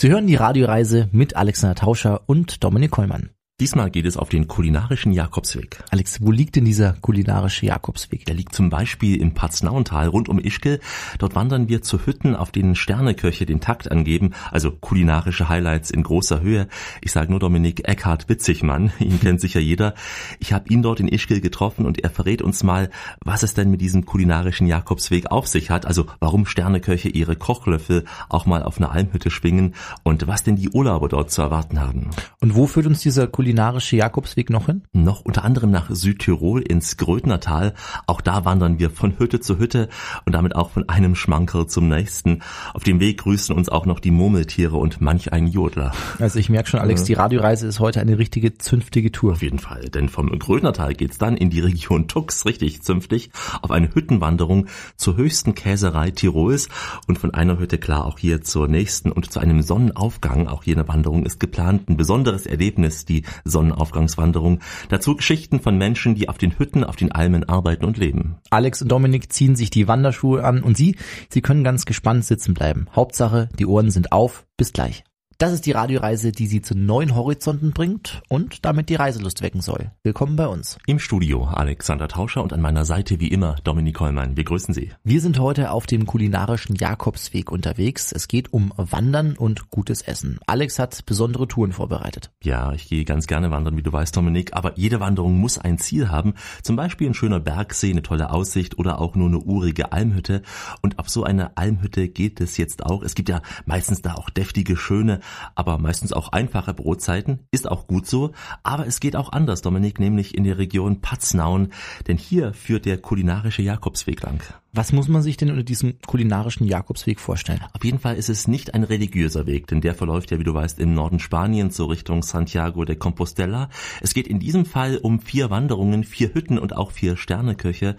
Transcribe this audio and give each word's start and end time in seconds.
Sie 0.00 0.08
hören 0.08 0.26
die 0.26 0.34
Radioreise 0.34 1.10
mit 1.12 1.36
Alexander 1.36 1.74
Tauscher 1.74 2.22
und 2.24 2.64
Dominik 2.64 2.90
Kollmann. 2.90 3.28
Diesmal 3.60 3.90
geht 3.90 4.06
es 4.06 4.16
auf 4.16 4.30
den 4.30 4.48
kulinarischen 4.48 5.12
Jakobsweg. 5.12 5.84
Alex, 5.90 6.22
wo 6.22 6.30
liegt 6.32 6.56
denn 6.56 6.64
dieser 6.64 6.94
kulinarische 6.94 7.66
Jakobsweg? 7.66 8.24
Der 8.24 8.34
liegt 8.34 8.54
zum 8.54 8.70
Beispiel 8.70 9.20
im 9.20 9.34
Paznauental 9.34 10.08
rund 10.08 10.30
um 10.30 10.38
Ischgl. 10.38 10.80
Dort 11.18 11.34
wandern 11.34 11.68
wir 11.68 11.82
zu 11.82 12.06
Hütten, 12.06 12.34
auf 12.34 12.52
denen 12.52 12.74
Sterneköche 12.74 13.44
den 13.44 13.60
Takt 13.60 13.92
angeben, 13.92 14.30
also 14.50 14.70
kulinarische 14.70 15.50
Highlights 15.50 15.90
in 15.90 16.02
großer 16.02 16.40
Höhe. 16.40 16.68
Ich 17.02 17.12
sage 17.12 17.30
nur 17.30 17.38
Dominik 17.38 17.86
Eckhard 17.86 18.30
Witzigmann, 18.30 18.92
ihn 18.98 19.20
kennt 19.20 19.42
sicher 19.42 19.60
jeder. 19.60 19.92
Ich 20.38 20.54
habe 20.54 20.70
ihn 20.70 20.80
dort 20.82 20.98
in 21.00 21.08
Ischgl 21.08 21.42
getroffen 21.42 21.84
und 21.84 22.02
er 22.02 22.08
verrät 22.08 22.40
uns 22.40 22.62
mal, 22.62 22.88
was 23.22 23.42
es 23.42 23.52
denn 23.52 23.70
mit 23.70 23.82
diesem 23.82 24.06
kulinarischen 24.06 24.68
Jakobsweg 24.68 25.30
auf 25.30 25.46
sich 25.46 25.68
hat, 25.68 25.84
also 25.84 26.06
warum 26.18 26.46
Sterneköche 26.46 27.10
ihre 27.10 27.36
Kochlöffel 27.36 28.06
auch 28.30 28.46
mal 28.46 28.62
auf 28.62 28.78
einer 28.78 28.92
Almhütte 28.92 29.30
schwingen 29.30 29.74
und 30.02 30.26
was 30.26 30.44
denn 30.44 30.56
die 30.56 30.70
Urlauber 30.70 31.10
dort 31.10 31.30
zu 31.30 31.42
erwarten 31.42 31.78
haben. 31.78 32.08
Und 32.40 32.54
wo 32.54 32.66
führt 32.66 32.86
uns 32.86 33.00
dieser 33.00 33.26
kulinarische 33.50 33.96
Jakobsweg 33.96 34.48
noch 34.48 34.66
hin? 34.66 34.82
Noch 34.92 35.22
unter 35.22 35.42
anderem 35.44 35.72
nach 35.72 35.90
Südtirol 35.90 36.62
ins 36.62 36.96
Grödnertal. 36.96 37.74
Auch 38.06 38.20
da 38.20 38.44
wandern 38.44 38.78
wir 38.78 38.90
von 38.90 39.18
Hütte 39.18 39.40
zu 39.40 39.58
Hütte 39.58 39.88
und 40.24 40.34
damit 40.34 40.54
auch 40.54 40.70
von 40.70 40.88
einem 40.88 41.16
Schmankerl 41.16 41.66
zum 41.66 41.88
nächsten. 41.88 42.42
Auf 42.74 42.84
dem 42.84 43.00
Weg 43.00 43.18
grüßen 43.18 43.52
uns 43.52 43.68
auch 43.68 43.86
noch 43.86 43.98
die 43.98 44.12
Murmeltiere 44.12 44.76
und 44.76 45.00
manch 45.00 45.32
ein 45.32 45.48
Jodler. 45.48 45.90
Also 46.20 46.38
ich 46.38 46.48
merke 46.48 46.68
schon, 46.68 46.78
Alex, 46.78 47.02
die 47.02 47.14
Radioreise 47.14 47.66
ist 47.66 47.80
heute 47.80 48.00
eine 48.00 48.18
richtige 48.18 48.56
zünftige 48.56 49.10
Tour. 49.10 49.32
Auf 49.32 49.42
jeden 49.42 49.58
Fall, 49.58 49.88
denn 49.88 50.08
vom 50.08 50.38
Grödnertal 50.38 50.94
geht's 50.94 51.18
dann 51.18 51.36
in 51.36 51.50
die 51.50 51.60
Region 51.60 52.06
Tux, 52.06 52.46
richtig 52.46 52.82
zünftig, 52.82 53.30
auf 53.62 53.72
eine 53.72 53.92
Hüttenwanderung 53.92 54.66
zur 54.94 55.16
höchsten 55.16 55.56
Käserei 55.56 56.12
Tirols 56.12 56.68
und 57.08 57.18
von 57.18 57.34
einer 57.34 57.58
Hütte 57.58 57.78
klar 57.78 58.04
auch 58.04 58.20
hier 58.20 58.42
zur 58.42 58.68
nächsten 58.68 59.10
und 59.10 59.32
zu 59.32 59.40
einem 59.40 59.62
Sonnenaufgang. 59.62 60.46
Auch 60.46 60.62
hier 60.62 60.76
eine 60.76 60.86
Wanderung 60.86 61.26
ist 61.26 61.40
geplant. 61.40 61.88
Ein 61.88 61.96
besonderes 61.96 62.46
Erlebnis, 62.46 63.04
die 63.04 63.24
Sonnenaufgangswanderung. 63.44 64.60
Dazu 64.88 65.16
Geschichten 65.16 65.60
von 65.60 65.76
Menschen, 65.76 66.14
die 66.14 66.28
auf 66.28 66.38
den 66.38 66.58
Hütten, 66.58 66.84
auf 66.84 66.96
den 66.96 67.12
Almen 67.12 67.48
arbeiten 67.48 67.84
und 67.84 67.98
leben. 67.98 68.36
Alex 68.50 68.82
und 68.82 68.88
Dominik 68.88 69.32
ziehen 69.32 69.56
sich 69.56 69.70
die 69.70 69.88
Wanderschuhe 69.88 70.44
an 70.44 70.62
und 70.62 70.76
Sie, 70.76 70.96
Sie 71.28 71.42
können 71.42 71.64
ganz 71.64 71.84
gespannt 71.84 72.24
sitzen 72.24 72.54
bleiben. 72.54 72.86
Hauptsache, 72.94 73.48
die 73.58 73.66
Ohren 73.66 73.90
sind 73.90 74.12
auf. 74.12 74.46
Bis 74.56 74.72
gleich. 74.72 75.04
Das 75.40 75.54
ist 75.54 75.64
die 75.64 75.72
Radioreise, 75.72 76.32
die 76.32 76.46
Sie 76.46 76.60
zu 76.60 76.76
neuen 76.76 77.14
Horizonten 77.14 77.70
bringt 77.70 78.20
und 78.28 78.66
damit 78.66 78.90
die 78.90 78.96
Reiselust 78.96 79.40
wecken 79.40 79.62
soll. 79.62 79.90
Willkommen 80.02 80.36
bei 80.36 80.46
uns. 80.46 80.76
Im 80.86 80.98
Studio 80.98 81.44
Alexander 81.44 82.08
Tauscher 82.08 82.42
und 82.42 82.52
an 82.52 82.60
meiner 82.60 82.84
Seite 82.84 83.20
wie 83.20 83.28
immer 83.28 83.56
Dominik 83.64 83.94
Kollmann. 83.94 84.36
Wir 84.36 84.44
grüßen 84.44 84.74
Sie. 84.74 84.92
Wir 85.02 85.22
sind 85.22 85.38
heute 85.38 85.70
auf 85.70 85.86
dem 85.86 86.04
kulinarischen 86.04 86.76
Jakobsweg 86.76 87.50
unterwegs. 87.50 88.12
Es 88.12 88.28
geht 88.28 88.52
um 88.52 88.74
Wandern 88.76 89.34
und 89.34 89.70
gutes 89.70 90.02
Essen. 90.02 90.40
Alex 90.46 90.78
hat 90.78 91.06
besondere 91.06 91.48
Touren 91.48 91.72
vorbereitet. 91.72 92.30
Ja, 92.42 92.74
ich 92.74 92.90
gehe 92.90 93.06
ganz 93.06 93.26
gerne 93.26 93.50
wandern, 93.50 93.78
wie 93.78 93.82
du 93.82 93.94
weißt, 93.94 94.14
Dominik, 94.14 94.52
aber 94.52 94.76
jede 94.76 95.00
Wanderung 95.00 95.38
muss 95.38 95.56
ein 95.56 95.78
Ziel 95.78 96.10
haben. 96.10 96.34
Zum 96.62 96.76
Beispiel 96.76 97.08
ein 97.08 97.14
schöner 97.14 97.40
Bergsee, 97.40 97.92
eine 97.92 98.02
tolle 98.02 98.28
Aussicht 98.28 98.78
oder 98.78 99.00
auch 99.00 99.14
nur 99.14 99.28
eine 99.28 99.38
urige 99.38 99.92
Almhütte. 99.92 100.42
Und 100.82 100.98
auf 100.98 101.08
so 101.08 101.24
eine 101.24 101.56
Almhütte 101.56 102.10
geht 102.10 102.42
es 102.42 102.58
jetzt 102.58 102.84
auch. 102.84 103.02
Es 103.02 103.14
gibt 103.14 103.30
ja 103.30 103.40
meistens 103.64 104.02
da 104.02 104.16
auch 104.16 104.28
deftige, 104.28 104.76
schöne, 104.76 105.20
aber 105.54 105.78
meistens 105.78 106.12
auch 106.12 106.30
einfache 106.30 106.74
Brotzeiten, 106.74 107.40
ist 107.50 107.68
auch 107.68 107.86
gut 107.86 108.06
so, 108.06 108.32
aber 108.62 108.86
es 108.86 109.00
geht 109.00 109.16
auch 109.16 109.32
anders, 109.32 109.62
Dominik, 109.62 110.00
nämlich 110.00 110.34
in 110.34 110.44
der 110.44 110.58
Region 110.58 111.00
Paznaun, 111.00 111.68
denn 112.06 112.16
hier 112.16 112.52
führt 112.54 112.86
der 112.86 112.98
kulinarische 112.98 113.62
Jakobsweg 113.62 114.22
lang. 114.22 114.42
Was 114.72 114.92
muss 114.92 115.08
man 115.08 115.20
sich 115.20 115.36
denn 115.36 115.50
unter 115.50 115.64
diesem 115.64 115.94
kulinarischen 116.06 116.64
Jakobsweg 116.64 117.18
vorstellen? 117.18 117.60
Auf 117.72 117.84
jeden 117.84 117.98
Fall 117.98 118.14
ist 118.14 118.28
es 118.28 118.46
nicht 118.46 118.72
ein 118.72 118.84
religiöser 118.84 119.46
Weg, 119.46 119.66
denn 119.66 119.80
der 119.80 119.96
verläuft 119.96 120.30
ja, 120.30 120.38
wie 120.38 120.44
du 120.44 120.54
weißt, 120.54 120.78
im 120.78 120.94
Norden 120.94 121.18
Spaniens 121.18 121.76
so 121.76 121.86
Richtung 121.86 122.22
Santiago 122.22 122.84
de 122.84 122.94
Compostela. 122.94 123.68
Es 124.00 124.14
geht 124.14 124.28
in 124.28 124.38
diesem 124.38 124.64
Fall 124.64 124.98
um 124.98 125.18
vier 125.18 125.50
Wanderungen, 125.50 126.04
vier 126.04 126.34
Hütten 126.34 126.56
und 126.56 126.76
auch 126.76 126.92
vier 126.92 127.16
Sterneköche. 127.16 127.96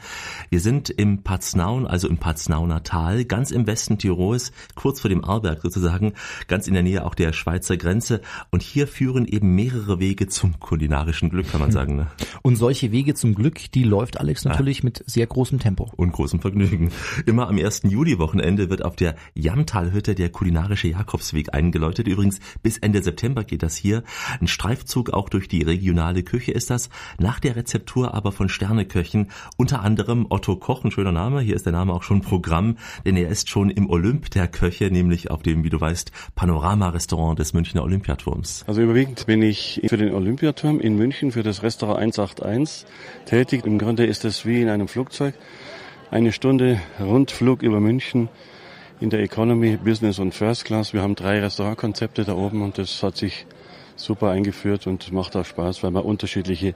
Wir 0.50 0.62
sind 0.62 0.90
im 0.90 1.24
Paznaun, 1.24 1.86
also 1.86 2.08
im 2.08 2.20
Paznauner 2.20 2.84
Tal, 2.84 3.26
ganz 3.26 3.52
im 3.52 3.68
Westen 3.68 3.98
Tirols, 3.98 4.54
kurz 4.74 5.02
vor 5.02 5.10
dem 5.10 5.26
Arlberg 5.26 5.62
sozusagen, 5.62 6.14
ganz 6.48 6.68
in 6.68 6.74
der 6.74 6.84
Nähe 6.84 7.06
auch 7.06 7.16
der 7.22 7.34
Schweizer 7.34 7.78
Grenze. 7.78 8.22
Und 8.50 8.64
hier 8.64 8.88
führen 8.88 9.26
eben 9.26 9.56
mehrere 9.56 10.00
Wege 10.00 10.28
zum 10.28 10.60
kulinarischen 10.60 11.30
Glück, 11.30 11.50
kann 11.52 11.62
man 11.62 11.72
sagen. 11.72 11.96
Ne? 11.96 12.08
Und 12.42 12.56
solche 12.56 12.92
Wege 12.92 13.14
zum 13.14 13.36
Glück, 13.36 13.72
die 13.72 13.84
läuft 13.84 14.20
Alex 14.20 14.44
natürlich 14.44 14.80
ja. 14.80 14.86
mit 14.86 15.04
sehr 15.06 15.28
großem 15.28 15.60
Tempo. 15.60 15.92
Und 15.96 16.12
großem 16.12 16.40
Vergnügen. 16.40 16.72
Vergnügen. 16.72 16.92
Immer 17.26 17.48
am 17.48 17.58
1. 17.58 17.84
Juli-Wochenende 17.84 18.70
wird 18.70 18.84
auf 18.84 18.96
der 18.96 19.16
Jamtalhütte 19.36 20.16
der 20.16 20.30
kulinarische 20.30 20.88
Jakobsweg 20.88 21.54
eingeläutet. 21.54 22.08
Übrigens, 22.08 22.40
bis 22.64 22.78
Ende 22.78 23.04
September 23.04 23.44
geht 23.44 23.64
das 23.64 23.76
hier. 23.76 24.04
Ein 24.40 24.48
Streifzug 24.48 25.12
auch 25.12 25.30
durch 25.30 25.48
die 25.48 25.62
regionale 25.62 26.24
Küche 26.24 26.52
ist 26.52 26.70
das. 26.70 26.90
Nach 27.20 27.40
der 27.40 27.56
Rezeptur 27.56 28.14
aber 28.14 28.32
von 28.32 28.50
Sterneköchen. 28.50 29.30
Unter 29.58 29.82
anderem 29.82 30.26
Otto 30.30 30.56
Koch, 30.56 30.84
ein 30.84 30.92
schöner 30.92 31.12
Name. 31.12 31.42
Hier 31.42 31.56
ist 31.56 31.66
der 31.66 31.74
Name 31.74 31.94
auch 31.94 32.04
schon 32.04 32.22
Programm, 32.22 32.78
denn 33.06 33.18
er 33.18 33.30
ist 33.30 33.50
schon 33.50 33.70
im 33.70 33.90
Olymp 33.90 34.32
der 34.32 34.48
Köche, 34.48 34.90
nämlich 34.92 35.30
auf 35.32 35.44
dem, 35.44 35.64
wie 35.64 35.70
du 35.70 35.80
weißt, 35.80 36.12
Panorama-Restaurant 36.36 37.11
des 37.12 37.54
Münchner 37.54 37.84
Olympiaturms. 37.84 38.64
Also 38.68 38.82
überwiegend 38.82 39.26
bin 39.26 39.42
ich 39.42 39.82
für 39.88 39.98
den 39.98 40.14
Olympiaturm 40.14 40.80
in 40.80 40.96
München, 40.96 41.32
für 41.32 41.44
das 41.44 41.64
Restaurant 41.64 42.00
181 42.00 42.86
tätig. 43.26 43.66
Im 43.66 43.78
Grunde 43.78 44.06
ist 44.06 44.26
es 44.26 44.46
wie 44.46 44.62
in 44.62 44.70
einem 44.70 44.88
Flugzeug 44.88 45.36
eine 46.10 46.32
Stunde 46.32 46.80
Rundflug 47.00 47.64
über 47.64 47.80
München 47.80 48.30
in 49.00 49.10
der 49.10 49.22
Economy, 49.22 49.78
Business 49.78 50.20
und 50.20 50.34
First 50.34 50.66
Class. 50.66 50.94
Wir 50.94 51.02
haben 51.02 51.16
drei 51.16 51.40
Restaurantkonzepte 51.40 52.24
da 52.24 52.36
oben 52.36 52.62
und 52.62 52.78
das 52.78 53.02
hat 53.04 53.18
sich 53.18 53.46
super 53.96 54.30
eingeführt 54.30 54.88
und 54.88 55.12
macht 55.12 55.36
auch 55.36 55.46
Spaß, 55.46 55.84
weil 55.84 55.92
wir 55.92 56.06
unterschiedliche 56.06 56.76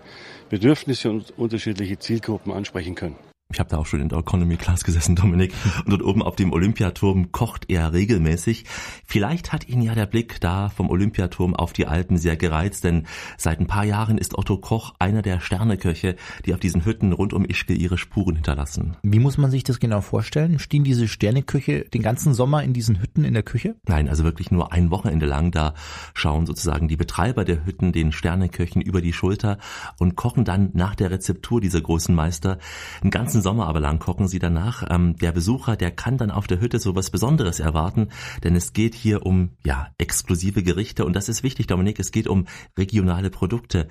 Bedürfnisse 0.50 1.09
und 1.09 1.34
unterschiedliche 1.38 2.00
Zielgruppen 2.00 2.51
ansprechen 2.51 2.95
können. 2.95 3.16
Ich 3.51 3.59
habe 3.59 3.69
da 3.69 3.78
auch 3.78 3.85
schon 3.85 4.01
in 4.01 4.09
der 4.09 4.17
Economy 4.17 4.57
Class 4.57 4.83
gesessen, 4.83 5.16
Dominik. 5.16 5.53
Und 5.85 5.91
dort 5.91 6.01
oben 6.01 6.23
auf 6.23 6.35
dem 6.35 6.51
Olympiaturm 6.51 7.31
kocht 7.31 7.69
er 7.69 7.94
regelmäßig. 7.94 8.66
Vielleicht 9.06 9.53
hat 9.53 9.69
ihn 9.69 9.83
ja 9.83 9.94
der 9.94 10.07
Blick 10.07 10.41
da 10.41 10.69
vom 10.69 10.89
Olympiaturm 10.89 11.56
auf 11.56 11.72
die 11.72 11.85
Alpen 11.85 12.17
sehr 12.17 12.38
gereizt, 12.38 12.83
denn 12.83 13.06
seit 13.38 13.59
ein 13.59 13.67
paar 13.67 13.85
Jahren 13.85 14.17
ist 14.17 14.35
Otto 14.35 14.57
Koch 14.57 14.95
einer 14.97 15.22
der 15.22 15.39
Sterneköche, 15.39 16.16
die 16.45 16.56
auf 16.56 16.59
diesen 16.59 16.85
Hütten 16.85 17.13
rund 17.13 17.33
um 17.33 17.45
Ischgl 17.45 17.79
ihre 17.79 18.00
Spuren 18.00 18.35
hinterlassen. 18.35 18.97
Wie 19.03 19.19
muss 19.19 19.38
man 19.38 19.51
sich 19.51 19.63
das 19.63 19.79
genau 19.79 20.01
vorstellen? 20.01 20.57
Stehen 20.57 20.83
diese 20.83 21.07
Sterneköche 21.07 21.85
den 21.85 22.01
ganzen 22.01 22.33
Sommer 22.33 22.63
in 22.63 22.73
diesen 22.73 23.00
Hütten 23.00 23.23
in 23.23 23.35
der 23.35 23.44
Küche? 23.44 23.75
Nein, 23.88 24.09
also 24.09 24.23
wirklich 24.23 24.50
nur 24.50 24.73
ein 24.73 24.89
Wochenende 24.89 25.27
lang. 25.27 25.51
Da 25.51 25.75
schauen 26.16 26.47
sozusagen 26.47 26.88
die 26.88 26.97
Betreiber 26.97 27.45
der 27.45 27.63
Hütten 27.63 27.91
den 27.91 28.12
Sterneköchen 28.12 28.81
über 28.81 29.01
die 29.01 29.13
Schulter 29.13 29.59
und 30.00 30.16
kochen 30.16 30.45
dann 30.45 30.72
nach 30.73 30.95
der 30.95 31.12
Rezeptur 31.12 31.62
dieser 31.62 31.81
großen 31.81 32.13
Meister 32.13 32.57
einen 33.01 33.12
ganzen 33.12 33.34
ganzen 33.35 33.50
Sommer 33.50 33.68
aber 33.68 33.81
lang 33.81 34.00
kochen 34.00 34.29
sie 34.29 34.40
danach. 34.40 34.85
Ähm, 34.90 35.18
der 35.18 35.34
Besucher, 35.34 35.75
der 35.75 35.91
kann 35.91 36.18
dann 36.18 36.31
auf 36.31 36.47
der 36.47 36.62
Hütte 36.62 36.79
so 36.79 36.96
was 36.96 37.09
Besonderes 37.09 37.59
erwarten, 37.59 38.07
denn 38.46 38.56
es 38.56 38.72
geht 38.72 38.96
hier 38.96 39.25
um 39.25 39.50
ja 39.66 39.88
exklusive 39.97 40.63
Gerichte 40.63 41.03
und 41.03 41.18
das 41.18 41.28
ist 41.28 41.44
wichtig, 41.44 41.68
Dominik. 41.68 42.00
Es 42.00 42.12
geht 42.12 42.29
um 42.29 42.45
regionale 42.78 43.29
Produkte. 43.29 43.90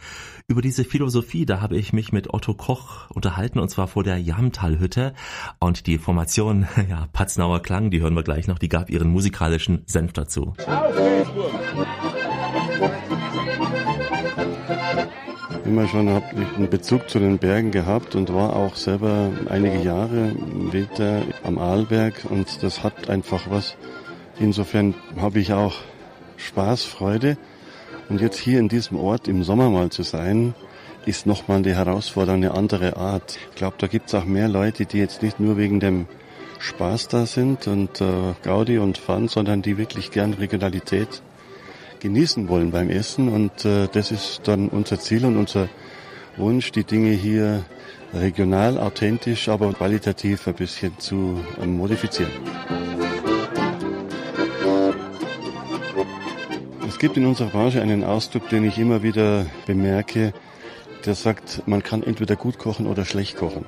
Über 0.48 0.62
diese 0.62 0.84
Philosophie, 0.84 1.44
da 1.44 1.60
habe 1.60 1.76
ich 1.76 1.92
mich 1.92 2.10
mit 2.10 2.32
Otto 2.32 2.54
Koch 2.54 3.10
unterhalten 3.10 3.58
und 3.58 3.68
zwar 3.68 3.86
vor 3.86 4.02
der 4.02 4.16
Jamtal-Hütte 4.16 5.12
und 5.60 5.86
die 5.86 5.98
Formation, 5.98 6.66
ja 6.88 7.06
Patznauer 7.12 7.60
Klang, 7.60 7.90
die 7.90 8.00
hören 8.00 8.14
wir 8.14 8.22
gleich 8.22 8.48
noch. 8.48 8.58
Die 8.58 8.70
gab 8.70 8.88
ihren 8.88 9.10
musikalischen 9.10 9.82
Senf 9.84 10.14
dazu. 10.14 10.54
Auf 12.80 13.53
Immer 15.64 15.88
schon 15.88 16.10
habe 16.10 16.26
ich 16.34 16.56
einen 16.58 16.68
Bezug 16.68 17.08
zu 17.08 17.18
den 17.18 17.38
Bergen 17.38 17.70
gehabt 17.70 18.14
und 18.14 18.32
war 18.34 18.54
auch 18.54 18.76
selber 18.76 19.32
einige 19.48 19.78
Jahre 19.78 20.32
Winter 20.70 21.22
am 21.42 21.56
Arlberg 21.56 22.26
und 22.28 22.62
das 22.62 22.82
hat 22.82 23.08
einfach 23.08 23.48
was. 23.48 23.74
Insofern 24.38 24.94
habe 25.16 25.40
ich 25.40 25.54
auch 25.54 25.74
Spaß, 26.36 26.84
Freude. 26.84 27.38
Und 28.10 28.20
jetzt 28.20 28.38
hier 28.38 28.58
in 28.58 28.68
diesem 28.68 28.98
Ort 28.98 29.26
im 29.26 29.42
Sommer 29.42 29.70
mal 29.70 29.88
zu 29.88 30.02
sein, 30.02 30.54
ist 31.06 31.26
nochmal 31.26 31.62
die 31.62 31.74
Herausforderung 31.74 32.42
eine 32.42 32.52
andere 32.52 32.98
Art. 32.98 33.38
Ich 33.50 33.56
glaube, 33.56 33.76
da 33.78 33.86
gibt 33.86 34.08
es 34.08 34.14
auch 34.14 34.26
mehr 34.26 34.48
Leute, 34.48 34.84
die 34.84 34.98
jetzt 34.98 35.22
nicht 35.22 35.40
nur 35.40 35.56
wegen 35.56 35.80
dem 35.80 36.06
Spaß 36.58 37.08
da 37.08 37.24
sind 37.24 37.66
und 37.68 38.02
äh, 38.02 38.34
Gaudi 38.42 38.76
und 38.76 38.98
Fun, 38.98 39.28
sondern 39.28 39.62
die 39.62 39.78
wirklich 39.78 40.10
gern 40.10 40.34
Regionalität 40.34 41.22
genießen 42.04 42.48
wollen 42.48 42.70
beim 42.70 42.90
Essen. 42.90 43.30
Und 43.30 43.64
äh, 43.64 43.88
das 43.90 44.12
ist 44.12 44.42
dann 44.44 44.68
unser 44.68 45.00
Ziel 45.00 45.24
und 45.24 45.38
unser 45.38 45.68
Wunsch, 46.36 46.70
die 46.70 46.84
Dinge 46.84 47.12
hier 47.12 47.64
regional, 48.12 48.78
authentisch, 48.78 49.48
aber 49.48 49.72
qualitativ 49.72 50.46
ein 50.46 50.54
bisschen 50.54 50.92
zu 50.98 51.40
äh, 51.60 51.66
modifizieren. 51.66 52.30
Es 56.86 56.98
gibt 56.98 57.16
in 57.16 57.24
unserer 57.24 57.48
Branche 57.48 57.80
einen 57.80 58.04
Ausdruck, 58.04 58.50
den 58.50 58.64
ich 58.64 58.78
immer 58.78 59.02
wieder 59.02 59.46
bemerke, 59.66 60.34
der 61.06 61.14
sagt, 61.14 61.62
man 61.66 61.82
kann 61.82 62.02
entweder 62.02 62.36
gut 62.36 62.58
kochen 62.58 62.86
oder 62.86 63.06
schlecht 63.06 63.36
kochen. 63.36 63.64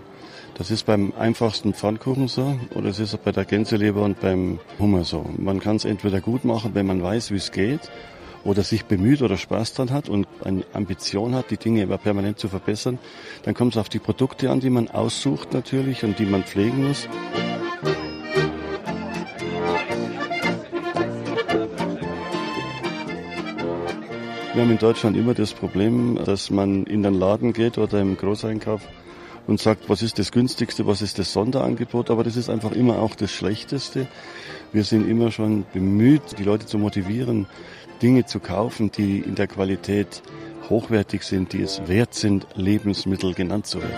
Das 0.59 0.71
ist 0.71 0.85
beim 0.85 1.12
einfachsten 1.19 1.75
Pfannkuchen 1.75 2.29
so 2.29 2.59
oder 2.75 2.88
es 2.88 2.99
ist 2.99 3.17
bei 3.25 3.33
der 3.33 3.44
Gänseleber 3.44 4.03
und 4.03 4.21
beim 4.21 4.59
Hummer 4.79 5.05
so. 5.05 5.25
Man 5.37 5.61
kann 5.61 5.77
es 5.77 5.85
entweder 5.85 6.21
gut 6.21 6.44
machen, 6.44 6.71
wenn 6.75 6.87
man 6.87 7.03
weiß, 7.03 7.31
wie 7.31 7.37
es 7.37 7.53
geht, 7.53 7.91
oder 8.47 8.63
sich 8.63 8.85
bemüht 8.85 9.23
oder 9.23 9.37
Spaß 9.37 9.75
dran 9.75 9.91
hat 9.91 10.09
und 10.09 10.27
eine 10.45 10.65
Ambition 10.73 11.35
hat, 11.35 11.51
die 11.51 11.57
Dinge 11.57 11.83
immer 11.83 11.99
permanent 11.99 12.39
zu 12.39 12.49
verbessern. 12.49 12.99
Dann 13.43 13.55
kommt 13.55 13.75
es 13.75 13.79
auf 13.79 13.89
die 13.89 13.99
Produkte 13.99 14.51
an, 14.51 14.61
die 14.61 14.71
man 14.71 14.89
aussucht 14.89 15.53
natürlich 15.53 16.05
und 16.05 16.19
die 16.19 16.27
man 16.27 16.45
pflegen 16.45 16.87
muss. 16.87 17.09
Wir 24.55 24.63
haben 24.63 24.71
in 24.71 24.79
Deutschland 24.79 25.17
immer 25.19 25.35
das 25.35 25.53
Problem, 25.53 26.19
dass 26.25 26.49
man 26.49 26.85
in 26.85 27.03
den 27.03 27.13
Laden 27.13 27.53
geht 27.53 27.77
oder 27.77 28.01
im 28.01 28.17
Großeinkauf 28.17 28.81
und 29.47 29.61
sagt, 29.61 29.91
was 29.91 30.03
ist 30.03 30.19
das 30.19 30.33
günstigste, 30.33 30.87
was 30.87 31.03
ist 31.03 31.19
das 31.19 31.33
Sonderangebot, 31.33 32.11
aber 32.11 32.25
das 32.25 32.37
ist 32.37 32.49
einfach 32.49 32.73
immer 32.73 32.99
auch 33.01 33.15
das 33.15 33.31
Schlechteste. 33.33 34.07
Wir 34.73 34.85
sind 34.85 35.09
immer 35.09 35.31
schon 35.31 35.67
bemüht, 35.73 36.39
die 36.39 36.43
Leute 36.45 36.65
zu 36.65 36.79
motivieren, 36.79 37.47
Dinge 38.03 38.27
zu 38.27 38.41
kaufen, 38.41 38.91
die 38.91 39.21
in 39.21 39.35
der 39.35 39.47
Qualität 39.47 40.23
hochwertig 40.69 41.23
sind, 41.23 41.53
die 41.53 41.63
es 41.63 41.87
wert 41.89 42.15
sind, 42.15 42.47
Lebensmittel 42.55 43.35
genannt 43.35 43.67
zu 43.67 43.81
werden. 43.81 43.95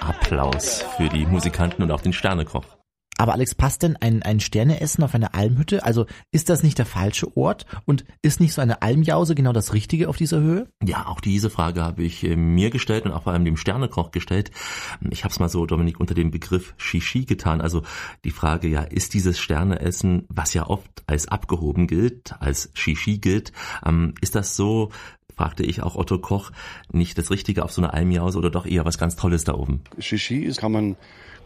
Applaus 0.00 0.84
für 0.96 1.08
die 1.08 1.26
Musikanten 1.26 1.82
und 1.82 1.90
auch 1.90 2.00
den 2.00 2.12
Sternekoch. 2.12 2.64
Aber 3.18 3.32
Alex, 3.32 3.54
passt 3.54 3.82
denn 3.82 3.96
ein, 3.96 4.22
ein 4.22 4.40
Sterneessen 4.40 5.04
auf 5.04 5.14
eine 5.14 5.34
Almhütte? 5.34 5.84
Also 5.84 6.06
ist 6.32 6.48
das 6.48 6.62
nicht 6.62 6.78
der 6.78 6.86
falsche 6.86 7.36
Ort? 7.36 7.66
Und 7.84 8.04
ist 8.22 8.40
nicht 8.40 8.52
so 8.52 8.60
eine 8.60 8.82
Almjause 8.82 9.34
genau 9.34 9.52
das 9.52 9.72
Richtige 9.72 10.08
auf 10.08 10.16
dieser 10.16 10.40
Höhe? 10.40 10.68
Ja, 10.82 11.06
auch 11.06 11.20
diese 11.20 11.50
Frage 11.50 11.82
habe 11.82 12.02
ich 12.02 12.24
äh, 12.24 12.36
mir 12.36 12.70
gestellt 12.70 13.04
und 13.04 13.12
auch 13.12 13.24
vor 13.24 13.32
allem 13.32 13.44
dem 13.44 13.56
Sternekoch 13.56 14.10
gestellt. 14.10 14.50
Ich 15.10 15.24
habe 15.24 15.32
es 15.32 15.38
mal 15.38 15.48
so, 15.48 15.66
Dominik, 15.66 16.00
unter 16.00 16.14
dem 16.14 16.30
Begriff 16.30 16.74
Shishi 16.76 17.24
getan. 17.24 17.60
Also 17.60 17.82
die 18.24 18.30
Frage, 18.30 18.68
ja, 18.68 18.82
ist 18.82 19.14
dieses 19.14 19.38
Sterneessen, 19.38 20.26
was 20.28 20.54
ja 20.54 20.66
oft 20.66 21.04
als 21.06 21.28
abgehoben 21.28 21.86
gilt, 21.86 22.34
als 22.40 22.70
Shishi 22.74 23.18
gilt, 23.18 23.52
ähm, 23.84 24.14
ist 24.20 24.34
das 24.34 24.56
so 24.56 24.90
fragte 25.36 25.64
ich 25.64 25.82
auch 25.82 25.96
Otto 25.96 26.18
Koch, 26.18 26.52
nicht 26.92 27.18
das 27.18 27.30
Richtige 27.30 27.64
auf 27.64 27.72
so 27.72 27.82
eine 27.82 27.92
Almjause 27.92 28.38
oder 28.38 28.50
doch 28.50 28.66
eher 28.66 28.84
was 28.84 28.98
ganz 28.98 29.16
Tolles 29.16 29.42
da 29.42 29.54
oben? 29.54 29.82
Shishi 29.98 30.44
ist, 30.44 30.60
kann 30.60 30.72
man 30.72 30.96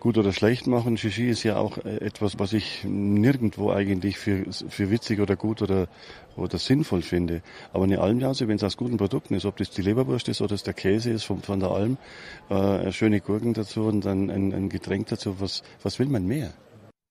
gut 0.00 0.18
oder 0.18 0.32
schlecht 0.32 0.66
machen. 0.66 0.96
Shishi 0.96 1.28
ist 1.28 1.42
ja 1.42 1.56
auch 1.56 1.78
äh, 1.78 1.96
etwas, 1.98 2.38
was 2.38 2.52
ich 2.52 2.84
nirgendwo 2.84 3.70
eigentlich 3.70 4.18
für, 4.18 4.46
für 4.52 4.90
witzig 4.90 5.20
oder 5.20 5.36
gut 5.36 5.62
oder, 5.62 5.88
oder 6.36 6.58
sinnvoll 6.58 7.02
finde. 7.02 7.42
Aber 7.72 7.84
eine 7.84 8.00
Almjause, 8.00 8.48
wenn 8.48 8.56
es 8.56 8.64
aus 8.64 8.76
guten 8.76 8.96
Produkten 8.96 9.34
ist, 9.34 9.44
ob 9.44 9.56
das 9.56 9.70
die 9.70 9.82
Leberwurst 9.82 10.28
ist 10.28 10.40
oder 10.40 10.54
es 10.54 10.62
der 10.62 10.74
Käse 10.74 11.10
ist 11.10 11.24
von, 11.24 11.42
von 11.42 11.60
der 11.60 11.70
Alm, 11.70 11.96
äh, 12.48 12.92
schöne 12.92 13.20
Gurken 13.20 13.54
dazu 13.54 13.82
und 13.82 14.04
dann 14.04 14.30
ein, 14.30 14.52
ein 14.52 14.68
Getränk 14.68 15.08
dazu, 15.08 15.40
was, 15.40 15.62
was 15.82 15.98
will 15.98 16.08
man 16.08 16.26
mehr? 16.26 16.52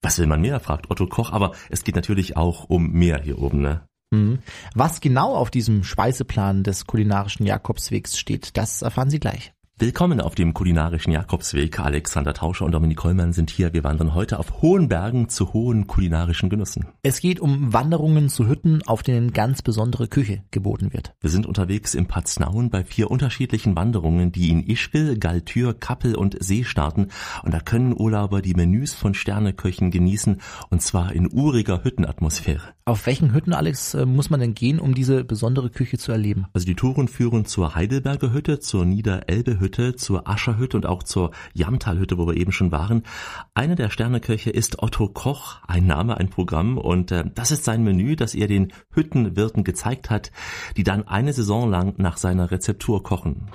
Was 0.01 0.19
will 0.19 0.27
man 0.27 0.41
mehr, 0.41 0.59
fragt 0.59 0.91
Otto 0.91 1.07
Koch, 1.07 1.31
aber 1.31 1.53
es 1.69 1.83
geht 1.83 1.95
natürlich 1.95 2.37
auch 2.37 2.65
um 2.69 2.91
mehr 2.91 3.21
hier 3.21 3.39
oben, 3.39 3.61
ne? 3.61 3.81
Mhm. 4.11 4.39
Was 4.73 5.01
genau 5.01 5.35
auf 5.35 5.51
diesem 5.51 5.83
Speiseplan 5.83 6.63
des 6.63 6.85
kulinarischen 6.85 7.45
Jakobswegs 7.45 8.17
steht, 8.17 8.55
das 8.55 8.81
erfahren 8.81 9.09
Sie 9.09 9.19
gleich. 9.19 9.51
Willkommen 9.79 10.21
auf 10.21 10.33
dem 10.33 10.55
kulinarischen 10.55 11.13
Jakobsweg. 11.13 11.79
Alexander 11.79 12.33
Tauscher 12.33 12.65
und 12.65 12.71
Dominik 12.71 12.97
Kollmann 12.97 13.31
sind 13.31 13.51
hier. 13.51 13.73
Wir 13.73 13.83
wandern 13.83 14.15
heute 14.15 14.39
auf 14.39 14.63
hohen 14.63 14.87
Bergen 14.87 15.29
zu 15.29 15.53
hohen 15.53 15.85
kulinarischen 15.85 16.49
Genüssen. 16.49 16.87
Es 17.03 17.19
geht 17.19 17.39
um 17.39 17.73
Wanderungen 17.73 18.27
zu 18.29 18.47
Hütten, 18.47 18.81
auf 18.87 19.03
denen 19.03 19.33
ganz 19.33 19.61
besondere 19.61 20.07
Küche 20.07 20.41
geboten 20.49 20.93
wird. 20.93 21.13
Wir 21.21 21.29
sind 21.29 21.45
unterwegs 21.45 21.93
im 21.93 22.07
Paznaun 22.07 22.71
bei 22.71 22.83
vier 22.83 23.11
unterschiedlichen 23.11 23.75
Wanderungen, 23.75 24.31
die 24.31 24.49
in 24.49 24.67
Ischgl, 24.67 25.19
Galtür, 25.19 25.75
Kappel 25.75 26.15
und 26.15 26.43
See 26.43 26.63
starten. 26.63 27.09
Und 27.43 27.53
da 27.53 27.59
können 27.59 27.95
Urlauber 27.95 28.41
die 28.41 28.55
Menüs 28.55 28.95
von 28.95 29.13
Sterneköchen 29.13 29.91
genießen, 29.91 30.41
und 30.71 30.81
zwar 30.81 31.11
in 31.11 31.31
uriger 31.31 31.83
Hüttenatmosphäre. 31.83 32.73
Auf 32.85 33.05
welchen 33.05 33.31
Hütten, 33.31 33.53
Alex, 33.53 33.93
äh, 33.93 34.07
muss 34.07 34.31
man 34.31 34.39
denn 34.39 34.55
gehen, 34.55 34.79
um 34.79 34.95
diese 34.95 35.23
besondere 35.23 35.69
Küche 35.69 35.99
zu 35.99 36.11
erleben? 36.11 36.47
Also 36.53 36.65
die 36.65 36.73
Touren 36.73 37.07
führen 37.09 37.45
zur 37.45 37.75
Heidelberger 37.75 38.33
Hütte, 38.33 38.59
zur 38.59 38.83
Niederelbe 38.83 39.59
Hütte, 39.59 39.66
Hütte, 39.67 39.97
zur 39.97 40.29
Ascherhütte 40.29 40.77
und 40.77 40.85
auch 40.85 41.03
zur 41.03 41.31
Jamtalhütte, 41.53 42.17
wo 42.17 42.25
wir 42.25 42.37
eben 42.37 42.53
schon 42.53 42.71
waren. 42.71 43.03
Einer 43.53 43.75
der 43.75 43.89
Sterneköche 43.89 44.49
ist 44.49 44.81
Otto 44.81 45.09
Koch, 45.09 45.57
ein 45.67 45.85
Name, 45.85 46.15
ein 46.17 46.29
Programm 46.29 46.77
und 46.77 47.11
äh, 47.11 47.25
das 47.35 47.51
ist 47.51 47.65
sein 47.65 47.83
Menü, 47.83 48.15
das 48.15 48.33
er 48.33 48.47
den 48.47 48.71
Hüttenwirten 48.91 49.65
gezeigt 49.65 50.09
hat, 50.09 50.31
die 50.77 50.85
dann 50.85 51.05
eine 51.05 51.33
Saison 51.33 51.69
lang 51.69 51.95
nach 51.97 52.15
seiner 52.15 52.49
Rezeptur 52.49 53.03
kochen. 53.03 53.49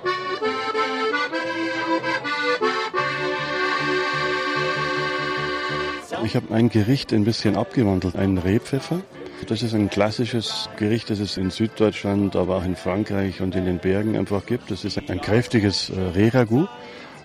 Ich 6.23 6.35
habe 6.35 6.53
ein 6.53 6.69
Gericht 6.69 7.11
ein 7.11 7.25
bisschen 7.25 7.55
abgewandelt, 7.55 8.15
einen 8.15 8.37
Rehpfeffer. 8.37 9.01
Das 9.47 9.61
ist 9.61 9.73
ein 9.73 9.89
klassisches 9.89 10.69
Gericht, 10.77 11.09
das 11.09 11.19
es 11.19 11.37
in 11.37 11.49
Süddeutschland, 11.49 12.35
aber 12.35 12.57
auch 12.57 12.65
in 12.65 12.75
Frankreich 12.75 13.41
und 13.41 13.55
in 13.55 13.65
den 13.65 13.79
Bergen 13.79 14.15
einfach 14.15 14.45
gibt. 14.45 14.71
Das 14.71 14.85
ist 14.85 14.97
ein 14.97 15.21
kräftiges 15.21 15.89
äh, 15.89 15.99
Rehragout. 15.99 16.69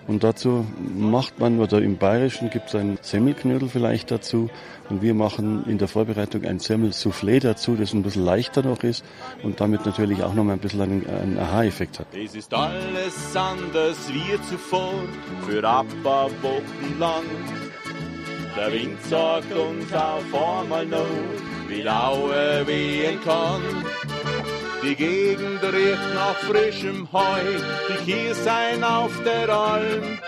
Und 0.07 0.23
dazu 0.23 0.65
macht 0.95 1.39
man, 1.39 1.59
oder 1.59 1.81
im 1.81 1.97
Bayerischen 1.97 2.49
gibt 2.49 2.69
es 2.69 2.75
ein 2.75 2.97
Semmelknödel 3.01 3.69
vielleicht 3.69 4.09
dazu. 4.09 4.49
Und 4.89 5.03
wir 5.03 5.13
machen 5.13 5.65
in 5.67 5.77
der 5.77 5.87
Vorbereitung 5.87 6.45
ein 6.45 6.57
Semmelsoufflé 6.57 7.39
dazu, 7.39 7.75
das 7.75 7.93
ein 7.93 8.01
bisschen 8.01 8.25
leichter 8.25 8.63
noch 8.63 8.81
ist 8.81 9.05
und 9.43 9.61
damit 9.61 9.85
natürlich 9.85 10.23
auch 10.23 10.33
noch 10.33 10.43
mal 10.43 10.53
ein 10.53 10.59
bisschen 10.59 10.81
einen, 10.81 11.07
einen 11.07 11.37
Aha-Effekt 11.37 11.99
hat. 11.99 12.07
Es 12.11 12.33
ist 12.33 12.51
alles 12.53 13.35
anders 13.35 13.97
wie 14.11 14.41
zuvor, 14.49 14.93
für 15.47 15.63
ab 15.63 15.85
paar 16.03 16.31
Wochen 16.41 16.99
lang. 16.99 17.23
Der 18.57 18.73
Wind 18.73 19.01
sagt 19.03 19.53
uns 19.53 19.93
auf 19.93 20.23
einmal 20.33 20.87
noch, 20.87 21.05
wie 21.69 21.81
Laue 21.81 22.65
wehen 22.65 23.19
kann. 23.23 23.61
Die 24.83 24.95
Gegend 24.95 25.61
riecht 25.61 26.13
nach 26.15 26.35
frischem 26.35 27.07
Heu, 27.11 27.41
die 28.05 28.33
sein 28.33 28.83
auf 28.83 29.11
der 29.23 29.49
Alm. 29.49 30.19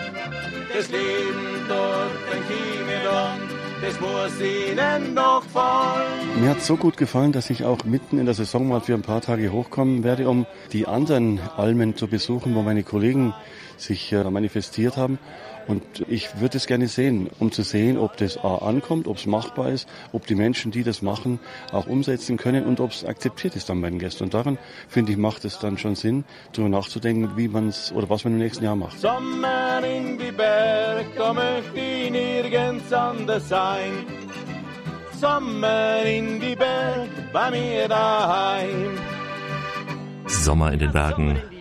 Das 0.74 0.88
Leben 0.90 1.66
dort 1.68 2.10
ein 2.32 2.42
Chineland, 2.48 3.50
das 3.80 4.00
muss 4.00 4.40
ihnen 4.40 5.14
noch 5.14 5.42
fallen. 5.44 6.40
Mir 6.40 6.50
hat 6.50 6.62
so 6.62 6.76
gut 6.76 6.96
gefallen, 6.96 7.32
dass 7.32 7.50
ich 7.50 7.64
auch 7.64 7.84
mitten 7.84 8.18
in 8.18 8.26
der 8.26 8.34
Saison 8.34 8.68
mal 8.68 8.80
für 8.80 8.94
ein 8.94 9.02
paar 9.02 9.20
Tage 9.20 9.52
hochkommen 9.52 10.04
werde, 10.04 10.28
um 10.28 10.46
die 10.72 10.86
anderen 10.86 11.40
Almen 11.56 11.96
zu 11.96 12.08
besuchen, 12.08 12.54
wo 12.54 12.62
meine 12.62 12.82
Kollegen 12.82 13.34
sich 13.76 14.12
äh, 14.12 14.24
manifestiert 14.24 14.96
haben. 14.96 15.18
Und 15.68 15.82
ich 16.08 16.40
würde 16.40 16.56
es 16.56 16.66
gerne 16.66 16.88
sehen, 16.88 17.30
um 17.38 17.52
zu 17.52 17.62
sehen, 17.62 17.98
ob 17.98 18.16
das 18.16 18.38
A 18.38 18.56
ankommt, 18.56 19.06
ob 19.06 19.16
es 19.16 19.26
machbar 19.26 19.70
ist, 19.70 19.88
ob 20.12 20.26
die 20.26 20.34
Menschen, 20.34 20.70
die 20.72 20.82
das 20.82 21.02
machen, 21.02 21.38
auch 21.72 21.86
umsetzen 21.86 22.36
können 22.36 22.64
und 22.64 22.80
ob 22.80 22.90
es 22.90 23.04
akzeptiert 23.04 23.56
ist 23.56 23.68
dann 23.68 23.80
bei 23.80 23.90
den 23.90 23.98
Gästen. 23.98 24.24
Und 24.24 24.34
daran, 24.34 24.58
finde 24.88 25.12
ich, 25.12 25.18
macht 25.18 25.44
es 25.44 25.58
dann 25.58 25.78
schon 25.78 25.94
Sinn, 25.94 26.24
darüber 26.52 26.68
nachzudenken, 26.68 27.36
wie 27.36 27.48
man 27.48 27.68
es 27.68 27.92
oder 27.92 28.08
was 28.10 28.24
man 28.24 28.34
im 28.34 28.38
nächsten 28.38 28.64
Jahr 28.64 28.76
macht. 28.76 28.98
Sommer 28.98 29.82
in 29.84 30.18
die 30.18 30.32
Berge, 30.32 31.06
da 31.16 31.32
möchte 31.32 31.78
ich 31.78 32.10
nirgends 32.10 32.92
anders 32.92 33.48
sein. 33.48 34.06
Sommer 35.20 36.02
in 36.02 36.40
die 36.40 36.56
Berge, 36.56 37.08
bei 37.32 37.50
mir 37.50 37.88
daheim. 37.88 38.98
Sommer 40.26 40.72
in 40.72 40.78
den 40.80 40.92
Bergen. 40.92 41.51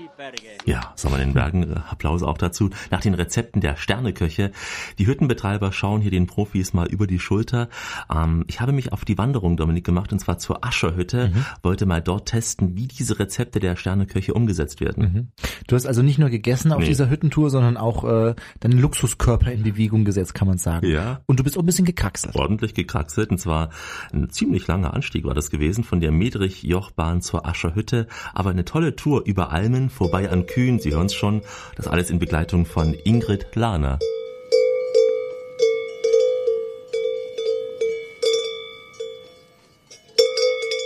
Ja, 0.66 0.94
Sommer 0.96 1.20
in 1.20 1.30
den 1.30 1.34
Bergen, 1.34 1.74
Applaus 1.74 2.24
auch 2.24 2.38
dazu. 2.38 2.70
Nach 2.92 3.02
den 3.02 3.14
Rezepten 3.14 3.62
der 3.62 3.76
Sterneköche. 3.76 4.52
Die 5.00 5.08
Hüttenbetreiber 5.08 5.72
schauen 5.72 6.02
hier 6.02 6.12
den 6.12 6.28
Profis 6.28 6.74
mal 6.74 6.88
über 6.88 7.08
die 7.08 7.20
Schulter. 7.20 7.70
Ähm, 8.14 8.46
ich 8.48 8.62
habe 8.62 8.72
mich 8.72 8.94
auf 8.94 9.04
die 9.06 9.18
Wanderung, 9.18 9.58
Dominik, 9.58 9.84
gemacht 9.84 10.14
und 10.14 10.20
zwar 10.20 10.38
zur 10.38 10.64
Ascherhütte. 10.64 11.30
Mhm. 11.30 11.46
Wollte 11.64 11.86
mal 11.86 12.02
dort 12.02 12.28
testen, 12.28 12.76
wie 12.76 12.88
diese 12.88 13.20
Rezepte 13.20 13.60
der 13.60 13.76
Sterneköche 13.76 14.34
umgesetzt 14.34 14.82
werden. 14.82 15.04
Mhm. 15.04 15.28
Du 15.68 15.76
hast 15.76 15.86
also 15.86 16.02
nicht 16.02 16.20
nur 16.20 16.30
gegessen 16.30 16.72
auf 16.72 16.80
nee. 16.80 16.86
dieser 16.86 17.10
Hüttentour, 17.10 17.50
sondern 17.50 17.78
auch 17.78 18.04
äh, 18.04 18.36
deinen 18.60 18.80
Luxuskörper 18.80 19.52
in 19.52 19.64
Bewegung 19.64 20.06
gesetzt, 20.06 20.34
kann 20.34 20.48
man 20.48 20.58
sagen. 20.58 20.88
Ja. 20.88 21.22
Und 21.26 21.40
du 21.40 21.44
bist 21.44 21.58
auch 21.58 21.64
ein 21.64 21.66
bisschen 21.66 21.86
gekraxelt. 21.86 22.36
Ordentlich 22.36 22.74
gekraxelt 22.74 23.32
und 23.32 23.40
zwar 23.40 23.70
ein 24.14 24.30
ziemlich 24.30 24.68
langer 24.68 24.94
Anstieg 24.94 25.26
war 25.26 25.34
das 25.34 25.50
gewesen 25.50 25.84
von 25.84 26.00
der 26.00 26.12
Medrich-Jochbahn 26.12 27.22
zur 27.22 27.46
Ascherhütte. 27.48 28.08
Aber 28.34 28.52
eine 28.52 28.66
tolle 28.66 28.96
Tour 28.96 29.24
über 29.26 29.52
Almen 29.52 29.90
vorbei 29.90 30.11
an 30.14 30.46
Kühen, 30.46 30.80
Sie 30.80 30.94
hören 30.94 31.08
es 31.08 31.14
schon, 31.14 31.42
das 31.76 31.88
alles 31.88 32.10
in 32.10 32.20
Begleitung 32.20 32.66
von 32.66 32.94
Ingrid 32.94 33.56
Lahner. 33.56 34.00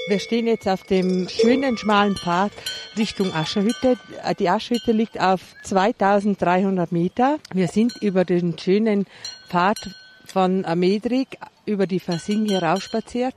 Wir 0.07 0.19
stehen 0.19 0.45
jetzt 0.45 0.67
auf 0.67 0.83
dem 0.83 1.27
schönen 1.29 1.77
schmalen 1.77 2.15
Pfad 2.15 2.51
Richtung 2.95 3.33
Ascherhütte. 3.33 3.97
Die 4.37 4.49
Ascherhütte 4.49 4.91
liegt 4.91 5.19
auf 5.19 5.41
2300 5.63 6.91
Meter. 6.91 7.39
Wir 7.53 7.67
sind 7.67 7.93
über 8.01 8.23
den 8.23 8.57
schönen 8.57 9.07
Pfad 9.49 9.77
von 10.25 10.63
Medrig 10.75 11.39
über 11.65 11.87
die 11.87 11.99
Fasing 11.99 12.47
heraufspaziert. 12.49 13.35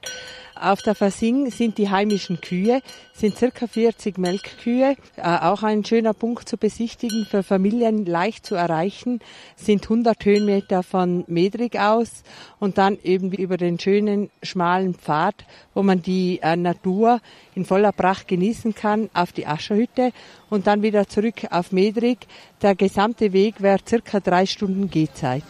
Auf 0.60 0.82
der 0.82 0.96
Fasing 0.96 1.50
sind 1.50 1.78
die 1.78 1.88
heimischen 1.88 2.40
Kühe, 2.40 2.80
sind 3.12 3.36
circa 3.36 3.68
40 3.68 4.18
Melkkühe. 4.18 4.96
Äh, 5.16 5.22
auch 5.22 5.62
ein 5.62 5.84
schöner 5.84 6.14
Punkt 6.14 6.48
zu 6.48 6.56
besichtigen, 6.56 7.26
für 7.26 7.44
Familien 7.44 8.04
leicht 8.06 8.44
zu 8.44 8.56
erreichen, 8.56 9.20
sind 9.56 9.84
100 9.84 10.24
Höhenmeter 10.24 10.82
von 10.82 11.24
Medrig 11.28 11.78
aus 11.78 12.24
und 12.58 12.76
dann 12.76 12.98
eben 13.04 13.30
über 13.32 13.56
den 13.56 13.78
schönen 13.78 14.30
schmalen 14.42 14.94
Pfad, 14.94 15.44
wo 15.74 15.82
man 15.82 16.02
die 16.02 16.40
äh, 16.42 16.56
Natur 16.56 17.20
in 17.54 17.64
voller 17.64 17.92
Pracht 17.92 18.26
genießen 18.26 18.74
kann, 18.74 19.10
auf 19.14 19.32
die 19.32 19.46
Ascherhütte 19.46 20.10
und 20.50 20.66
dann 20.66 20.82
wieder 20.82 21.06
zurück 21.08 21.46
auf 21.50 21.70
Medrig. 21.70 22.26
Der 22.62 22.74
gesamte 22.74 23.32
Weg 23.32 23.62
wäre 23.62 23.78
circa 23.86 24.18
drei 24.18 24.44
Stunden 24.44 24.90
Gehzeit. 24.90 25.44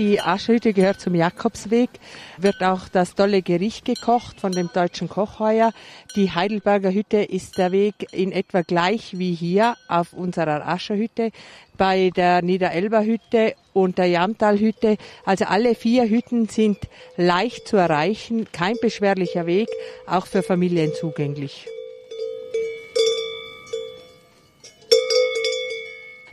Die 0.00 0.18
Aschhütte 0.18 0.72
gehört 0.72 0.98
zum 0.98 1.14
Jakobsweg, 1.14 1.90
wird 2.38 2.62
auch 2.62 2.88
das 2.88 3.14
tolle 3.14 3.42
Gericht 3.42 3.84
gekocht 3.84 4.40
von 4.40 4.50
dem 4.50 4.70
deutschen 4.72 5.10
Kochheuer. 5.10 5.74
Die 6.16 6.30
Heidelberger 6.30 6.90
Hütte 6.90 7.18
ist 7.18 7.58
der 7.58 7.70
Weg 7.70 8.06
in 8.10 8.32
etwa 8.32 8.62
gleich 8.62 9.18
wie 9.18 9.34
hier 9.34 9.76
auf 9.88 10.14
unserer 10.14 10.66
Ascherhütte, 10.66 11.32
bei 11.76 12.08
der 12.16 12.40
Niederelber 12.40 13.04
Hütte 13.04 13.54
und 13.74 13.98
der 13.98 14.06
Jamtalhütte. 14.06 14.96
Also 15.26 15.44
alle 15.44 15.74
vier 15.74 16.08
Hütten 16.08 16.48
sind 16.48 16.78
leicht 17.18 17.68
zu 17.68 17.76
erreichen, 17.76 18.48
kein 18.52 18.76
beschwerlicher 18.80 19.44
Weg, 19.44 19.68
auch 20.06 20.24
für 20.24 20.42
Familien 20.42 20.94
zugänglich. 20.94 21.68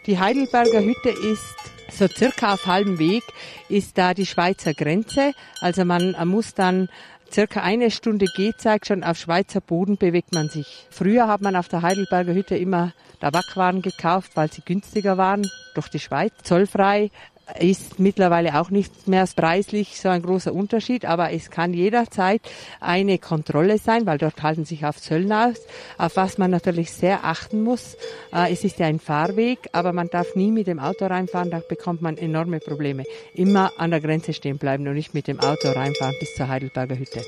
Die 0.06 0.18
Heidelberger 0.18 0.80
Hütte 0.80 1.10
ist 1.10 1.67
so 1.92 2.08
circa 2.08 2.54
auf 2.54 2.66
halbem 2.66 3.00
Weg 3.00 3.24
ist 3.70 3.98
da 3.98 4.14
die 4.14 4.26
Schweizer 4.26 4.74
Grenze. 4.74 5.34
Also 5.62 5.86
man 5.86 6.16
muss 6.28 6.54
dann 6.54 6.90
circa 7.32 7.62
eine 7.62 7.92
Stunde 7.92 8.26
Gehzeit 8.36 8.86
schon 8.88 9.04
auf 9.04 9.18
Schweizer 9.18 9.62
Boden 9.62 9.98
bewegt 9.98 10.34
man 10.34 10.50
sich. 10.50 10.88
Früher 10.90 11.28
hat 11.28 11.42
man 11.42 11.56
auf 11.56 11.68
der 11.68 11.82
Heidelberger 11.82 12.34
Hütte 12.34 12.58
immer 12.58 12.94
Tabakwaren 13.20 13.82
gekauft, 13.82 14.32
weil 14.36 14.52
sie 14.52 14.62
günstiger 14.62 15.18
waren 15.18 15.48
durch 15.74 15.90
die 15.90 16.00
Schweiz, 16.00 16.34
zollfrei 16.44 17.12
ist 17.60 18.00
mittlerweile 18.00 18.60
auch 18.60 18.70
nicht 18.70 19.08
mehr 19.08 19.26
preislich 19.36 20.00
so 20.00 20.10
ein 20.10 20.22
großer 20.22 20.54
Unterschied, 20.54 21.06
aber 21.06 21.32
es 21.32 21.50
kann 21.50 21.74
jederzeit 21.74 22.42
eine 22.80 23.18
Kontrolle 23.20 23.78
sein, 23.78 24.06
weil 24.06 24.18
dort 24.18 24.42
halten 24.44 24.66
sich 24.66 24.86
auf 24.86 25.02
Zöllner 25.02 25.48
aus, 25.50 25.62
auf 25.98 26.16
was 26.16 26.38
man 26.38 26.52
natürlich 26.52 26.92
sehr 26.92 27.24
achten 27.24 27.64
muss. 27.64 27.96
Äh, 28.34 28.52
es 28.52 28.64
ist 28.64 28.80
ja 28.80 28.88
ein 28.88 29.00
Fahrweg, 29.00 29.60
aber 29.72 29.94
man 29.94 30.10
darf 30.10 30.36
nie 30.36 30.52
mit 30.52 30.68
dem 30.68 30.80
Auto 30.80 31.06
reinfahren, 31.06 31.52
da 31.52 31.62
bekommt 31.68 32.02
man 32.02 32.18
enorme 32.18 32.60
Probleme. 32.60 33.04
Immer 33.34 33.72
an 33.78 33.92
der 33.92 34.02
Grenze 34.02 34.34
stehen 34.34 34.58
bleiben 34.58 34.88
und 34.88 34.94
nicht 34.94 35.14
mit 35.14 35.28
dem 35.28 35.40
Auto 35.40 35.70
reinfahren 35.70 36.16
bis 36.20 36.36
zur 36.36 36.48
Heidelberger 36.48 36.98
Hütte. 36.98 37.22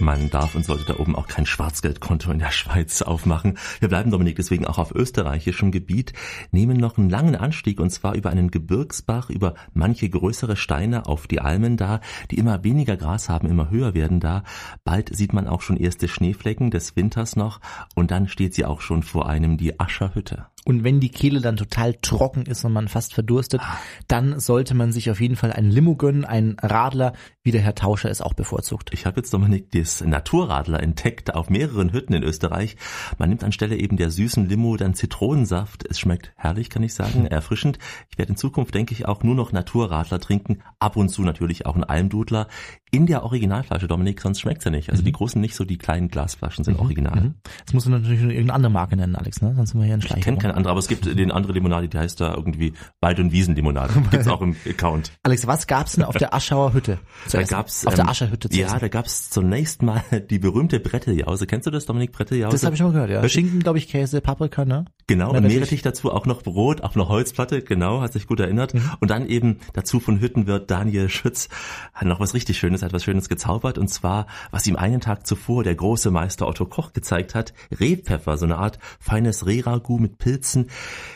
Man 0.00 0.30
darf 0.30 0.54
und 0.54 0.64
sollte 0.64 0.84
da 0.86 0.98
oben 0.98 1.14
auch 1.14 1.28
kein 1.28 1.46
Schwarzgeldkonto 1.46 2.30
in 2.30 2.38
der 2.38 2.50
Schweiz 2.52 3.02
aufmachen. 3.02 3.58
Wir 3.80 3.88
bleiben, 3.88 4.10
Dominik, 4.10 4.36
deswegen 4.36 4.66
auch 4.66 4.78
auf 4.78 4.94
österreichischem 4.94 5.70
Gebiet, 5.70 6.12
nehmen 6.50 6.76
noch 6.76 6.98
einen 6.98 7.10
langen 7.10 7.36
Anstieg 7.36 7.80
und 7.80 7.90
zwar 7.90 8.14
über 8.14 8.30
einen 8.30 8.50
Gebirgsbach, 8.50 9.30
über 9.30 9.54
manche 9.74 10.08
größere 10.08 10.56
Steine 10.56 11.06
auf 11.06 11.26
die 11.26 11.40
Almen 11.40 11.76
da, 11.76 12.00
die 12.30 12.38
immer 12.38 12.64
weniger 12.64 12.96
Gras 12.96 13.28
haben, 13.28 13.48
immer 13.48 13.70
höher 13.70 13.94
werden 13.94 14.20
da. 14.20 14.44
Bald 14.84 15.14
sieht 15.14 15.32
man 15.32 15.46
auch 15.46 15.62
schon 15.62 15.76
erste 15.76 16.08
Schneeflecken 16.08 16.70
des 16.70 16.96
Winters 16.96 17.36
noch 17.36 17.60
und 17.94 18.10
dann 18.10 18.28
steht 18.28 18.54
sie 18.54 18.64
auch 18.64 18.80
schon 18.80 19.02
vor 19.02 19.28
einem 19.28 19.56
die 19.56 19.78
Ascherhütte. 19.78 20.51
Und 20.64 20.84
wenn 20.84 21.00
die 21.00 21.10
Kehle 21.10 21.40
dann 21.40 21.56
total 21.56 21.94
trocken 21.94 22.46
ist 22.46 22.64
und 22.64 22.72
man 22.72 22.86
fast 22.86 23.14
verdurstet, 23.14 23.60
dann 24.06 24.38
sollte 24.38 24.74
man 24.74 24.92
sich 24.92 25.10
auf 25.10 25.20
jeden 25.20 25.34
Fall 25.34 25.52
ein 25.52 25.70
Limo 25.70 25.96
gönnen, 25.96 26.24
ein 26.24 26.56
Radler, 26.62 27.14
wie 27.42 27.50
der 27.50 27.60
Herr 27.60 27.74
Tauscher 27.74 28.10
es 28.10 28.20
auch 28.20 28.34
bevorzugt. 28.34 28.90
Ich 28.92 29.04
habe 29.04 29.20
jetzt, 29.20 29.34
Dominik, 29.34 29.72
das 29.72 30.02
Naturradler 30.04 30.80
entdeckt 30.80 31.34
auf 31.34 31.50
mehreren 31.50 31.92
Hütten 31.92 32.14
in 32.14 32.22
Österreich. 32.22 32.76
Man 33.18 33.28
nimmt 33.28 33.42
anstelle 33.42 33.76
eben 33.76 33.96
der 33.96 34.10
süßen 34.10 34.48
Limo 34.48 34.76
dann 34.76 34.94
Zitronensaft. 34.94 35.84
Es 35.88 35.98
schmeckt 35.98 36.32
herrlich, 36.36 36.70
kann 36.70 36.84
ich 36.84 36.94
sagen, 36.94 37.26
erfrischend. 37.30 37.78
Ich 38.10 38.18
werde 38.18 38.30
in 38.30 38.36
Zukunft, 38.36 38.74
denke 38.74 38.94
ich, 38.94 39.06
auch 39.06 39.24
nur 39.24 39.34
noch 39.34 39.50
Naturradler 39.50 40.20
trinken. 40.20 40.62
Ab 40.78 40.96
und 40.96 41.08
zu 41.08 41.22
natürlich 41.22 41.66
auch 41.66 41.74
einen 41.74 41.84
Almdudler. 41.84 42.46
In 42.92 43.06
der 43.06 43.24
Originalflasche, 43.24 43.88
Dominik, 43.88 44.20
sonst 44.20 44.40
schmeckt's 44.40 44.64
ja 44.64 44.70
nicht. 44.70 44.90
Also 44.90 45.02
mhm. 45.02 45.06
die 45.06 45.12
großen 45.12 45.40
nicht 45.40 45.56
so, 45.56 45.64
die 45.64 45.78
kleinen 45.78 46.08
Glasflaschen 46.08 46.64
sind 46.64 46.74
mhm. 46.74 46.80
original. 46.80 47.20
Mhm. 47.20 47.34
Jetzt 47.58 47.74
musst 47.74 47.86
du 47.86 47.90
natürlich 47.90 48.20
irgendeine 48.20 48.54
andere 48.54 48.72
Marke 48.72 48.96
nennen, 48.96 49.16
Alex, 49.16 49.42
ne? 49.42 49.54
Sonst 49.56 49.70
sind 49.70 49.80
wir 49.80 49.86
hier 49.86 49.94
ein 49.94 50.02
Schleich. 50.02 50.22
Keine 50.52 50.58
andere, 50.58 50.70
aber 50.72 50.80
es 50.80 50.88
gibt 50.88 51.06
den 51.06 51.30
andere 51.30 51.54
Limonade, 51.54 51.88
die 51.88 51.98
heißt 51.98 52.20
da 52.20 52.34
irgendwie 52.34 52.74
Wald- 53.00 53.18
und 53.18 53.32
Wiesenlimonade. 53.32 53.94
Gibt's 54.10 54.28
auch 54.28 54.42
im 54.42 54.54
Account. 54.68 55.12
Alex, 55.22 55.46
was 55.46 55.66
gab's 55.66 55.92
denn 55.92 56.04
auf 56.04 56.16
der 56.16 56.34
Aschauer 56.34 56.74
Hütte? 56.74 56.98
Da 57.30 57.42
gab's, 57.42 57.86
auf 57.86 57.94
der 57.94 58.04
ähm, 58.04 58.10
Ascherhütte 58.10 58.50
zu 58.50 58.58
Ja, 58.58 58.66
essen? 58.66 58.80
da 58.80 58.88
gab's 58.88 59.30
zunächst 59.30 59.82
mal 59.82 60.02
die 60.30 60.38
berühmte 60.38 60.78
Bretteljause. 60.78 61.46
Kennst 61.46 61.66
du 61.66 61.70
das, 61.70 61.86
Dominik 61.86 62.12
Bretteljause? 62.12 62.52
Das 62.52 62.64
habe 62.64 62.74
ich 62.74 62.78
schon 62.78 62.88
mal 62.88 62.92
gehört, 63.06 63.10
ja. 63.10 63.28
Schinken, 63.28 63.60
glaube 63.60 63.78
ich, 63.78 63.88
Käse, 63.88 64.20
Paprika, 64.20 64.64
ne? 64.64 64.84
Genau, 65.06 65.32
und 65.32 65.46
Meerrettich 65.46 65.82
dazu, 65.82 66.12
auch 66.12 66.26
noch 66.26 66.42
Brot 66.42 66.82
auf 66.82 66.94
einer 66.96 67.08
Holzplatte, 67.08 67.62
genau, 67.62 68.00
hat 68.00 68.12
sich 68.12 68.26
gut 68.26 68.40
erinnert. 68.40 68.74
Mhm. 68.74 68.90
Und 69.00 69.10
dann 69.10 69.26
eben 69.26 69.58
dazu 69.72 70.00
von 70.00 70.20
Hüttenwirt 70.20 70.70
Daniel 70.70 71.08
Schütz 71.08 71.48
hat 71.92 72.06
noch 72.06 72.20
was 72.20 72.34
richtig 72.34 72.58
Schönes, 72.58 72.82
hat 72.82 72.92
was 72.92 73.04
Schönes 73.04 73.28
gezaubert 73.28 73.78
und 73.78 73.88
zwar, 73.88 74.26
was 74.50 74.66
ihm 74.66 74.76
einen 74.76 75.00
Tag 75.00 75.26
zuvor 75.26 75.64
der 75.64 75.74
große 75.74 76.10
Meister 76.10 76.46
Otto 76.46 76.66
Koch 76.66 76.92
gezeigt 76.92 77.34
hat, 77.34 77.52
Rehpfeffer, 77.78 78.36
so 78.38 78.44
eine 78.44 78.58
Art 78.58 78.78
feines 79.00 79.46
Rehragout 79.46 79.98
mit 79.98 80.18
Pilzen. 80.42 80.68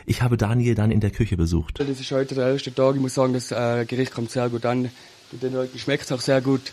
Ich 0.06 0.22
habe 0.22 0.36
Daniel 0.36 0.74
dann 0.74 0.90
in 0.90 1.00
der 1.00 1.10
Küche 1.10 1.36
besucht. 1.36 1.80
Das 1.80 1.88
ist 1.88 2.10
heute 2.12 2.34
der 2.34 2.52
erste 2.52 2.72
Tag. 2.72 2.94
Ich 2.94 3.00
muss 3.00 3.14
sagen, 3.14 3.32
das 3.34 3.50
äh, 3.50 3.84
Gericht 3.84 4.14
kommt 4.14 4.30
sehr 4.30 4.48
gut 4.48 4.64
an. 4.64 4.90
Den 5.32 5.52
Leuten 5.52 5.78
schmeckt 5.78 6.04
es 6.04 6.12
auch 6.12 6.20
sehr 6.20 6.40
gut 6.40 6.72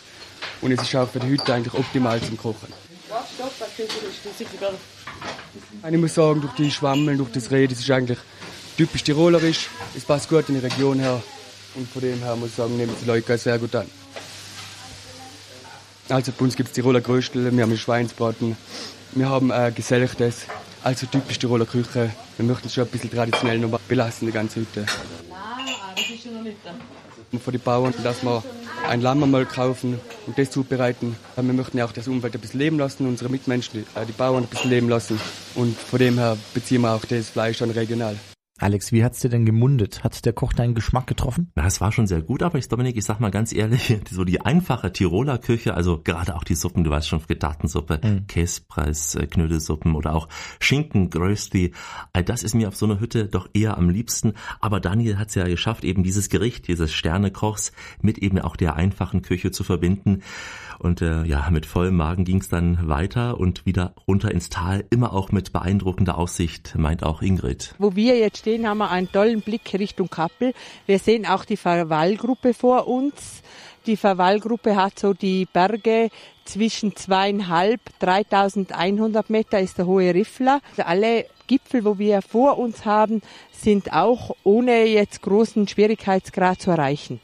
und 0.60 0.70
es 0.70 0.80
ist 0.80 0.94
auch 0.94 1.10
für 1.10 1.18
die 1.18 1.26
Hütte 1.26 1.52
eigentlich 1.52 1.74
optimal 1.74 2.20
zum 2.22 2.36
Kochen. 2.36 2.72
Ich 5.90 5.98
muss 5.98 6.14
sagen, 6.14 6.40
durch 6.40 6.52
die 6.54 6.70
Schwammeln, 6.70 7.18
durch 7.18 7.32
das 7.32 7.50
Reh, 7.50 7.66
das 7.66 7.80
ist 7.80 7.90
eigentlich 7.90 8.18
typisch 8.76 9.02
tirolerisch. 9.02 9.68
Es 9.96 10.04
passt 10.04 10.28
gut 10.28 10.48
in 10.48 10.54
die 10.54 10.64
Region 10.64 11.00
her 11.00 11.20
und 11.74 11.88
von 11.90 12.00
dem 12.00 12.20
her 12.20 12.36
muss 12.36 12.50
ich 12.50 12.54
sagen, 12.54 12.76
nehmen 12.76 12.94
die 13.02 13.06
Leute 13.06 13.36
sehr 13.36 13.58
gut 13.58 13.74
an. 13.74 13.86
Also 16.08 16.32
bei 16.32 16.44
uns 16.44 16.54
gibt 16.54 16.68
es 16.68 16.74
Tiroler 16.74 17.00
Gröstel, 17.00 17.50
wir 17.50 17.62
haben 17.62 17.76
Schweinsbraten, 17.76 18.56
wir 19.12 19.28
haben 19.28 19.50
äh, 19.50 19.72
Geselchtes, 19.74 20.46
also 20.84 21.06
typisch 21.06 21.38
Tiroler 21.38 21.64
Küche. 21.64 22.10
Wir 22.36 22.46
möchten 22.46 22.66
es 22.68 22.74
schon 22.74 22.84
ein 22.84 22.90
bisschen 22.90 23.10
traditionell 23.10 23.58
noch 23.58 23.80
belassen, 23.80 24.26
die 24.26 24.32
ganze 24.32 24.60
Hütte. 24.60 24.86
Nein, 25.28 25.74
das 25.96 26.10
ist 26.10 26.22
schon 26.22 26.34
noch 26.34 26.42
nicht 26.42 26.58
da. 26.62 27.38
Für 27.38 27.50
die 27.50 27.58
Bauern, 27.58 27.92
dass 28.04 28.22
wir 28.22 28.44
ein 28.88 29.00
Lamm 29.00 29.22
einmal 29.22 29.46
kaufen 29.46 29.98
und 30.26 30.38
das 30.38 30.50
zubereiten. 30.50 31.16
Wir 31.34 31.42
möchten 31.42 31.78
ja 31.78 31.86
auch 31.86 31.92
das 31.92 32.06
Umwelt 32.06 32.34
ein 32.34 32.40
bisschen 32.40 32.60
leben 32.60 32.78
lassen, 32.78 33.08
unsere 33.08 33.30
Mitmenschen, 33.30 33.80
äh, 33.94 34.06
die 34.06 34.12
Bauern 34.12 34.44
ein 34.44 34.48
bisschen 34.48 34.70
leben 34.70 34.88
lassen. 34.88 35.18
Und 35.54 35.76
von 35.76 35.98
dem 35.98 36.18
her 36.18 36.36
beziehen 36.52 36.82
wir 36.82 36.92
auch 36.92 37.04
das 37.04 37.30
Fleisch 37.30 37.58
dann 37.58 37.70
regional. 37.70 38.16
Alex, 38.60 38.92
wie 38.92 39.02
hat's 39.02 39.18
dir 39.18 39.30
denn 39.30 39.44
gemundet? 39.44 40.04
Hat 40.04 40.24
der 40.24 40.32
Koch 40.32 40.52
deinen 40.52 40.76
Geschmack 40.76 41.08
getroffen? 41.08 41.50
Na, 41.56 41.66
es 41.66 41.80
war 41.80 41.90
schon 41.90 42.06
sehr 42.06 42.22
gut, 42.22 42.40
aber 42.40 42.56
ich, 42.56 42.68
Dominik, 42.68 42.96
ich 42.96 43.04
sag 43.04 43.18
mal 43.18 43.32
ganz 43.32 43.52
ehrlich, 43.52 43.98
so 44.10 44.22
die 44.22 44.42
einfache 44.42 44.92
Tiroler 44.92 45.38
Küche, 45.38 45.74
also 45.74 46.00
gerade 46.00 46.36
auch 46.36 46.44
die 46.44 46.54
Suppen, 46.54 46.84
du 46.84 46.90
weißt 46.90 47.08
schon, 47.08 47.18
Frittatensuppe, 47.18 48.00
mhm. 48.00 48.26
Käsepreis, 48.28 49.16
äh, 49.16 49.26
Knödelsuppen 49.26 49.96
oder 49.96 50.14
auch 50.14 50.28
Schinken, 50.60 51.10
Grösti, 51.10 51.72
all 52.12 52.22
das 52.22 52.44
ist 52.44 52.54
mir 52.54 52.68
auf 52.68 52.76
so 52.76 52.86
einer 52.86 53.00
Hütte 53.00 53.26
doch 53.26 53.48
eher 53.54 53.76
am 53.76 53.90
liebsten. 53.90 54.34
Aber 54.60 54.78
Daniel 54.78 55.18
hat's 55.18 55.34
ja 55.34 55.48
geschafft, 55.48 55.82
eben 55.82 56.04
dieses 56.04 56.28
Gericht, 56.28 56.68
dieses 56.68 56.92
Sternekochs 56.92 57.72
mit 58.02 58.18
eben 58.18 58.38
auch 58.38 58.54
der 58.54 58.76
einfachen 58.76 59.22
Küche 59.22 59.50
zu 59.50 59.64
verbinden. 59.64 60.22
Und 60.78 61.02
äh, 61.02 61.24
ja, 61.24 61.48
mit 61.50 61.66
vollem 61.66 61.96
Magen 61.96 62.24
ging's 62.24 62.48
dann 62.48 62.88
weiter 62.88 63.38
und 63.38 63.66
wieder 63.66 63.94
runter 64.06 64.30
ins 64.30 64.48
Tal, 64.48 64.84
immer 64.90 65.12
auch 65.12 65.32
mit 65.32 65.52
beeindruckender 65.52 66.18
Aussicht, 66.18 66.74
meint 66.76 67.02
auch 67.02 67.22
Ingrid. 67.22 67.74
Wo 67.78 67.96
wir 67.96 68.16
jetzt 68.18 68.38
stehen, 68.38 68.68
haben 68.68 68.78
wir 68.78 68.90
einen 68.90 69.10
tollen 69.10 69.40
Blick 69.40 69.72
Richtung 69.74 70.08
Kappel. 70.08 70.52
Wir 70.86 70.98
sehen 70.98 71.26
auch 71.26 71.44
die 71.44 71.56
Verwallgruppe 71.56 72.54
vor 72.54 72.86
uns. 72.88 73.42
Die 73.86 73.96
Verwallgruppe 73.98 74.76
hat 74.76 74.98
so 74.98 75.12
die 75.12 75.46
Berge 75.46 76.08
zwischen 76.46 76.96
zweieinhalb, 76.96 77.80
3100 77.98 79.28
Meter 79.28 79.60
ist 79.60 79.76
der 79.76 79.86
hohe 79.86 80.14
Riffler. 80.14 80.60
Also 80.70 80.82
alle 80.82 81.26
Gipfel, 81.46 81.84
wo 81.84 81.98
wir 81.98 82.22
vor 82.22 82.58
uns 82.58 82.86
haben, 82.86 83.20
sind 83.52 83.92
auch 83.92 84.34
ohne 84.42 84.86
jetzt 84.86 85.20
großen 85.20 85.68
Schwierigkeitsgrad 85.68 86.62
zu 86.62 86.70
erreichen. 86.70 87.20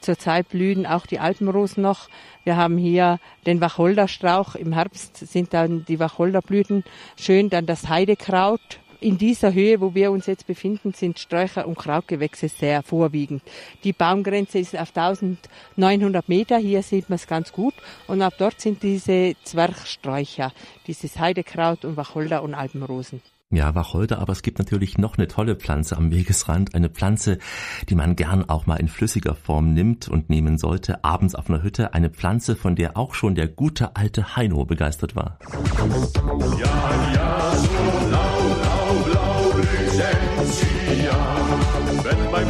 Zurzeit 0.00 0.48
blühen 0.48 0.86
auch 0.86 1.06
die 1.06 1.18
Alpenrosen 1.18 1.82
noch. 1.82 2.08
Wir 2.44 2.56
haben 2.56 2.76
hier 2.76 3.18
den 3.46 3.60
Wacholderstrauch. 3.60 4.54
Im 4.54 4.72
Herbst 4.72 5.16
sind 5.16 5.54
dann 5.54 5.84
die 5.84 6.00
Wacholderblüten 6.00 6.84
schön, 7.16 7.50
dann 7.50 7.66
das 7.66 7.88
Heidekraut 7.88 8.80
In 9.00 9.18
dieser 9.18 9.52
Höhe, 9.52 9.80
wo 9.80 9.94
wir 9.94 10.10
uns 10.10 10.26
jetzt 10.26 10.46
befinden, 10.46 10.94
sind 10.94 11.18
Sträucher 11.18 11.68
und 11.68 11.76
Krautgewächse 11.76 12.48
sehr 12.48 12.82
vorwiegend. 12.82 13.42
Die 13.84 13.92
Baumgrenze 13.92 14.58
ist 14.58 14.76
auf 14.76 14.96
1900 14.96 16.28
Meter. 16.28 16.56
Hier 16.56 16.82
sieht 16.82 17.10
man 17.10 17.16
es 17.16 17.26
ganz 17.26 17.52
gut. 17.52 17.74
Und 18.06 18.22
ab 18.22 18.34
dort 18.38 18.60
sind 18.60 18.82
diese 18.82 19.34
Zwerchsträucher, 19.44 20.52
dieses 20.86 21.18
Heidekraut 21.18 21.84
und 21.84 21.96
Wacholder 21.96 22.42
und 22.42 22.54
Alpenrosen. 22.54 23.20
Ja, 23.52 23.76
Wacholder, 23.76 24.18
aber 24.18 24.32
es 24.32 24.42
gibt 24.42 24.58
natürlich 24.58 24.98
noch 24.98 25.18
eine 25.18 25.28
tolle 25.28 25.54
Pflanze 25.54 25.96
am 25.96 26.10
Wegesrand. 26.10 26.74
Eine 26.74 26.88
Pflanze, 26.88 27.38
die 27.88 27.94
man 27.94 28.16
gern 28.16 28.48
auch 28.48 28.66
mal 28.66 28.74
in 28.74 28.88
flüssiger 28.88 29.36
Form 29.36 29.72
nimmt 29.72 30.08
und 30.08 30.28
nehmen 30.28 30.58
sollte, 30.58 31.04
abends 31.04 31.36
auf 31.36 31.48
einer 31.48 31.62
Hütte. 31.62 31.94
Eine 31.94 32.10
Pflanze, 32.10 32.56
von 32.56 32.74
der 32.74 32.96
auch 32.96 33.14
schon 33.14 33.36
der 33.36 33.46
gute 33.46 33.94
alte 33.94 34.34
Heino 34.34 34.64
begeistert 34.64 35.14
war. 35.14 35.38
Ja, 36.58 37.12
ja, 37.14 37.52
so 37.54 37.68
blau, 38.08 38.56
blau, 38.60 39.04
blau, 39.04 39.62
wenn 42.02 42.30
beim 42.32 42.48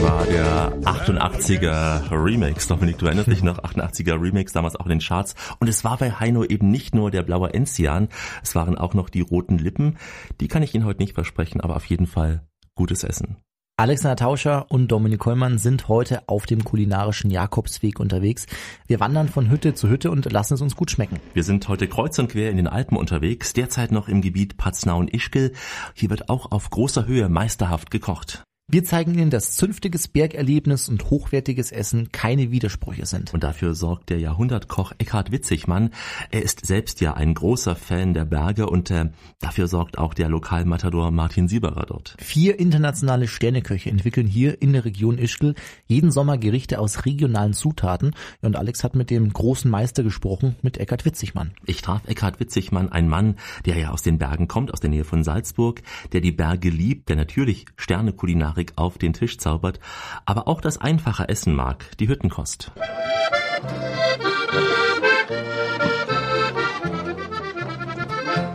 das 0.00 0.10
war 0.10 0.24
der 0.24 0.72
88er 0.82 2.10
Remix. 2.10 2.66
Dominik, 2.68 2.98
du 2.98 3.06
erinnerst 3.06 3.30
dich 3.30 3.42
noch? 3.42 3.58
88er 3.58 4.20
Remix, 4.20 4.52
damals 4.52 4.76
auch 4.76 4.86
in 4.86 4.90
den 4.90 5.00
Charts. 5.00 5.34
Und 5.58 5.68
es 5.68 5.84
war 5.84 5.98
bei 5.98 6.12
Heino 6.12 6.42
eben 6.44 6.70
nicht 6.70 6.94
nur 6.94 7.10
der 7.10 7.22
blaue 7.22 7.52
Enzian, 7.52 8.08
es 8.42 8.54
waren 8.54 8.78
auch 8.78 8.94
noch 8.94 9.10
die 9.10 9.20
roten 9.20 9.58
Lippen. 9.58 9.98
Die 10.40 10.48
kann 10.48 10.62
ich 10.62 10.74
Ihnen 10.74 10.86
heute 10.86 11.02
nicht 11.02 11.14
versprechen, 11.14 11.60
aber 11.60 11.76
auf 11.76 11.84
jeden 11.84 12.06
Fall 12.06 12.46
gutes 12.74 13.04
Essen. 13.04 13.36
Alexander 13.76 14.16
Tauscher 14.16 14.70
und 14.70 14.88
Dominik 14.88 15.20
Kollmann 15.20 15.58
sind 15.58 15.88
heute 15.88 16.28
auf 16.28 16.46
dem 16.46 16.64
kulinarischen 16.64 17.30
Jakobsweg 17.30 18.00
unterwegs. 18.00 18.46
Wir 18.86 19.00
wandern 19.00 19.28
von 19.28 19.50
Hütte 19.50 19.74
zu 19.74 19.88
Hütte 19.88 20.10
und 20.10 20.30
lassen 20.32 20.54
es 20.54 20.62
uns 20.62 20.76
gut 20.76 20.90
schmecken. 20.90 21.18
Wir 21.34 21.44
sind 21.44 21.68
heute 21.68 21.88
kreuz 21.88 22.18
und 22.18 22.30
quer 22.30 22.50
in 22.50 22.56
den 22.56 22.68
Alpen 22.68 22.96
unterwegs, 22.96 23.52
derzeit 23.52 23.92
noch 23.92 24.08
im 24.08 24.22
Gebiet 24.22 24.56
Paznau 24.56 24.98
und 24.98 25.12
Ischgl. 25.12 25.52
Hier 25.94 26.10
wird 26.10 26.30
auch 26.30 26.52
auf 26.52 26.70
großer 26.70 27.06
Höhe 27.06 27.28
meisterhaft 27.28 27.90
gekocht. 27.90 28.44
Wir 28.72 28.84
zeigen 28.84 29.18
Ihnen, 29.18 29.30
dass 29.30 29.54
zünftiges 29.54 30.06
Bergerlebnis 30.06 30.88
und 30.88 31.10
hochwertiges 31.10 31.72
Essen 31.72 32.12
keine 32.12 32.52
Widersprüche 32.52 33.04
sind. 33.04 33.34
Und 33.34 33.42
dafür 33.42 33.74
sorgt 33.74 34.10
der 34.10 34.20
Jahrhundertkoch 34.20 34.92
Eckhard 34.98 35.32
Witzigmann. 35.32 35.90
Er 36.30 36.42
ist 36.42 36.64
selbst 36.64 37.00
ja 37.00 37.14
ein 37.14 37.34
großer 37.34 37.74
Fan 37.74 38.14
der 38.14 38.26
Berge 38.26 38.70
und 38.70 38.92
äh, 38.92 39.06
dafür 39.40 39.66
sorgt 39.66 39.98
auch 39.98 40.14
der 40.14 40.28
Lokalmatador 40.28 41.10
Martin 41.10 41.48
Sieberer 41.48 41.84
dort. 41.84 42.14
Vier 42.20 42.60
internationale 42.60 43.26
Sterneköche 43.26 43.90
entwickeln 43.90 44.28
hier 44.28 44.62
in 44.62 44.72
der 44.72 44.84
Region 44.84 45.18
Ischgl 45.18 45.56
jeden 45.88 46.12
Sommer 46.12 46.38
Gerichte 46.38 46.78
aus 46.78 47.04
regionalen 47.06 47.54
Zutaten. 47.54 48.12
Und 48.40 48.54
Alex 48.54 48.84
hat 48.84 48.94
mit 48.94 49.10
dem 49.10 49.32
großen 49.32 49.68
Meister 49.68 50.04
gesprochen, 50.04 50.54
mit 50.62 50.78
Eckhard 50.78 51.04
Witzigmann. 51.04 51.54
Ich 51.66 51.82
traf 51.82 52.06
Eckhard 52.06 52.38
Witzigmann, 52.38 52.92
ein 52.92 53.08
Mann, 53.08 53.34
der 53.66 53.76
ja 53.78 53.90
aus 53.90 54.02
den 54.02 54.18
Bergen 54.18 54.46
kommt, 54.46 54.72
aus 54.72 54.78
der 54.78 54.90
Nähe 54.90 55.02
von 55.02 55.24
Salzburg, 55.24 55.82
der 56.12 56.20
die 56.20 56.30
Berge 56.30 56.70
liebt, 56.70 57.08
der 57.08 57.16
natürlich 57.16 57.66
Sternekulinarik 57.76 58.59
Patrick 58.60 58.72
auf 58.76 58.98
den 58.98 59.12
Tisch 59.14 59.38
zaubert, 59.38 59.80
aber 60.26 60.46
auch 60.46 60.60
das 60.60 60.78
einfache 60.78 61.28
Essen 61.28 61.54
mag, 61.54 61.84
die 61.98 62.08
Hüttenkost. 62.08 62.70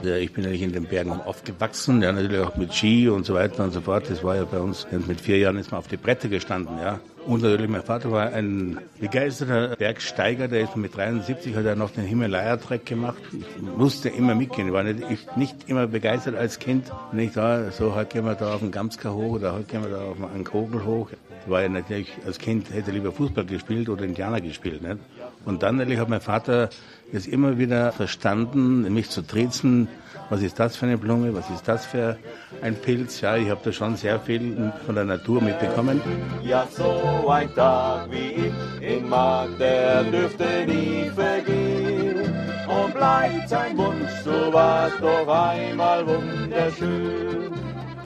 Ich 0.04 0.34
bin 0.34 0.46
eigentlich 0.46 0.62
in 0.62 0.74
den 0.74 0.86
Bergen 0.86 1.12
aufgewachsen, 1.12 2.04
ja, 2.04 2.12
natürlich 2.12 2.40
auch 2.40 2.56
mit 2.56 2.74
Ski 2.74 3.10
und 3.10 3.26
so 3.26 3.34
weiter 3.34 3.64
und 3.64 3.72
so 3.72 3.82
fort. 3.82 4.08
Das 4.10 4.24
war 4.24 4.36
ja 4.36 4.46
bei 4.46 4.60
uns, 4.60 4.86
mit 5.08 5.20
vier 5.20 5.40
Jahren 5.40 5.58
ist 5.58 5.72
man 5.72 5.80
auf 5.80 5.88
die 5.88 5.98
Bretter 5.98 6.28
gestanden, 6.28 6.78
ja. 6.78 7.00
Und 7.26 7.42
natürlich 7.42 7.70
mein 7.70 7.82
Vater 7.82 8.12
war 8.12 8.34
ein 8.34 8.78
begeisterter 9.00 9.76
Bergsteiger, 9.76 10.48
der 10.48 10.62
ist 10.62 10.76
mit 10.76 10.96
73 10.96 11.56
hat 11.56 11.66
er 11.66 11.76
noch 11.76 11.90
den 11.90 12.06
Himalaya-Trek 12.06 12.86
gemacht. 12.86 13.18
Ich 13.34 13.62
musste 13.78 14.10
immer 14.10 14.36
mitgehen. 14.36 14.68
Ich 14.68 14.74
war 14.74 14.84
nicht, 14.84 15.00
ich, 15.10 15.36
nicht 15.36 15.68
immer 15.68 15.88
begeistert 15.88 16.36
als 16.36 16.60
Kind. 16.60 16.92
Nicht 17.14 17.36
da, 17.36 17.72
so 17.72 17.96
halt 17.96 18.12
gehen 18.12 18.26
wir 18.26 18.36
da 18.36 18.54
auf 18.54 18.60
den 18.60 18.72
Gamska 18.72 19.12
hoch 19.12 19.34
oder 19.34 19.54
halt 19.54 19.68
gehen 19.68 19.82
wir 19.82 19.90
da 19.90 20.02
auf 20.02 20.18
einen 20.22 20.44
Kogel 20.44 20.86
hoch. 20.86 21.10
War 21.48 21.64
ja 21.64 21.70
natürlich, 21.70 22.12
als 22.26 22.38
Kind 22.38 22.72
hätte 22.72 22.92
lieber 22.92 23.12
Fußball 23.12 23.46
gespielt 23.46 23.90
oder 23.90 24.04
Indianer 24.04 24.42
gespielt, 24.42 24.84
nicht? 24.84 24.98
Und 25.46 25.64
dann 25.64 25.78
natürlich 25.78 26.00
hat 26.00 26.10
mein 26.10 26.22
Vater 26.22 26.70
es 27.12 27.26
immer 27.26 27.58
wieder 27.58 27.92
verstanden, 27.92 28.94
mich 28.94 29.10
zu 29.10 29.22
triezen, 29.24 29.88
was 30.30 30.42
ist 30.42 30.60
das 30.60 30.76
für 30.76 30.86
eine 30.86 30.98
Blume, 30.98 31.34
was 31.34 31.50
ist 31.50 31.68
das 31.68 31.86
für 31.86 32.18
ein 32.62 32.76
Pilz. 32.76 33.22
Ja, 33.22 33.36
ich 33.38 33.50
habe 33.50 33.62
da 33.64 33.72
schon 33.72 33.96
sehr 33.96 34.20
viel 34.20 34.72
von 34.86 34.96
der 34.96 35.06
Natur 35.06 35.42
mitbekommen. 35.42 36.02
Ja, 36.44 36.68
so 36.70 37.28
ein 37.30 37.54
Tag 37.54 38.10
wie 38.12 38.48
ich 38.48 38.82
in 38.82 39.10
Mag, 39.10 39.50
der 39.60 40.04
dürfte 40.04 40.46
nie 40.68 41.10
vergehen. 41.14 42.34
Und 42.68 42.94
bleibt 42.94 43.50
sein 43.50 43.78
Wunsch, 43.78 44.12
so 44.24 44.52
war 44.52 44.90
doch 45.00 45.28
einmal 45.28 46.06
wunderschön. 46.08 47.52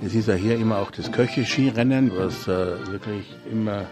Es 0.06 0.16
ist 0.16 0.28
ja 0.28 0.34
hier 0.34 0.56
immer 0.56 0.78
auch 0.80 0.92
das 0.92 1.12
Köche-Skirennen, 1.12 2.12
was 2.16 2.48
äh, 2.48 2.92
wirklich 2.92 3.36
immer 3.52 3.86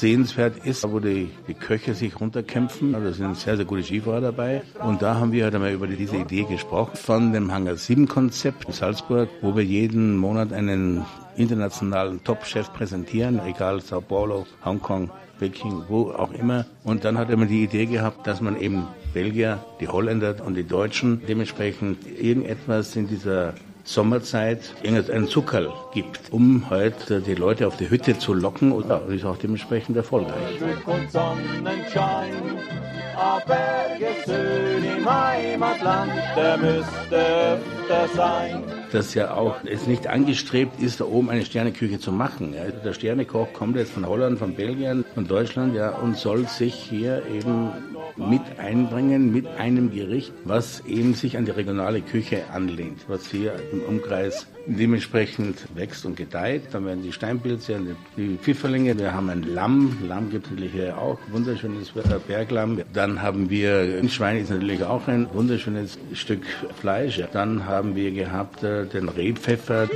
sehenswert 0.00 0.64
ist, 0.64 0.90
wo 0.90 1.00
die, 1.00 1.30
die 1.48 1.54
Köche 1.54 1.94
sich 1.94 2.20
runterkämpfen. 2.20 2.92
Da 2.92 3.12
sind 3.12 3.36
sehr, 3.36 3.56
sehr 3.56 3.64
gute 3.64 3.82
Skifahrer 3.82 4.20
dabei. 4.20 4.62
Und 4.82 5.02
da 5.02 5.16
haben 5.16 5.32
wir 5.32 5.44
halt 5.44 5.54
einmal 5.54 5.72
über 5.72 5.86
diese 5.86 6.16
Idee 6.16 6.44
gesprochen 6.44 6.96
von 6.96 7.32
dem 7.32 7.52
Hangar 7.52 7.76
7 7.76 8.06
Konzept 8.06 8.64
in 8.66 8.72
Salzburg, 8.72 9.28
wo 9.40 9.56
wir 9.56 9.64
jeden 9.64 10.16
Monat 10.16 10.52
einen 10.52 11.04
internationalen 11.36 12.22
Top-Chef 12.24 12.72
präsentieren, 12.72 13.40
egal 13.46 13.80
Sao 13.80 14.00
Paulo, 14.00 14.46
Hongkong, 14.64 15.10
Peking, 15.38 15.82
wo 15.88 16.10
auch 16.10 16.32
immer. 16.32 16.66
Und 16.84 17.04
dann 17.04 17.18
hat 17.18 17.30
er 17.30 17.36
mir 17.36 17.46
die 17.46 17.64
Idee 17.64 17.86
gehabt, 17.86 18.26
dass 18.26 18.40
man 18.40 18.58
eben 18.58 18.86
Belgier, 19.12 19.64
die 19.80 19.88
Holländer 19.88 20.36
und 20.44 20.54
die 20.54 20.64
Deutschen 20.64 21.22
dementsprechend 21.26 21.98
irgendetwas 22.18 22.96
in 22.96 23.08
dieser 23.08 23.54
Sommerzeit 23.86 24.60
irgendeinen 24.82 25.28
Zuckerl 25.28 25.72
gibt, 25.94 26.32
um 26.32 26.68
halt 26.68 27.10
äh, 27.10 27.20
die 27.20 27.34
Leute 27.34 27.66
auf 27.66 27.76
die 27.76 27.88
Hütte 27.88 28.18
zu 28.18 28.34
locken 28.34 28.72
und 28.72 28.88
ja, 28.88 28.96
ist 29.08 29.24
auch 29.24 29.38
dementsprechend 29.38 29.96
erfolgreich. 29.96 30.34
Berge 33.46 34.96
im 34.98 35.10
Heimatland, 35.10 36.12
der 36.36 36.58
müsste 36.58 37.60
öfter 37.86 38.08
sein. 38.14 38.64
Dass 38.96 39.12
ja 39.12 39.34
auch 39.34 39.56
es 39.66 39.86
nicht 39.86 40.06
angestrebt 40.06 40.80
ist, 40.80 41.00
da 41.00 41.04
oben 41.04 41.28
eine 41.28 41.44
Sterneküche 41.44 42.00
zu 42.00 42.12
machen. 42.12 42.54
Ja. 42.54 42.62
Der 42.82 42.94
Sternekoch 42.94 43.52
kommt 43.52 43.76
jetzt 43.76 43.92
von 43.92 44.06
Holland, 44.06 44.38
von 44.38 44.54
Belgien, 44.54 45.04
von 45.14 45.28
Deutschland 45.28 45.74
ja, 45.74 45.90
und 45.90 46.16
soll 46.16 46.48
sich 46.48 46.72
hier 46.72 47.22
eben 47.26 47.72
mit 48.16 48.58
einbringen 48.58 49.32
mit 49.32 49.46
einem 49.46 49.90
Gericht, 49.90 50.32
was 50.44 50.80
eben 50.86 51.12
sich 51.12 51.36
an 51.36 51.44
die 51.44 51.50
regionale 51.50 52.00
Küche 52.00 52.44
anlehnt, 52.52 53.04
was 53.08 53.26
hier 53.26 53.54
im 53.70 53.82
Umkreis 53.82 54.46
dementsprechend 54.66 55.58
wächst 55.74 56.04
und 56.06 56.16
gedeiht. 56.16 56.62
Dann 56.72 56.86
werden 56.86 57.02
die 57.02 57.12
Steinpilze, 57.12 57.78
die 58.16 58.36
Pfifferlinge, 58.40 58.98
wir 58.98 59.12
haben 59.12 59.30
ein 59.30 59.42
Lamm, 59.42 59.98
Lamm 60.06 60.30
gibt 60.30 60.46
es 60.46 60.52
natürlich 60.52 60.72
hier 60.72 60.98
auch, 60.98 61.18
wunderschönes 61.30 61.92
Berglamm. 62.26 62.80
Dann 62.92 63.22
haben 63.22 63.48
wir, 63.50 63.98
ein 64.00 64.08
Schwein 64.08 64.38
ist 64.38 64.50
natürlich 64.50 64.82
auch 64.82 65.06
ein 65.06 65.28
wunderschönes 65.32 65.98
Stück 66.14 66.42
Fleisch. 66.80 67.20
Dann 67.32 67.66
haben 67.66 67.94
wir 67.94 68.10
gehabt 68.10 68.62
äh, 68.62 68.85
den 68.94 69.08
Rehpfeffer. 69.08 69.88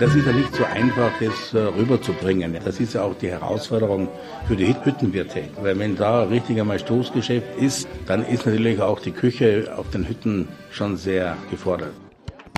das 0.00 0.14
ist 0.14 0.26
ja 0.26 0.32
nicht 0.32 0.54
so 0.54 0.64
einfach, 0.64 1.10
das 1.20 1.54
äh, 1.54 1.58
rüberzubringen. 1.58 2.56
Das 2.64 2.78
ist 2.78 2.94
ja 2.94 3.02
auch 3.02 3.14
die 3.18 3.30
Herausforderung 3.30 4.08
für 4.46 4.54
die 4.54 4.74
Hüttenwirte. 4.84 5.42
Weil 5.60 5.78
wenn 5.78 5.96
da 5.96 6.22
richtig 6.22 6.60
einmal 6.60 6.78
Stoßgeschäft 6.78 7.56
ist, 7.58 7.88
dann 8.06 8.24
ist 8.24 8.46
natürlich 8.46 8.80
auch 8.80 9.00
die 9.00 9.10
Küche 9.10 9.74
auf 9.76 9.90
den 9.90 10.08
Hütten 10.08 10.48
schon 10.70 10.96
sehr 10.96 11.36
gefordert. 11.50 11.92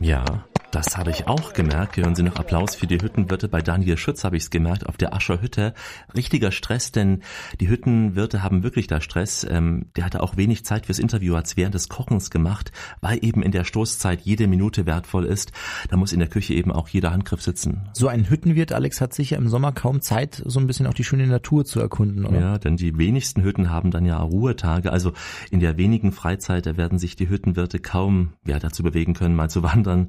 Ja, 0.03 0.25
das 0.71 0.97
habe 0.97 1.11
ich 1.11 1.27
auch 1.27 1.53
gemerkt. 1.53 1.97
Hören 1.97 2.15
Sie 2.15 2.23
noch 2.23 2.37
Applaus 2.37 2.77
für 2.77 2.87
die 2.87 3.01
Hüttenwirte. 3.01 3.49
Bei 3.49 3.61
Daniel 3.61 3.97
Schütz 3.97 4.23
habe 4.23 4.37
ich 4.37 4.45
es 4.45 4.51
gemerkt, 4.51 4.87
auf 4.87 4.97
der 4.97 5.13
Ascher 5.15 5.43
Hütte. 5.43 5.75
Richtiger 6.15 6.53
Stress, 6.53 6.93
denn 6.93 7.23
die 7.61 7.69
Hüttenwirte 7.69 8.43
haben 8.43 8.63
wirklich 8.63 8.87
da 8.87 9.01
Stress. 9.01 9.45
Ähm, 9.49 9.87
der 9.97 10.05
hatte 10.05 10.23
auch 10.23 10.37
wenig 10.37 10.65
Zeit 10.65 10.87
fürs 10.87 11.01
Interview, 11.01 11.35
hat 11.37 11.57
während 11.57 11.75
des 11.75 11.89
Kochens 11.89 12.31
gemacht, 12.31 12.71
weil 13.01 13.19
eben 13.25 13.43
in 13.43 13.51
der 13.51 13.65
Stoßzeit 13.65 14.21
jede 14.21 14.47
Minute 14.47 14.87
wertvoll 14.87 15.25
ist. 15.25 15.53
Da 15.89 15.97
muss 15.97 16.13
in 16.13 16.21
der 16.21 16.29
Küche 16.29 16.55
eben 16.55 16.71
auch 16.71 16.89
jeder 16.89 17.11
Handgriff 17.11 17.43
sitzen. 17.43 17.89
So 17.93 18.07
ein 18.07 18.31
Hüttenwirt, 18.31 18.73
Alex, 18.73 19.01
hat 19.01 19.13
sicher 19.13 19.37
im 19.37 19.49
Sommer 19.49 19.73
kaum 19.73 20.01
Zeit, 20.01 20.41
so 20.45 20.61
ein 20.61 20.67
bisschen 20.69 20.87
auch 20.87 20.95
die 20.95 21.05
schöne 21.05 21.27
Natur 21.27 21.65
zu 21.65 21.81
erkunden, 21.81 22.25
oder? 22.25 22.41
Ja, 22.41 22.59
denn 22.59 22.77
die 22.77 22.97
wenigsten 22.97 23.43
Hütten 23.43 23.71
haben 23.71 23.91
dann 23.91 24.05
ja 24.07 24.19
Ruhetage. 24.19 24.93
Also 24.93 25.13
in 25.51 25.59
der 25.59 25.77
wenigen 25.79 26.13
Freizeit, 26.13 26.67
da 26.67 26.77
werden 26.77 26.99
sich 26.99 27.17
die 27.17 27.29
Hüttenwirte 27.29 27.81
kaum 27.81 28.35
ja, 28.47 28.61
dazu 28.61 28.85
bewegen 28.85 29.15
können, 29.15 29.35
mal 29.35 29.51
zu 29.51 29.65
wandern. 29.65 30.09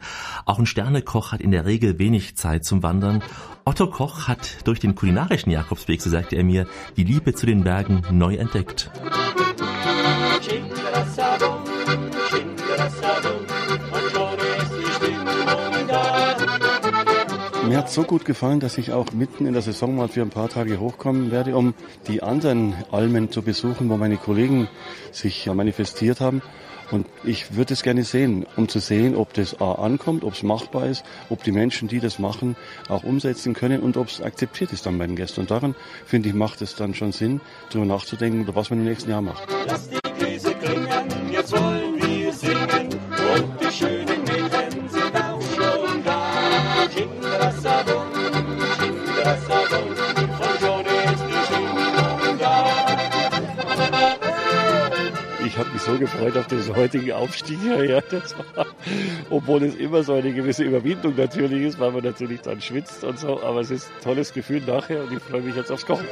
Auch 0.51 0.59
ein 0.59 0.65
Sternekoch 0.65 1.31
hat 1.31 1.39
in 1.39 1.51
der 1.51 1.65
Regel 1.65 1.97
wenig 1.97 2.35
Zeit 2.35 2.65
zum 2.65 2.83
Wandern. 2.83 3.23
Otto 3.63 3.87
Koch 3.87 4.27
hat 4.27 4.67
durch 4.67 4.81
den 4.81 4.95
kulinarischen 4.95 5.49
Jakobsweg, 5.49 6.01
so 6.01 6.09
sagte 6.09 6.35
er 6.35 6.43
mir, 6.43 6.67
die 6.97 7.05
Liebe 7.05 7.33
zu 7.33 7.45
den 7.45 7.63
Bergen 7.63 8.01
neu 8.11 8.35
entdeckt. 8.35 8.91
Mir 17.65 17.77
hat 17.77 17.89
so 17.89 18.03
gut 18.03 18.25
gefallen, 18.25 18.59
dass 18.59 18.77
ich 18.77 18.91
auch 18.91 19.13
mitten 19.13 19.45
in 19.45 19.53
der 19.53 19.61
Saison 19.61 19.95
mal 19.95 20.09
für 20.09 20.21
ein 20.21 20.31
paar 20.31 20.49
Tage 20.49 20.81
hochkommen 20.81 21.31
werde, 21.31 21.55
um 21.55 21.73
die 22.09 22.21
anderen 22.21 22.73
Almen 22.91 23.31
zu 23.31 23.41
besuchen, 23.41 23.89
wo 23.89 23.95
meine 23.95 24.17
Kollegen 24.17 24.67
sich 25.13 25.45
manifestiert 25.45 26.19
haben. 26.19 26.41
Und 26.91 27.07
ich 27.23 27.55
würde 27.55 27.73
es 27.73 27.83
gerne 27.83 28.03
sehen, 28.03 28.45
um 28.57 28.67
zu 28.67 28.79
sehen, 28.79 29.15
ob 29.15 29.33
das 29.33 29.59
A 29.61 29.73
ankommt, 29.73 30.23
ob 30.23 30.33
es 30.33 30.43
machbar 30.43 30.87
ist, 30.87 31.03
ob 31.29 31.43
die 31.43 31.51
Menschen, 31.51 31.87
die 31.87 31.99
das 31.99 32.19
machen, 32.19 32.55
auch 32.89 33.03
umsetzen 33.03 33.53
können 33.53 33.81
und 33.81 33.97
ob 33.97 34.07
es 34.07 34.21
akzeptiert 34.21 34.73
ist 34.73 34.85
dann 34.85 34.97
bei 34.97 35.07
den 35.07 35.15
Gästen. 35.15 35.41
Und 35.41 35.51
daran, 35.51 35.75
finde 36.05 36.29
ich, 36.29 36.35
macht 36.35 36.61
es 36.61 36.75
dann 36.75 36.93
schon 36.93 37.11
Sinn, 37.11 37.41
darüber 37.69 37.85
nachzudenken, 37.85 38.47
was 38.53 38.69
man 38.69 38.79
im 38.79 38.85
nächsten 38.85 39.09
Jahr 39.09 39.21
macht. 39.21 39.47
Lass 39.67 39.89
die 39.89 39.99
Käse 40.23 40.50
habe 55.61 55.73
mich 55.73 55.81
so 55.83 55.97
gefreut 55.97 56.35
auf 56.37 56.47
den 56.47 56.75
heutigen 56.75 57.11
Aufstieg. 57.11 57.59
Ja, 57.63 58.01
das 58.01 58.35
war, 58.55 58.65
obwohl 59.29 59.63
es 59.63 59.75
immer 59.75 60.03
so 60.03 60.13
eine 60.13 60.33
gewisse 60.33 60.63
Überwindung 60.63 61.15
natürlich 61.15 61.63
ist, 61.63 61.79
weil 61.79 61.91
man 61.91 62.03
natürlich 62.03 62.41
dann 62.41 62.61
schwitzt 62.61 63.03
und 63.03 63.19
so. 63.19 63.41
Aber 63.43 63.61
es 63.61 63.69
ist 63.69 63.89
ein 63.89 64.03
tolles 64.03 64.33
Gefühl 64.33 64.61
nachher 64.61 65.03
und 65.03 65.13
ich 65.13 65.21
freue 65.21 65.41
mich 65.41 65.55
jetzt 65.55 65.71
aufs 65.71 65.85
Kochen. 65.85 66.05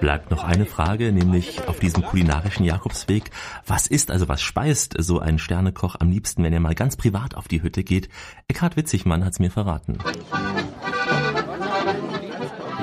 Bleibt 0.00 0.30
noch 0.30 0.44
eine 0.44 0.66
Frage, 0.66 1.12
nämlich 1.12 1.66
auf 1.66 1.80
diesem 1.80 2.04
kulinarischen 2.04 2.64
Jakobsweg. 2.64 3.30
Was 3.66 3.86
ist, 3.86 4.10
also 4.10 4.28
was 4.28 4.42
speist 4.42 4.94
so 4.98 5.18
ein 5.18 5.38
Sternekoch 5.38 5.96
am 5.98 6.10
liebsten, 6.10 6.44
wenn 6.44 6.52
er 6.52 6.60
mal 6.60 6.74
ganz 6.74 6.96
privat 6.96 7.34
auf 7.34 7.48
die 7.48 7.62
Hütte 7.62 7.82
geht? 7.82 8.08
Eckhard 8.46 8.76
Witzigmann 8.76 9.24
hat's 9.24 9.40
mir 9.40 9.50
verraten. 9.50 9.98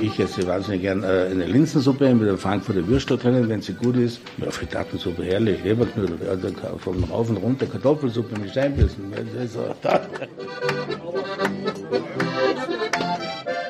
Ich 0.01 0.19
esse 0.19 0.47
wahnsinnig 0.47 0.81
gern 0.81 1.03
äh, 1.03 1.27
eine 1.29 1.45
Linsensuppe 1.45 2.13
mit 2.15 2.27
der 2.27 2.37
Frankfurter 2.37 2.87
Würstel 2.87 3.19
drinnen, 3.19 3.47
wenn 3.47 3.61
sie 3.61 3.73
gut 3.73 3.95
ist. 3.95 4.19
Ja, 4.37 4.49
Frittatensuppe, 4.49 5.23
herrlich. 5.23 5.63
Leberknödel, 5.63 6.17
also 6.27 6.49
von 6.79 7.03
rauf 7.03 7.29
und 7.29 7.37
runter 7.37 7.67
Kartoffelsuppe 7.67 8.39
mit 8.39 8.49
Steinbissen. 8.49 9.13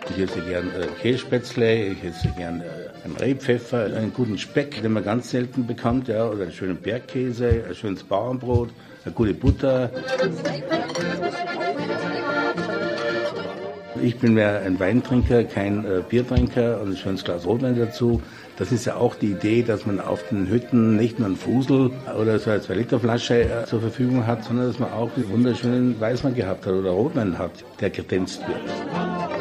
Ich 0.10 0.20
esse 0.24 0.42
gern 0.42 0.68
äh, 0.70 0.88
Kässpätzle, 1.02 1.88
ich 1.88 2.04
esse 2.04 2.30
gern 2.38 2.62
äh, 2.62 3.04
einen 3.04 3.18
Rehpfeffer, 3.18 3.86
einen 3.86 4.14
guten 4.14 4.38
Speck, 4.38 4.82
den 4.82 4.94
man 4.94 5.04
ganz 5.04 5.32
selten 5.32 5.68
bekommt, 5.68 6.08
ja, 6.08 6.30
oder 6.30 6.44
einen 6.44 6.54
schönen 6.54 6.78
Bergkäse, 6.78 7.66
ein 7.68 7.76
schönes 7.76 8.04
Bauernbrot, 8.04 8.70
eine 9.04 9.14
gute 9.14 9.34
Butter. 9.34 9.90
Ich 14.04 14.18
bin 14.18 14.34
mehr 14.34 14.62
ein 14.62 14.80
Weintrinker, 14.80 15.44
kein 15.44 15.86
äh, 15.86 16.02
Biertrinker 16.08 16.82
und 16.82 16.92
ein 16.92 16.98
schönes 16.98 17.24
Glas 17.24 17.46
Rotwein 17.46 17.78
dazu. 17.78 18.22
Das 18.58 18.72
ist 18.72 18.86
ja 18.86 18.96
auch 18.96 19.16
die 19.16 19.32
Idee, 19.32 19.62
dass 19.62 19.86
man 19.86 20.00
auf 20.00 20.28
den 20.30 20.48
Hütten 20.50 20.96
nicht 20.96 21.20
nur 21.20 21.28
einen 21.28 21.38
Fusel 21.38 21.92
oder 22.20 22.40
so 22.40 22.50
eine 22.50 22.62
2-Liter-Flasche 22.62 23.44
äh, 23.44 23.66
zur 23.66 23.82
Verfügung 23.82 24.26
hat, 24.26 24.44
sondern 24.44 24.68
dass 24.68 24.80
man 24.80 24.92
auch 24.92 25.10
einen 25.16 25.30
wunderschönen 25.30 26.00
Weißwein 26.00 26.34
gehabt 26.34 26.66
hat 26.66 26.74
oder 26.74 26.92
Rotwein 26.92 27.38
hat, 27.38 27.52
der 27.80 27.92
kredenzt 27.92 28.42
wird. 28.48 29.41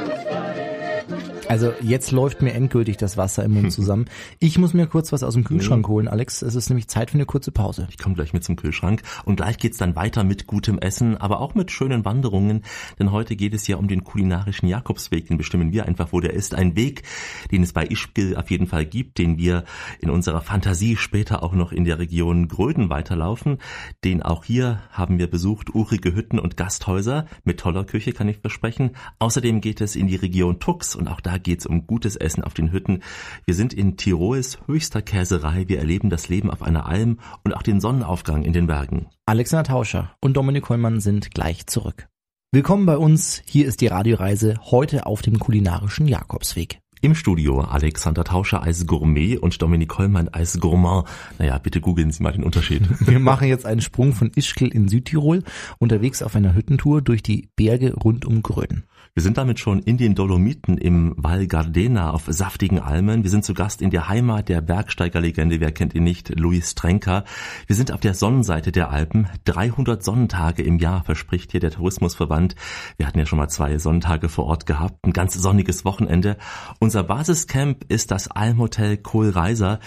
Also 1.50 1.72
jetzt 1.80 2.12
läuft 2.12 2.42
mir 2.42 2.52
endgültig 2.52 2.96
das 2.96 3.16
Wasser 3.16 3.42
im 3.42 3.54
Mund 3.54 3.72
zusammen. 3.72 4.04
Ich 4.38 4.56
muss 4.56 4.72
mir 4.72 4.86
kurz 4.86 5.10
was 5.10 5.24
aus 5.24 5.34
dem 5.34 5.42
Kühlschrank 5.42 5.88
holen, 5.88 6.06
Alex. 6.06 6.42
Es 6.42 6.54
ist 6.54 6.70
nämlich 6.70 6.86
Zeit 6.86 7.10
für 7.10 7.16
eine 7.16 7.26
kurze 7.26 7.50
Pause. 7.50 7.88
Ich 7.90 7.98
komme 7.98 8.14
gleich 8.14 8.32
mit 8.32 8.44
zum 8.44 8.54
Kühlschrank 8.54 9.02
und 9.24 9.34
gleich 9.34 9.58
geht's 9.58 9.76
dann 9.76 9.96
weiter 9.96 10.22
mit 10.22 10.46
gutem 10.46 10.78
Essen, 10.78 11.16
aber 11.16 11.40
auch 11.40 11.56
mit 11.56 11.72
schönen 11.72 12.04
Wanderungen, 12.04 12.62
denn 13.00 13.10
heute 13.10 13.34
geht 13.34 13.52
es 13.52 13.66
ja 13.66 13.78
um 13.78 13.88
den 13.88 14.04
kulinarischen 14.04 14.68
Jakobsweg, 14.68 15.26
den 15.26 15.38
bestimmen 15.38 15.72
wir 15.72 15.86
einfach, 15.86 16.12
wo 16.12 16.20
der 16.20 16.34
ist. 16.34 16.54
Ein 16.54 16.76
Weg, 16.76 17.02
den 17.50 17.64
es 17.64 17.72
bei 17.72 17.84
Ischgl 17.84 18.36
auf 18.36 18.48
jeden 18.48 18.68
Fall 18.68 18.86
gibt, 18.86 19.18
den 19.18 19.36
wir 19.36 19.64
in 19.98 20.10
unserer 20.10 20.42
Fantasie 20.42 20.96
später 20.96 21.42
auch 21.42 21.54
noch 21.54 21.72
in 21.72 21.84
der 21.84 21.98
Region 21.98 22.46
Gröden 22.46 22.90
weiterlaufen. 22.90 23.58
Den 24.04 24.22
auch 24.22 24.44
hier 24.44 24.82
haben 24.92 25.18
wir 25.18 25.28
besucht, 25.28 25.74
urige 25.74 26.14
Hütten 26.14 26.38
und 26.38 26.56
Gasthäuser 26.56 27.26
mit 27.42 27.58
toller 27.58 27.82
Küche, 27.82 28.12
kann 28.12 28.28
ich 28.28 28.38
versprechen. 28.38 28.92
Außerdem 29.18 29.60
geht 29.60 29.80
es 29.80 29.96
in 29.96 30.06
die 30.06 30.14
Region 30.14 30.60
Tux 30.60 30.94
und 30.94 31.08
auch 31.08 31.20
da 31.20 31.39
geht's 31.42 31.66
um 31.66 31.86
gutes 31.86 32.16
Essen 32.16 32.44
auf 32.44 32.54
den 32.54 32.72
Hütten. 32.72 33.02
Wir 33.44 33.54
sind 33.54 33.72
in 33.72 33.96
Tirols 33.96 34.58
höchster 34.66 35.02
Käserei. 35.02 35.64
Wir 35.68 35.78
erleben 35.78 36.10
das 36.10 36.28
Leben 36.28 36.50
auf 36.50 36.62
einer 36.62 36.86
Alm 36.86 37.18
und 37.44 37.54
auch 37.54 37.62
den 37.62 37.80
Sonnenaufgang 37.80 38.42
in 38.42 38.52
den 38.52 38.66
Bergen. 38.66 39.06
Alexander 39.26 39.64
Tauscher 39.64 40.14
und 40.20 40.36
Dominik 40.36 40.68
Hollmann 40.68 41.00
sind 41.00 41.32
gleich 41.32 41.66
zurück. 41.66 42.08
Willkommen 42.52 42.84
bei 42.84 42.96
uns. 42.96 43.42
Hier 43.46 43.66
ist 43.66 43.80
die 43.80 43.86
Radioreise 43.86 44.56
heute 44.70 45.06
auf 45.06 45.22
dem 45.22 45.38
kulinarischen 45.38 46.08
Jakobsweg. 46.08 46.80
Im 47.02 47.14
Studio 47.14 47.60
Alexander 47.60 48.24
Tauscher 48.24 48.62
als 48.62 48.86
Gourmet 48.86 49.38
und 49.38 49.62
Dominik 49.62 49.96
Hollmann 49.96 50.28
als 50.28 50.60
Gourmand. 50.60 51.08
Naja, 51.38 51.56
bitte 51.56 51.80
googeln 51.80 52.10
Sie 52.10 52.22
mal 52.22 52.32
den 52.32 52.44
Unterschied. 52.44 52.82
Wir 53.08 53.18
machen 53.18 53.48
jetzt 53.48 53.64
einen 53.64 53.80
Sprung 53.80 54.12
von 54.12 54.30
Ischgl 54.34 54.68
in 54.68 54.86
Südtirol, 54.86 55.42
unterwegs 55.78 56.22
auf 56.22 56.36
einer 56.36 56.54
Hüttentour 56.54 57.00
durch 57.00 57.22
die 57.22 57.48
Berge 57.56 57.94
rund 57.94 58.26
um 58.26 58.42
Gröden. 58.42 58.84
Wir 59.12 59.24
sind 59.24 59.38
damit 59.38 59.58
schon 59.58 59.80
in 59.80 59.96
den 59.96 60.14
Dolomiten 60.14 60.78
im 60.78 61.14
Val 61.16 61.48
Gardena 61.48 62.10
auf 62.12 62.26
saftigen 62.28 62.78
Almen. 62.78 63.24
Wir 63.24 63.30
sind 63.30 63.44
zu 63.44 63.54
Gast 63.54 63.82
in 63.82 63.90
der 63.90 64.08
Heimat 64.08 64.48
der 64.48 64.60
Bergsteigerlegende, 64.60 65.58
wer 65.58 65.72
kennt 65.72 65.96
ihn 65.96 66.04
nicht, 66.04 66.38
Luis 66.38 66.76
Trenker. 66.76 67.24
Wir 67.66 67.74
sind 67.74 67.90
auf 67.90 67.98
der 67.98 68.14
Sonnenseite 68.14 68.70
der 68.70 68.90
Alpen. 68.90 69.26
300 69.46 70.04
Sonnentage 70.04 70.62
im 70.62 70.78
Jahr 70.78 71.02
verspricht 71.02 71.50
hier 71.50 71.58
der 71.58 71.72
Tourismusverband. 71.72 72.54
Wir 72.98 73.06
hatten 73.08 73.18
ja 73.18 73.26
schon 73.26 73.40
mal 73.40 73.48
zwei 73.48 73.78
Sonnentage 73.78 74.28
vor 74.28 74.44
Ort 74.44 74.64
gehabt, 74.64 75.04
ein 75.04 75.12
ganz 75.12 75.34
sonniges 75.34 75.84
Wochenende. 75.84 76.36
Unser 76.78 77.02
Basiscamp 77.02 77.86
ist 77.88 78.12
das 78.12 78.28
Almhotel 78.28 78.96
Kohlreiser. 78.96 79.80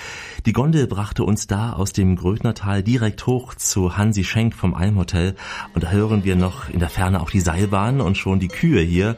Die 0.45 0.51
Gondel 0.51 0.85
brachte 0.85 1.23
uns 1.23 1.47
da 1.47 1.71
aus 1.71 1.93
dem 1.93 2.17
Grödnertal 2.17 2.83
direkt 2.83 3.25
hoch 3.25 3.55
zu 3.55 3.95
Hansi 3.95 4.25
Schenk 4.25 4.53
vom 4.53 4.73
Almhotel. 4.73 5.35
Und 5.73 5.85
da 5.85 5.91
hören 5.91 6.25
wir 6.25 6.35
noch 6.35 6.69
in 6.69 6.79
der 6.79 6.89
Ferne 6.89 7.21
auch 7.21 7.29
die 7.29 7.39
Seilbahn 7.39 8.01
und 8.01 8.17
schon 8.17 8.41
die 8.41 8.49
Kühe 8.49 8.81
hier 8.81 9.12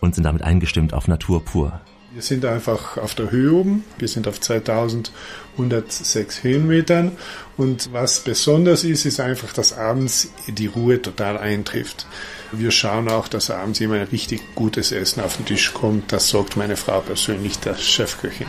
und 0.00 0.14
sind 0.14 0.24
damit 0.24 0.42
eingestimmt 0.42 0.94
auf 0.94 1.08
Natur 1.08 1.44
pur. 1.44 1.80
Wir 2.16 2.22
sind 2.22 2.44
einfach 2.46 2.96
auf 2.96 3.14
der 3.14 3.30
Höhe 3.30 3.52
oben. 3.52 3.84
Wir 3.98 4.08
sind 4.08 4.26
auf 4.26 4.40
2106 4.40 6.42
Höhenmetern. 6.42 7.12
Und 7.58 7.92
was 7.92 8.20
besonders 8.20 8.84
ist, 8.84 9.04
ist 9.04 9.20
einfach, 9.20 9.52
dass 9.52 9.76
abends 9.76 10.30
die 10.48 10.66
Ruhe 10.66 11.02
total 11.02 11.36
eintrifft. 11.36 12.06
Wir 12.52 12.70
schauen 12.70 13.10
auch, 13.10 13.28
dass 13.28 13.50
abends 13.50 13.82
immer 13.82 13.96
ein 13.96 14.06
richtig 14.06 14.40
gutes 14.54 14.92
Essen 14.92 15.20
auf 15.20 15.36
den 15.36 15.44
Tisch 15.44 15.74
kommt. 15.74 16.10
Das 16.10 16.28
sorgt 16.28 16.56
meine 16.56 16.76
Frau 16.76 17.00
persönlich, 17.00 17.58
der 17.58 17.76
Chefköchin. 17.76 18.46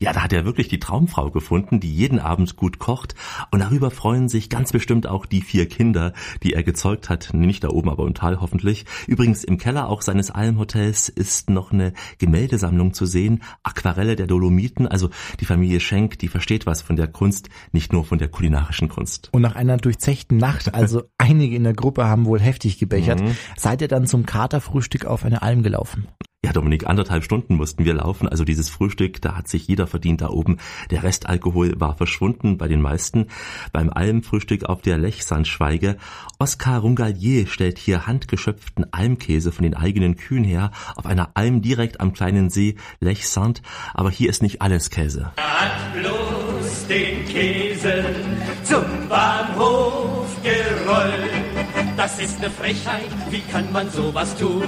Ja, 0.00 0.12
da 0.12 0.22
hat 0.22 0.32
er 0.32 0.44
wirklich 0.44 0.68
die 0.68 0.78
Traumfrau 0.78 1.32
gefunden, 1.32 1.80
die 1.80 1.92
jeden 1.92 2.20
Abend 2.20 2.54
gut 2.54 2.78
kocht. 2.78 3.16
Und 3.50 3.58
darüber 3.58 3.90
freuen 3.90 4.28
sich 4.28 4.48
ganz 4.48 4.70
bestimmt 4.70 5.08
auch 5.08 5.26
die 5.26 5.42
vier 5.42 5.66
Kinder, 5.68 6.12
die 6.44 6.52
er 6.52 6.62
gezeugt 6.62 7.08
hat. 7.08 7.30
Nicht 7.34 7.64
da 7.64 7.70
oben, 7.70 7.90
aber 7.90 8.06
im 8.06 8.14
Tal 8.14 8.40
hoffentlich. 8.40 8.84
Übrigens 9.08 9.42
im 9.42 9.58
Keller 9.58 9.88
auch 9.88 10.02
seines 10.02 10.30
Almhotels 10.30 11.08
ist 11.08 11.50
noch 11.50 11.72
eine 11.72 11.94
Gemäldesammlung 12.18 12.94
zu 12.94 13.06
sehen. 13.06 13.42
Aquarelle 13.64 14.14
der 14.14 14.28
Dolomiten. 14.28 14.86
Also 14.86 15.10
die 15.40 15.46
Familie 15.46 15.80
Schenk, 15.80 16.16
die 16.20 16.28
versteht 16.28 16.64
was 16.64 16.80
von 16.80 16.94
der 16.94 17.08
Kunst, 17.08 17.48
nicht 17.72 17.92
nur 17.92 18.04
von 18.04 18.18
der 18.18 18.28
kulinarischen 18.28 18.88
Kunst. 18.88 19.30
Und 19.32 19.42
nach 19.42 19.56
einer 19.56 19.78
durchzechten 19.78 20.36
Nacht, 20.38 20.74
also 20.74 21.02
einige 21.18 21.56
in 21.56 21.64
der 21.64 21.74
Gruppe 21.74 22.04
haben 22.06 22.24
wohl 22.26 22.38
heftig 22.40 22.78
gebechert, 22.78 23.20
Mhm. 23.20 23.36
seid 23.56 23.82
ihr 23.82 23.88
dann 23.88 24.06
zum 24.06 24.26
Katerfrühstück 24.26 25.06
auf 25.06 25.24
eine 25.24 25.42
Alm 25.42 25.64
gelaufen. 25.64 26.06
Ja, 26.44 26.52
Dominik, 26.52 26.86
anderthalb 26.86 27.24
Stunden 27.24 27.56
mussten 27.56 27.84
wir 27.84 27.94
laufen. 27.94 28.28
Also 28.28 28.44
dieses 28.44 28.70
Frühstück, 28.70 29.20
da 29.20 29.34
hat 29.34 29.48
sich 29.48 29.66
jeder 29.66 29.88
verdient 29.88 30.20
da 30.20 30.28
oben. 30.28 30.58
Der 30.92 31.02
Restalkohol 31.02 31.80
war 31.80 31.96
verschwunden 31.96 32.58
bei 32.58 32.68
den 32.68 32.80
meisten. 32.80 33.26
Beim 33.72 33.90
Almfrühstück 33.90 34.62
auf 34.62 34.80
der 34.80 34.98
Lechsandschweige. 34.98 35.96
Oskar 36.38 36.78
Rungalier 36.82 37.48
stellt 37.48 37.76
hier 37.76 38.06
handgeschöpften 38.06 38.92
Almkäse 38.92 39.50
von 39.50 39.64
den 39.64 39.74
eigenen 39.74 40.14
Kühen 40.14 40.44
her 40.44 40.70
auf 40.94 41.06
einer 41.06 41.30
Alm 41.34 41.60
direkt 41.60 42.00
am 42.00 42.12
kleinen 42.12 42.50
See 42.50 42.76
Lechsand. 43.00 43.60
Aber 43.92 44.12
hier 44.12 44.30
ist 44.30 44.40
nicht 44.40 44.62
alles 44.62 44.90
Käse. 44.90 45.32
hat 45.38 45.92
bloß 45.92 46.86
den 46.86 47.24
Käse 47.24 48.14
zum 48.62 48.84
Bahnhof 49.08 50.28
gerollt. 50.44 51.48
Das 51.96 52.20
ist 52.20 52.38
eine 52.38 52.48
Frechheit, 52.48 53.10
wie 53.28 53.40
kann 53.50 53.72
man 53.72 53.90
sowas 53.90 54.36
tun? 54.36 54.62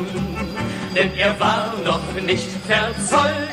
Denn 0.94 1.16
er 1.16 1.38
war 1.38 1.74
noch 1.84 2.00
nicht 2.20 2.48
verzollt. 2.66 3.48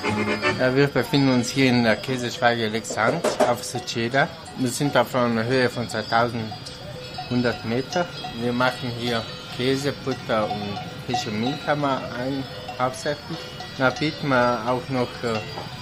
Ja, 0.60 0.76
wir 0.76 0.88
befinden 0.88 1.34
uns 1.34 1.50
hier 1.50 1.70
in 1.70 1.84
der 1.84 1.96
Käseschweige 1.96 2.66
Alexand 2.66 3.24
auf 3.48 3.64
Sucheda. 3.64 4.28
Wir 4.58 4.70
sind 4.70 4.98
auf 4.98 5.14
einer 5.14 5.44
Höhe 5.44 5.70
von 5.70 5.88
2100 5.88 7.66
Meter. 7.66 8.08
Wir 8.42 8.54
machen 8.54 8.92
hier 9.00 9.24
Käse, 9.56 9.94
Butter 10.04 10.50
und 10.50 10.80
Fisch 11.06 11.28
und 11.28 11.40
Milch 11.40 11.68
ein, 11.68 12.44
hauptsächlich. 12.80 13.38
Da 13.78 13.92
bieten 13.92 14.30
wir 14.30 14.64
auch 14.68 14.90
noch, 14.90 15.08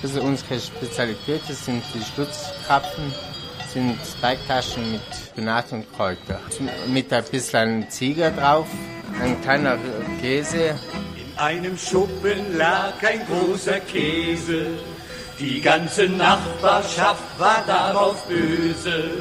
ist 0.03 0.17
unsere 0.17 0.59
Spezialität, 0.59 1.41
das 1.47 1.65
sind 1.65 1.81
die 1.93 2.03
Stutzkrapfen, 2.03 3.13
sind 3.69 3.97
Teigtaschen 4.21 4.91
mit 4.91 5.01
Spinat 5.27 5.71
und 5.71 5.85
Kräuter. 5.95 6.41
Mit 6.87 7.13
ein 7.13 7.23
bisschen 7.31 7.89
Ziege 7.89 8.33
drauf, 8.37 8.67
ein 9.21 9.41
kleiner 9.41 9.77
Käse. 10.19 10.75
In 11.35 11.41
einem 11.41 11.77
Schuppen 11.77 12.57
lag 12.57 12.93
ein 13.05 13.19
großer 13.27 13.81
Käse. 13.81 14.67
Die 15.37 15.59
ganze 15.59 16.07
Nachbarschaft 16.07 17.37
war 17.37 17.61
darauf 17.67 18.25
böse, 18.25 19.11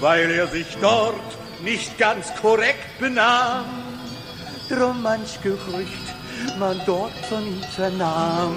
weil 0.00 0.32
er 0.32 0.48
sich 0.48 0.66
dort 0.80 1.14
nicht 1.62 1.96
ganz 1.96 2.34
korrekt 2.42 2.98
benahm. 2.98 3.66
Drum 4.68 5.00
manch 5.00 5.40
Gerücht 5.42 6.10
man 6.58 6.80
dort 6.86 7.14
von 7.28 7.46
ihm 7.46 7.62
vernahm. 7.62 8.56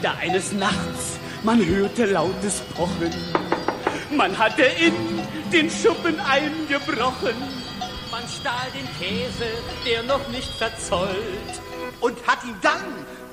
Da 0.00 0.14
eines 0.20 0.52
Nachts 0.52 1.18
man 1.42 1.64
hörte 1.66 2.06
lautes 2.06 2.60
Pochen, 2.76 3.12
man 4.16 4.38
hatte 4.38 4.62
in 4.62 4.94
den 5.52 5.68
Schuppen 5.68 6.20
eingebrochen. 6.20 7.34
Man 8.12 8.22
stahl 8.28 8.68
den 8.72 8.86
Käse, 9.00 9.46
der 9.84 10.04
noch 10.04 10.28
nicht 10.28 10.50
verzollt, 10.54 11.60
und 12.00 12.16
hat 12.26 12.44
ihn 12.44 12.56
dann 12.62 12.80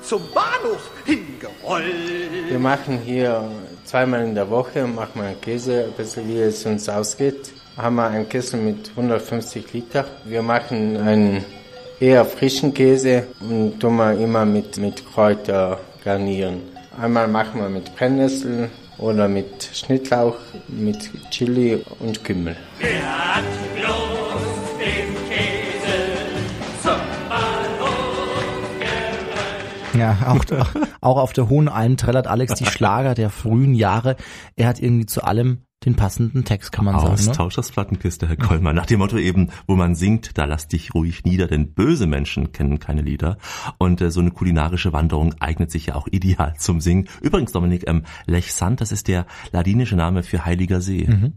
zum 0.02 0.22
Bahnhof 0.34 0.90
hingerollt. 1.04 2.48
Wir 2.48 2.58
machen 2.58 2.98
hier 3.04 3.50
zweimal 3.84 4.24
in 4.24 4.34
der 4.34 4.48
Woche, 4.48 4.86
machen 4.86 5.22
wir 5.22 5.34
Käse, 5.34 5.86
ein 5.86 5.92
bisschen 5.92 6.28
wie 6.28 6.40
es 6.40 6.64
uns 6.64 6.88
ausgeht. 6.88 7.52
Haben 7.76 7.96
wir 7.96 8.06
einen 8.08 8.28
Kessel 8.28 8.60
mit 8.60 8.90
150 8.90 9.72
Liter. 9.72 10.04
Wir 10.24 10.42
machen 10.42 10.96
einen 10.96 11.44
eher 12.00 12.24
frischen 12.24 12.74
Käse 12.74 13.28
und 13.40 13.78
tun 13.80 13.96
wir 13.96 14.12
immer 14.18 14.44
mit, 14.44 14.76
mit 14.78 15.04
Kräuter 15.12 15.80
garnieren. 16.04 16.62
Einmal 17.00 17.28
machen 17.28 17.60
wir 17.60 17.68
mit 17.68 17.94
Brennnessel 17.94 18.70
oder 18.98 19.28
mit 19.28 19.70
Schnittlauch, 19.72 20.36
mit 20.66 21.10
Chili 21.30 21.84
und 22.00 22.24
Kümmel. 22.24 22.56
Er 22.80 23.42
Ja, 29.98 30.16
auch, 30.26 30.44
auch 31.00 31.16
auf 31.18 31.32
der 31.32 31.48
Hohen 31.48 31.68
Alm 31.68 31.96
trällert 31.96 32.26
Alex 32.26 32.54
die 32.54 32.66
Schlager 32.66 33.14
der 33.14 33.30
frühen 33.30 33.74
Jahre. 33.74 34.16
Er 34.56 34.68
hat 34.68 34.80
irgendwie 34.80 35.06
zu 35.06 35.22
allem 35.24 35.62
den 35.84 35.94
passenden 35.94 36.44
Text, 36.44 36.72
kann 36.72 36.84
man 36.84 36.96
Austausch 36.96 37.36
sagen. 37.36 37.52
das 37.54 37.70
Plattenkiste, 37.70 38.28
Herr 38.28 38.36
Kollmann. 38.36 38.74
Nach 38.74 38.86
dem 38.86 38.98
Motto 38.98 39.16
eben, 39.16 39.50
wo 39.68 39.76
man 39.76 39.94
singt, 39.94 40.36
da 40.36 40.44
lass 40.44 40.66
dich 40.66 40.92
ruhig 40.92 41.24
nieder, 41.24 41.46
denn 41.46 41.72
böse 41.72 42.06
Menschen 42.06 42.50
kennen 42.50 42.80
keine 42.80 43.02
Lieder. 43.02 43.38
Und 43.78 44.00
äh, 44.00 44.10
so 44.10 44.20
eine 44.20 44.32
kulinarische 44.32 44.92
Wanderung 44.92 45.34
eignet 45.38 45.70
sich 45.70 45.86
ja 45.86 45.94
auch 45.94 46.08
ideal 46.10 46.54
zum 46.58 46.80
Singen. 46.80 47.08
Übrigens, 47.22 47.52
Dominik, 47.52 47.84
ähm, 47.86 48.04
Lech 48.26 48.52
Sand, 48.52 48.80
das 48.80 48.90
ist 48.90 49.06
der 49.06 49.26
ladinische 49.52 49.94
Name 49.94 50.24
für 50.24 50.44
Heiliger 50.44 50.80
See. 50.80 51.06
Ne? 51.06 51.14
Mhm. 51.14 51.32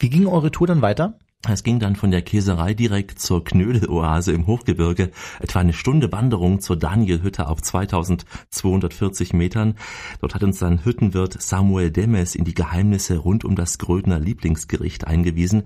Wie 0.00 0.10
ging 0.10 0.26
eure 0.26 0.50
Tour 0.50 0.66
dann 0.66 0.82
weiter? 0.82 1.18
Es 1.46 1.62
ging 1.62 1.78
dann 1.78 1.94
von 1.94 2.10
der 2.10 2.22
Käserei 2.22 2.72
direkt 2.72 3.18
zur 3.18 3.44
Knödeloase 3.44 4.32
im 4.32 4.46
Hochgebirge, 4.46 5.10
etwa 5.40 5.60
eine 5.60 5.74
Stunde 5.74 6.10
Wanderung 6.10 6.60
zur 6.60 6.76
Danielhütte 6.76 7.48
auf 7.48 7.60
2240 7.60 9.34
Metern. 9.34 9.74
Dort 10.20 10.34
hat 10.34 10.42
uns 10.42 10.58
dann 10.58 10.84
Hüttenwirt 10.84 11.40
Samuel 11.40 11.90
Demes 11.90 12.34
in 12.34 12.44
die 12.44 12.54
Geheimnisse 12.54 13.18
rund 13.18 13.44
um 13.44 13.56
das 13.56 13.78
Grödner 13.78 14.18
Lieblingsgericht 14.18 15.06
eingewiesen. 15.06 15.64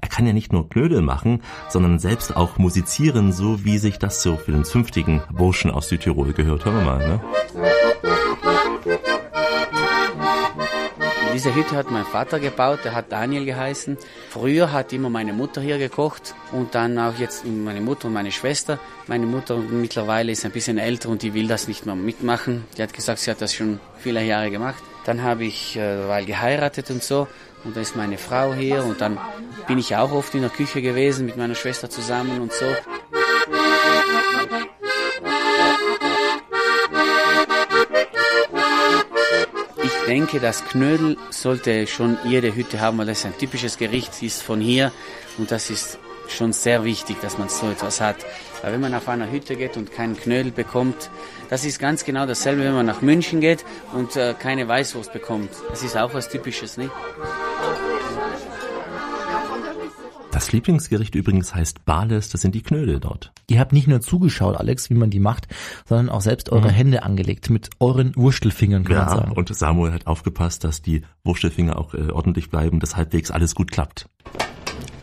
Er 0.00 0.08
kann 0.08 0.26
ja 0.26 0.32
nicht 0.32 0.52
nur 0.52 0.68
Knödel 0.68 1.00
machen, 1.00 1.42
sondern 1.68 2.00
selbst 2.00 2.34
auch 2.36 2.58
musizieren, 2.58 3.32
so 3.32 3.64
wie 3.64 3.78
sich 3.78 3.98
das 3.98 4.22
so 4.22 4.36
für 4.36 4.52
den 4.52 4.64
zünftigen 4.64 5.22
Burschen 5.32 5.70
aus 5.70 5.88
Südtirol 5.88 6.32
gehört. 6.32 6.64
Hören 6.64 6.76
wir 6.76 6.84
mal, 6.84 7.08
ne? 7.08 7.20
Diese 11.32 11.54
Hütte 11.54 11.76
hat 11.76 11.90
mein 11.90 12.04
Vater 12.04 12.40
gebaut, 12.40 12.80
der 12.84 12.94
hat 12.94 13.12
Daniel 13.12 13.44
geheißen. 13.44 13.96
Früher 14.30 14.72
hat 14.72 14.92
immer 14.92 15.10
meine 15.10 15.32
Mutter 15.32 15.60
hier 15.60 15.78
gekocht 15.78 16.34
und 16.50 16.74
dann 16.74 16.98
auch 16.98 17.16
jetzt 17.18 17.46
meine 17.46 17.80
Mutter 17.80 18.08
und 18.08 18.14
meine 18.14 18.32
Schwester. 18.32 18.80
Meine 19.06 19.26
Mutter 19.26 19.56
mittlerweile 19.56 20.32
ist 20.32 20.44
ein 20.44 20.50
bisschen 20.50 20.78
älter 20.78 21.08
und 21.08 21.22
die 21.22 21.32
will 21.32 21.46
das 21.46 21.68
nicht 21.68 21.86
mehr 21.86 21.94
mitmachen. 21.94 22.64
Die 22.76 22.82
hat 22.82 22.92
gesagt, 22.92 23.20
sie 23.20 23.30
hat 23.30 23.40
das 23.40 23.54
schon 23.54 23.78
viele 23.98 24.24
Jahre 24.24 24.50
gemacht. 24.50 24.82
Dann 25.04 25.22
habe 25.22 25.44
ich 25.44 25.76
äh, 25.76 26.24
geheiratet 26.24 26.90
und 26.90 27.02
so 27.02 27.28
und 27.64 27.76
da 27.76 27.80
ist 27.80 27.96
meine 27.96 28.18
Frau 28.18 28.52
hier 28.54 28.84
und 28.84 29.00
dann 29.00 29.18
bin 29.66 29.78
ich 29.78 29.94
auch 29.96 30.12
oft 30.12 30.34
in 30.34 30.40
der 30.42 30.50
Küche 30.50 30.82
gewesen 30.82 31.26
mit 31.26 31.36
meiner 31.36 31.54
Schwester 31.54 31.88
zusammen 31.88 32.40
und 32.40 32.52
so. 32.52 32.66
Denke, 40.10 40.40
das 40.40 40.64
Knödel 40.64 41.16
sollte 41.30 41.86
schon 41.86 42.18
jede 42.24 42.52
Hütte 42.56 42.80
haben, 42.80 42.98
weil 42.98 43.06
das 43.06 43.24
ein 43.24 43.38
typisches 43.38 43.78
Gericht 43.78 44.20
ist 44.24 44.42
von 44.42 44.60
hier 44.60 44.90
und 45.38 45.52
das 45.52 45.70
ist 45.70 46.00
schon 46.26 46.52
sehr 46.52 46.82
wichtig, 46.82 47.20
dass 47.22 47.38
man 47.38 47.48
so 47.48 47.70
etwas 47.70 48.00
hat. 48.00 48.16
Weil 48.60 48.72
wenn 48.72 48.80
man 48.80 48.92
auf 48.94 49.08
einer 49.08 49.30
Hütte 49.30 49.54
geht 49.54 49.76
und 49.76 49.92
keinen 49.92 50.16
Knödel 50.16 50.50
bekommt, 50.50 51.10
das 51.48 51.64
ist 51.64 51.78
ganz 51.78 52.04
genau 52.04 52.26
dasselbe, 52.26 52.64
wenn 52.64 52.74
man 52.74 52.86
nach 52.86 53.02
München 53.02 53.40
geht 53.40 53.64
und 53.92 54.16
äh, 54.16 54.34
keine 54.36 54.66
Weißwurst 54.66 55.12
bekommt. 55.12 55.50
Das 55.68 55.84
ist 55.84 55.96
auch 55.96 56.12
was 56.12 56.28
Typisches, 56.28 56.76
nicht? 56.76 56.90
Das 60.40 60.52
Lieblingsgericht 60.52 61.14
übrigens 61.16 61.54
heißt 61.54 61.84
Bales, 61.84 62.30
das 62.30 62.40
sind 62.40 62.54
die 62.54 62.62
Knödel 62.62 62.98
dort. 62.98 63.30
Ihr 63.50 63.60
habt 63.60 63.74
nicht 63.74 63.86
nur 63.88 64.00
zugeschaut, 64.00 64.56
Alex, 64.56 64.88
wie 64.88 64.94
man 64.94 65.10
die 65.10 65.20
macht, 65.20 65.48
sondern 65.86 66.08
auch 66.08 66.22
selbst 66.22 66.48
eure 66.50 66.68
Mhm. 66.68 66.74
Hände 66.74 67.02
angelegt 67.02 67.50
mit 67.50 67.68
euren 67.78 68.16
Wurstelfingern, 68.16 68.84
kann 68.84 68.96
man 68.96 69.06
Ja, 69.08 69.14
sagen. 69.16 69.32
und 69.32 69.54
Samuel 69.54 69.92
hat 69.92 70.06
aufgepasst, 70.06 70.64
dass 70.64 70.80
die 70.80 71.02
Wurstelfinger 71.24 71.78
auch 71.78 71.92
äh, 71.92 72.08
ordentlich 72.10 72.48
bleiben, 72.48 72.80
dass 72.80 72.96
halbwegs 72.96 73.30
alles 73.30 73.54
gut 73.54 73.70
klappt. 73.70 74.08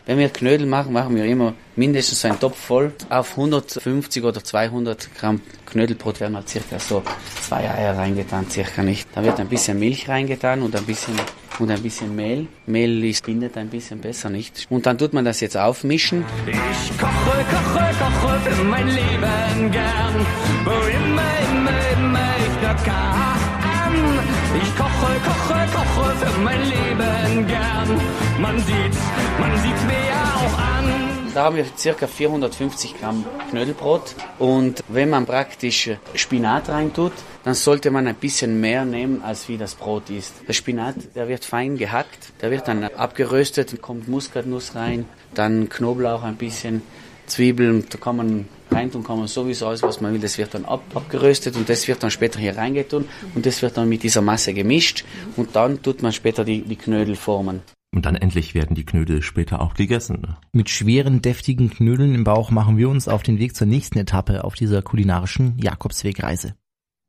Wenn 0.08 0.18
wir 0.18 0.30
Knödel 0.30 0.66
machen, 0.66 0.94
machen 0.94 1.14
wir 1.16 1.26
immer 1.26 1.52
mindestens 1.76 2.24
einen 2.24 2.40
Topf 2.40 2.56
voll. 2.56 2.92
Auf 3.10 3.32
150 3.32 4.24
oder 4.24 4.42
200 4.42 5.14
Gramm 5.14 5.42
Knödelbrot 5.66 6.20
werden 6.20 6.34
halt 6.34 6.48
circa 6.48 6.78
so 6.78 7.02
zwei 7.42 7.68
Eier 7.68 7.94
reingetan, 7.94 8.48
circa 8.48 8.82
nicht. 8.82 9.06
Da 9.14 9.22
wird 9.22 9.38
ein 9.38 9.48
bisschen 9.48 9.78
Milch 9.78 10.08
reingetan 10.08 10.62
und 10.62 10.74
ein 10.74 10.84
bisschen 10.84 11.12
und 11.58 11.70
ein 11.70 11.82
bisschen 11.82 12.16
Mehl. 12.16 12.46
Mehl 12.64 13.04
ist, 13.04 13.26
bindet 13.26 13.58
ein 13.58 13.68
bisschen 13.68 14.00
besser, 14.00 14.30
nicht? 14.30 14.66
Und 14.70 14.86
dann 14.86 14.96
tut 14.96 15.12
man 15.12 15.26
das 15.26 15.40
jetzt 15.40 15.58
aufmischen. 15.58 16.24
Ich 16.46 16.98
koche, 16.98 17.44
koche, 17.50 17.90
koche 17.98 18.50
für 18.50 18.64
mein 18.64 18.86
Leben 18.88 19.70
gern, 19.70 20.26
wo 20.64 20.70
immer, 20.70 21.32
immer, 21.50 21.98
immer 21.98 22.28
ich 22.38 22.62
nur 22.62 22.74
kann. 22.82 23.28
Ich 24.62 24.74
koche, 24.74 25.20
koche, 25.26 25.66
koche 25.74 26.16
für 26.16 26.40
mein 26.40 26.62
Leben 26.62 27.46
gern. 27.46 28.00
Man 28.40 28.56
sieht's, 28.60 28.98
man 29.38 29.56
sieht's 29.60 29.84
mir 29.84 29.92
ja 29.92 30.34
auch 30.36 30.58
an. 30.58 30.68
Da 31.34 31.44
haben 31.44 31.56
wir 31.56 31.66
circa 31.76 32.06
450 32.06 32.98
Gramm 32.98 33.24
Knödelbrot 33.50 34.14
und 34.38 34.82
wenn 34.88 35.10
man 35.10 35.26
praktisch 35.26 35.90
Spinat 36.14 36.68
reintut, 36.68 37.12
dann 37.44 37.54
sollte 37.54 37.90
man 37.90 38.06
ein 38.06 38.16
bisschen 38.16 38.60
mehr 38.60 38.84
nehmen, 38.84 39.22
als 39.22 39.48
wie 39.48 39.56
das 39.56 39.74
Brot 39.74 40.10
ist. 40.10 40.34
Der 40.48 40.52
Spinat, 40.52 40.96
der 41.14 41.28
wird 41.28 41.44
fein 41.44 41.76
gehackt, 41.76 42.32
der 42.40 42.50
wird 42.50 42.66
dann 42.66 42.82
abgeröstet, 42.82 43.80
kommt 43.80 44.08
Muskatnuss 44.08 44.74
rein, 44.74 45.04
dann 45.34 45.68
Knoblauch 45.68 46.24
ein 46.24 46.36
bisschen, 46.36 46.82
Zwiebeln, 47.26 47.86
da 47.90 47.98
kann 47.98 48.16
man 48.16 48.48
reintun, 48.70 49.04
kann 49.04 49.18
man 49.18 49.28
sowieso 49.28 49.68
alles, 49.68 49.82
was 49.82 50.00
man 50.00 50.12
will, 50.12 50.20
das 50.20 50.38
wird 50.38 50.54
dann 50.54 50.64
ab, 50.64 50.82
abgeröstet 50.94 51.56
und 51.56 51.68
das 51.68 51.86
wird 51.86 52.02
dann 52.02 52.10
später 52.10 52.40
hier 52.40 52.56
reingetun 52.56 53.08
und 53.34 53.46
das 53.46 53.62
wird 53.62 53.76
dann 53.76 53.88
mit 53.88 54.02
dieser 54.02 54.22
Masse 54.22 54.54
gemischt 54.54 55.04
und 55.36 55.54
dann 55.54 55.82
tut 55.82 56.02
man 56.02 56.12
später 56.12 56.44
die, 56.44 56.62
die 56.62 56.76
Knödel 56.76 57.16
formen. 57.16 57.62
Und 57.94 58.04
dann 58.04 58.16
endlich 58.16 58.54
werden 58.54 58.74
die 58.74 58.84
Knödel 58.84 59.22
später 59.22 59.60
auch 59.60 59.74
gegessen. 59.74 60.20
ne? 60.20 60.36
Mit 60.52 60.68
schweren, 60.68 61.22
deftigen 61.22 61.70
Knödeln 61.70 62.14
im 62.14 62.24
Bauch 62.24 62.50
machen 62.50 62.76
wir 62.76 62.88
uns 62.88 63.08
auf 63.08 63.22
den 63.22 63.38
Weg 63.38 63.56
zur 63.56 63.66
nächsten 63.66 63.98
Etappe 63.98 64.44
auf 64.44 64.54
dieser 64.54 64.82
kulinarischen 64.82 65.58
Jakobswegreise. 65.58 66.54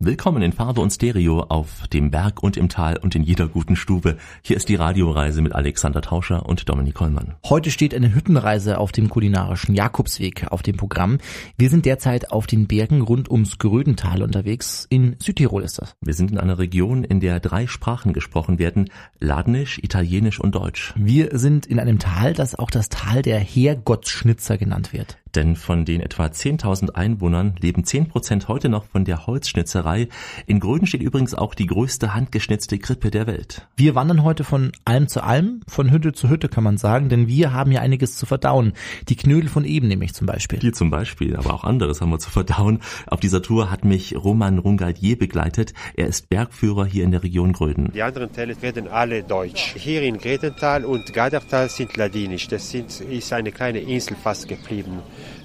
Willkommen 0.02 0.42
in 0.42 0.54
Farbe 0.54 0.80
und 0.80 0.92
Stereo 0.92 1.42
auf 1.42 1.86
dem 1.90 2.10
Berg 2.10 2.42
und 2.42 2.56
im 2.56 2.70
Tal 2.70 2.96
und 2.96 3.16
in 3.16 3.24
jeder 3.24 3.50
guten 3.50 3.76
Stube. 3.76 4.16
Hier 4.42 4.56
ist 4.56 4.70
die 4.70 4.76
Radioreise 4.76 5.42
mit 5.42 5.52
Alexander 5.52 6.02
Tauscher 6.02 6.46
und 6.46 6.70
Dominik 6.70 6.96
Kollmann. 6.96 7.36
Heute 7.44 7.70
steht 7.70 7.94
eine 7.94 8.16
Hüttenreise 8.16 8.78
auf 8.78 8.94
dem 8.94 9.10
kulinarischen 9.10 9.76
Jakobsweg 9.76 10.48
auf 10.52 10.62
dem 10.62 10.78
Programm. 10.78 11.18
Wir 11.58 11.70
sind 11.70 11.84
derzeit 11.84 12.32
auf 12.32 12.48
den 12.48 12.66
Bergen 12.66 13.02
rund 13.02 13.30
ums 13.30 13.58
Grödental 13.58 14.24
unterwegs. 14.24 14.88
In 14.90 15.18
Südtirol 15.22 15.64
ist 15.64 15.82
das. 15.82 15.98
Wir 16.00 16.14
sind 16.14 16.32
in 16.32 16.38
einer 16.38 16.60
Region, 16.60 17.04
in 17.04 17.20
der 17.20 17.42
drei 17.42 17.68
Sprachen 17.68 18.14
gesprochen 18.14 18.58
werden, 18.58 18.90
Ladinisch, 19.20 19.80
Italienisch 19.80 20.40
und 20.40 20.56
Deutsch. 20.56 20.94
Wir 20.96 21.38
sind 21.38 21.66
in 21.66 21.78
einem 21.78 22.00
Tal, 22.00 22.34
das 22.34 22.56
auch 22.56 22.72
das 22.72 22.88
Tal 22.88 23.22
der 23.22 23.42
Herrgottsschnitzer 23.42 24.58
genannt 24.58 24.94
wird. 24.94 25.18
Denn 25.36 25.56
von 25.56 25.86
den 25.86 26.02
etwa 26.02 26.26
10.000 26.26 26.92
Einwohnern 26.92 27.56
leben 27.60 27.84
10 27.84 28.08
Prozent 28.08 28.48
heute 28.48 28.70
noch 28.70 28.86
von 28.86 29.06
der 29.06 29.28
Holzschnitzerei. 29.28 30.08
In 30.48 30.60
Gröden 30.60 30.88
steht 30.88 31.04
übrigens 31.04 31.36
auch 31.36 31.54
die 31.54 31.68
größte 31.68 32.14
handgeschnitzte 32.14 32.80
Krippe 32.80 33.12
der 33.12 33.28
Welt. 33.28 33.68
Wir 33.76 33.96
wandern 33.96 34.24
heute 34.24 34.44
von 34.44 34.72
Alm 34.86 35.08
zu 35.08 35.24
Alm, 35.24 35.62
von 35.68 35.92
Hütte 35.92 36.14
zu 36.14 36.30
Hütte 36.30 36.50
kann 36.50 36.64
man 36.64 36.78
sagen, 36.78 37.10
denn 37.10 37.28
wir 37.28 37.54
haben 37.54 37.72
ja 37.72 37.82
einiges 37.82 38.18
zu 38.18 38.26
verdauen. 38.26 38.74
Die 39.08 39.16
Knödel 39.16 39.50
von 39.50 39.66
eben 39.66 39.88
nämlich 39.88 40.14
zum 40.14 40.26
Beispiel. 40.28 40.60
Die 40.60 40.72
zum 40.72 40.90
Beispiel, 40.90 41.36
aber 41.36 41.54
auch 41.54 41.64
anderes 41.64 42.02
haben 42.02 42.10
wir 42.10 42.20
zu 42.20 42.32
verdauen. 42.32 42.80
Auf 43.08 43.20
dieser 43.20 43.42
Tour 43.42 43.70
hat 43.70 43.86
mich 43.86 44.16
Roman 44.16 44.58
Rungaldier 44.58 45.18
begleitet. 45.18 45.74
Er 45.96 46.08
ist 46.08 46.30
Bergführer 46.30 46.86
hier 46.86 47.04
in 47.04 47.12
der 47.12 47.24
Region 47.24 47.54
Gröden. 47.54 47.92
Die 47.94 48.02
anderen 48.02 48.32
Teile 48.32 48.56
reden 48.62 48.88
alle 48.88 49.24
Deutsch. 49.24 49.76
Hier 49.78 50.02
in 50.02 50.18
Gredental 50.18 50.86
und 50.86 51.14
Gadertal 51.14 51.70
sind 51.70 51.96
Ladinisch. 51.98 52.48
Das 52.48 52.70
sind, 52.70 53.00
ist 53.02 53.32
eine 53.34 53.52
kleine 53.52 53.80
Insel 53.80 54.16
fast 54.16 54.48
geblieben 54.48 55.00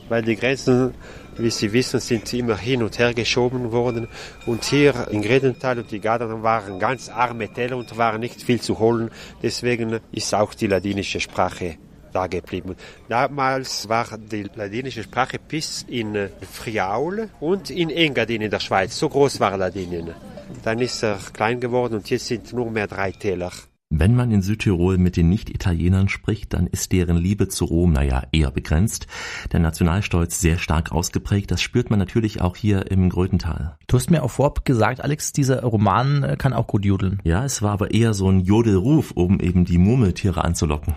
weil 0.09 0.23
die 0.23 0.37
Grenzen, 0.37 0.95
wie 1.37 1.51
Sie 1.51 1.73
wissen, 1.73 2.01
sind 2.01 2.33
immer 2.33 2.57
hin 2.57 2.83
und 2.83 2.99
her 2.99 3.15
geschoben 3.15 3.73
worden. 3.73 4.09
Und 4.47 4.65
hier 4.65 5.09
in 5.11 5.23
Gredental 5.23 5.79
und 5.79 5.91
die 5.91 6.01
Gadern 6.01 6.43
waren 6.43 6.79
ganz 6.79 7.09
arme 7.09 7.53
Täler 7.53 7.77
und 7.77 7.97
waren 7.97 8.21
nicht 8.21 8.43
viel 8.43 8.61
zu 8.61 8.79
holen. 8.79 9.11
Deswegen 9.43 10.01
ist 10.13 10.35
auch 10.35 10.55
die 10.55 10.67
ladinische 10.67 11.21
Sprache 11.21 11.77
da 12.13 12.27
geblieben. 12.29 12.77
Damals 13.09 13.89
war 13.89 14.07
die 14.17 14.47
ladinische 14.55 15.03
Sprache 15.03 15.39
bis 15.39 15.85
in 15.89 16.31
Friaul 16.53 17.29
und 17.41 17.71
in 17.71 17.91
Engadin 17.91 18.43
in 18.43 18.51
der 18.51 18.61
Schweiz. 18.61 18.97
So 18.97 19.09
groß 19.09 19.41
war 19.41 19.57
Ladinien. 19.57 20.15
Dann 20.63 20.79
ist 20.79 21.03
er 21.03 21.19
klein 21.33 21.61
geworden 21.61 21.95
und 21.95 22.09
jetzt 22.11 22.27
sind 22.27 22.53
nur 22.53 22.71
mehr 22.71 22.87
drei 22.87 23.11
Täler. 23.11 23.51
Wenn 23.97 24.17
man 24.17 24.33
in 24.33 24.43
Südtirol 24.43 24.99
mit 24.99 25.17
den 25.17 25.29
Nicht-Italienern 25.29 26.09
spricht, 26.09 26.53
dann 26.53 26.67
ist 26.67 26.91
deren 26.91 27.17
Liebe 27.17 27.47
zu 27.47 27.65
Rom, 27.65 27.93
naja, 27.93 28.25
eher 28.33 28.51
begrenzt. 28.51 29.07
Der 29.53 29.61
Nationalstolz 29.61 30.41
sehr 30.41 30.59
stark 30.59 30.91
ausgeprägt. 30.91 31.53
Das 31.53 31.63
spürt 31.63 31.91
man 31.91 32.01
natürlich 32.01 32.41
auch 32.41 32.57
hier 32.57 32.91
im 32.91 33.09
Grötental. 33.09 33.77
Du 33.87 33.97
hast 33.97 34.11
mir 34.11 34.25
auch 34.25 34.33
vorab 34.33 34.65
gesagt, 34.65 35.01
Alex, 35.01 35.33
dieser 35.33 35.63
Roman 35.63 36.25
äh, 36.25 36.37
kann 36.37 36.55
auch 36.55 36.67
gut 36.67 36.85
jodeln. 36.85 37.21
Ja, 37.23 37.45
es 37.45 37.63
war 37.63 37.71
aber 37.71 37.93
eher 37.93 38.15
so 38.15 38.29
ein 38.29 38.41
Jodelruf, 38.41 39.13
um 39.13 39.39
eben 39.39 39.65
die 39.65 39.79
Murmeltiere 39.79 40.43
anzulocken. 40.43 40.95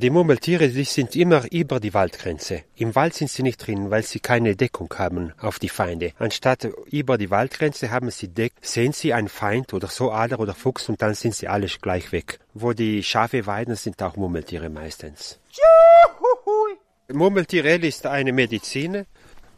Die 0.00 0.08
Murmeltiere, 0.08 0.70
die 0.70 0.84
sind 0.84 1.14
immer 1.16 1.44
über 1.52 1.78
die 1.78 1.92
Waldgrenze. 1.92 2.62
Im 2.76 2.94
Wald 2.94 3.12
sind 3.12 3.28
sie 3.28 3.42
nicht 3.42 3.58
drin, 3.66 3.90
weil 3.90 4.02
sie 4.02 4.20
keine 4.20 4.56
Deckung 4.56 4.88
haben 4.96 5.34
auf 5.38 5.58
die 5.58 5.68
Feinde. 5.68 6.12
Anstatt 6.18 6.66
über 6.90 7.18
die 7.18 7.30
Waldgrenze 7.30 7.90
haben 7.90 8.10
sie 8.10 8.28
Deck, 8.28 8.54
sehen 8.62 8.94
sie 8.94 9.12
einen 9.12 9.28
Feind 9.28 9.74
oder 9.74 9.88
so 9.88 10.10
Ader 10.10 10.40
oder 10.40 10.54
Fuchs 10.54 10.88
und 10.88 11.02
dann 11.02 11.12
sind 11.12 11.34
sie 11.34 11.46
alle 11.46 11.66
gleich 11.66 12.10
weg. 12.10 12.40
Wo 12.54 12.72
die 12.72 13.02
Schafe 13.02 13.44
weiden, 13.44 13.76
sind 13.76 14.02
auch 14.02 14.16
Murmeltiere 14.16 14.70
meistens. 14.70 15.38
Murmeltiere 17.12 17.76
ist 17.76 18.06
eine 18.06 18.32
Medizin 18.32 19.04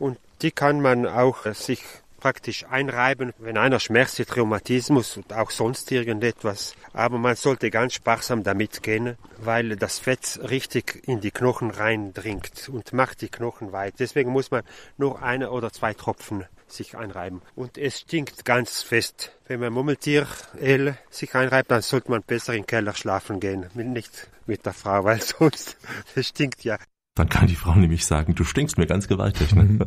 und 0.00 0.18
die 0.42 0.50
kann 0.50 0.80
man 0.80 1.06
auch 1.06 1.46
sich 1.54 1.80
praktisch 2.24 2.64
einreiben, 2.64 3.34
wenn 3.36 3.58
einer 3.58 3.78
Schmerz 3.78 4.18
hat, 4.18 4.34
Rheumatismus 4.34 5.18
und 5.18 5.30
auch 5.34 5.50
sonst 5.50 5.92
irgendetwas. 5.92 6.74
Aber 6.94 7.18
man 7.18 7.36
sollte 7.36 7.68
ganz 7.68 7.92
sparsam 7.92 8.42
damit 8.42 8.82
gehen, 8.82 9.18
weil 9.36 9.76
das 9.76 9.98
Fett 9.98 10.40
richtig 10.48 11.06
in 11.06 11.20
die 11.20 11.32
Knochen 11.32 11.70
reindringt 11.70 12.70
und 12.70 12.94
macht 12.94 13.20
die 13.20 13.28
Knochen 13.28 13.72
weit. 13.72 13.96
Deswegen 13.98 14.30
muss 14.30 14.50
man 14.50 14.62
nur 14.96 15.22
eine 15.22 15.50
oder 15.50 15.70
zwei 15.70 15.92
Tropfen 15.92 16.46
sich 16.66 16.96
einreiben. 16.96 17.42
Und 17.54 17.76
es 17.76 18.00
stinkt 18.00 18.46
ganz 18.46 18.80
fest. 18.80 19.36
Wenn 19.46 19.60
man 19.60 19.74
Murmeltieröl 19.74 20.96
sich 21.10 21.34
einreibt, 21.34 21.70
dann 21.70 21.82
sollte 21.82 22.10
man 22.10 22.22
besser 22.22 22.54
im 22.54 22.64
Keller 22.64 22.94
schlafen 22.94 23.38
gehen. 23.38 23.68
Nicht 23.74 24.28
mit 24.46 24.64
der 24.64 24.72
Frau, 24.72 25.04
weil 25.04 25.20
sonst, 25.20 25.76
es 26.14 26.28
stinkt 26.28 26.64
ja. 26.64 26.78
Dann 27.16 27.28
kann 27.28 27.46
die 27.46 27.54
Frau 27.54 27.76
nämlich 27.76 28.06
sagen, 28.06 28.34
du 28.34 28.42
stinkst 28.42 28.76
mir 28.76 28.86
ganz 28.86 29.06
gewaltig. 29.06 29.54
Ne? 29.54 29.78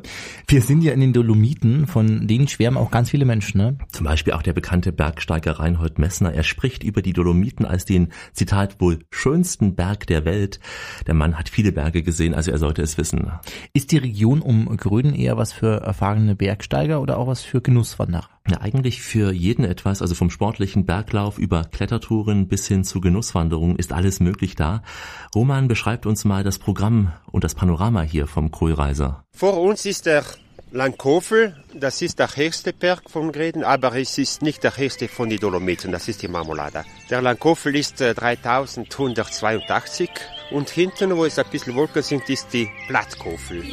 Wir 0.48 0.62
sind 0.62 0.82
ja 0.82 0.94
in 0.94 1.02
den 1.02 1.12
Dolomiten, 1.12 1.86
von 1.86 2.26
denen 2.26 2.48
schwärmen 2.48 2.78
auch 2.78 2.90
ganz 2.90 3.10
viele 3.10 3.26
Menschen. 3.26 3.58
Ne? 3.58 3.78
Zum 3.92 4.06
Beispiel 4.06 4.32
auch 4.32 4.42
der 4.42 4.54
bekannte 4.54 4.94
Bergsteiger 4.94 5.60
Reinhold 5.60 6.00
Messner. 6.00 6.34
Er 6.34 6.44
spricht 6.44 6.84
über 6.84 7.02
die 7.02 7.12
Dolomiten 7.12 7.66
als 7.66 7.84
den, 7.84 8.14
Zitat, 8.32 8.80
wohl 8.80 9.00
schönsten 9.12 9.76
Berg 9.76 10.08
der 10.08 10.24
Welt. 10.24 10.62
Der 11.06 11.16
Mann 11.16 11.38
hat 11.38 11.50
viele 11.50 11.74
Berge 11.74 12.02
gesehen, 12.02 12.34
also 12.34 12.52
er 12.52 12.60
sollte 12.60 12.82
es 12.82 12.98
wissen. 12.98 13.30
Ist 13.74 13.92
die 13.92 13.98
Region 13.98 14.42
um 14.42 14.78
Gröden 14.78 15.14
eher 15.14 15.36
was 15.36 15.52
für 15.52 15.82
erfahrene 15.82 16.34
Bergsteiger 16.34 17.02
oder 17.02 17.18
auch 17.18 17.28
was 17.28 17.42
für 17.42 17.60
Genusswanderer? 17.60 18.30
Ja, 18.50 18.62
eigentlich 18.62 19.02
für 19.02 19.34
jeden 19.34 19.66
etwas, 19.66 20.02
also 20.02 20.16
vom 20.16 20.30
sportlichen 20.30 20.86
Berglauf 20.86 21.38
über 21.38 21.66
Klettertouren 21.66 22.48
bis 22.48 22.66
hin 22.66 22.86
zu 22.86 23.02
Genusswanderungen 23.02 23.76
ist 23.76 23.92
alles 23.92 24.22
möglich 24.22 24.56
da. 24.56 24.84
Roman 25.36 25.68
beschreibt 25.68 26.06
uns 26.06 26.24
mal 26.24 26.46
das 26.46 26.58
Programm 26.58 27.12
und 27.30 27.44
das 27.44 27.56
Panorama 27.56 28.04
hier 28.04 28.26
vom 28.26 28.50
Kohlreiser. 28.52 29.26
Vor 29.36 29.60
uns 29.60 29.86
ist 29.86 30.06
der 30.06 30.24
Lankofel, 30.72 31.56
das 31.74 32.02
ist 32.02 32.20
der 32.20 32.36
höchste 32.36 32.72
Berg 32.72 33.10
von 33.10 33.34
Greden, 33.34 33.64
aber 33.64 33.96
es 33.96 34.18
ist 34.18 34.42
nicht 34.42 34.64
der 34.64 34.78
höchste 34.78 35.10
von 35.10 35.30
den 35.30 35.40
Dolomiten, 35.40 35.92
das 35.92 36.08
ist 36.08 36.22
die 36.22 36.28
Marmolada. 36.30 36.86
Der 37.10 37.22
Lankofel 37.22 37.76
ist 37.76 38.00
äh, 38.00 38.14
3182 38.14 40.10
und 40.52 40.70
hinten, 40.70 41.16
wo 41.18 41.26
es 41.26 41.38
ein 41.38 41.46
bisschen 41.52 41.76
Wolken 41.76 42.02
sind, 42.02 42.30
ist 42.30 42.54
die 42.54 42.70
Plattkofel. 42.88 43.64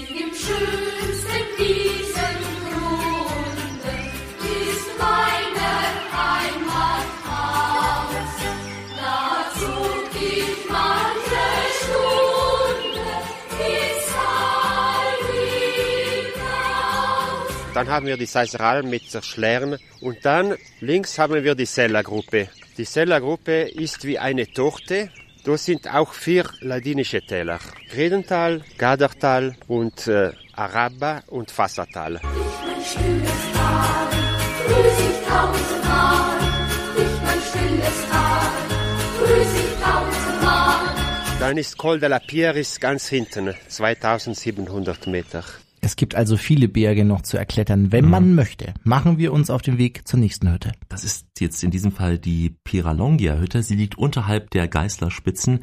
Dann 17.75 17.89
haben 17.89 18.07
wir 18.07 18.17
die 18.17 18.27
Seiseral 18.27 18.85
mit 18.85 19.13
der 19.13 19.23
Schlern 19.23 19.79
und 20.01 20.25
dann 20.25 20.55
links 20.81 21.19
haben 21.19 21.43
wir 21.43 21.57
die 21.57 21.67
Sellergruppe. 21.67 22.49
Die 22.79 22.85
Sellergruppe 22.85 23.63
ist 23.63 24.05
wie 24.05 24.17
eine 24.17 24.47
Torte. 24.47 25.11
Da 25.45 25.59
sind 25.59 25.93
auch 25.93 26.13
vier 26.13 26.49
ladinische 26.61 27.21
Täler. 27.21 27.59
Gredental, 27.91 28.63
Gadertal 28.79 29.57
und 29.67 30.07
äh, 30.07 30.31
Araba 30.55 31.25
und 31.27 31.51
Fassatal. 31.51 32.21
Dann 41.41 41.59
ist 41.59 41.77
Col 41.77 41.99
de 41.99 42.09
la 42.09 42.21
Pierre 42.21 42.61
ist 42.61 42.81
ganz 42.81 43.09
hinten, 43.09 43.53
2700 43.69 45.09
Meter. 45.09 45.45
Es 45.85 45.97
gibt 45.97 46.15
also 46.15 46.39
viele 46.39 46.67
Berge 46.67 47.05
noch 47.05 47.21
zu 47.21 47.37
erklettern. 47.37 47.93
Wenn 47.93 48.07
mhm. 48.07 48.11
man 48.11 48.35
möchte, 48.35 48.73
machen 48.85 49.19
wir 49.19 49.35
uns 49.35 49.51
auf 49.51 49.61
den 49.61 49.77
Weg 49.77 50.09
zur 50.09 50.19
nächsten 50.19 50.51
Hütte. 50.51 50.73
Das 50.89 51.05
ist 51.05 51.27
jetzt 51.41 51.63
in 51.63 51.71
diesem 51.71 51.93
Fall 51.93 52.17
die 52.19 52.57
Piralongia-Hütte. 52.65 53.63
Sie 53.63 53.75
liegt 53.75 53.99
unterhalb 53.99 54.49
der 54.49 54.67
Geißlerspitzen. 54.67 55.61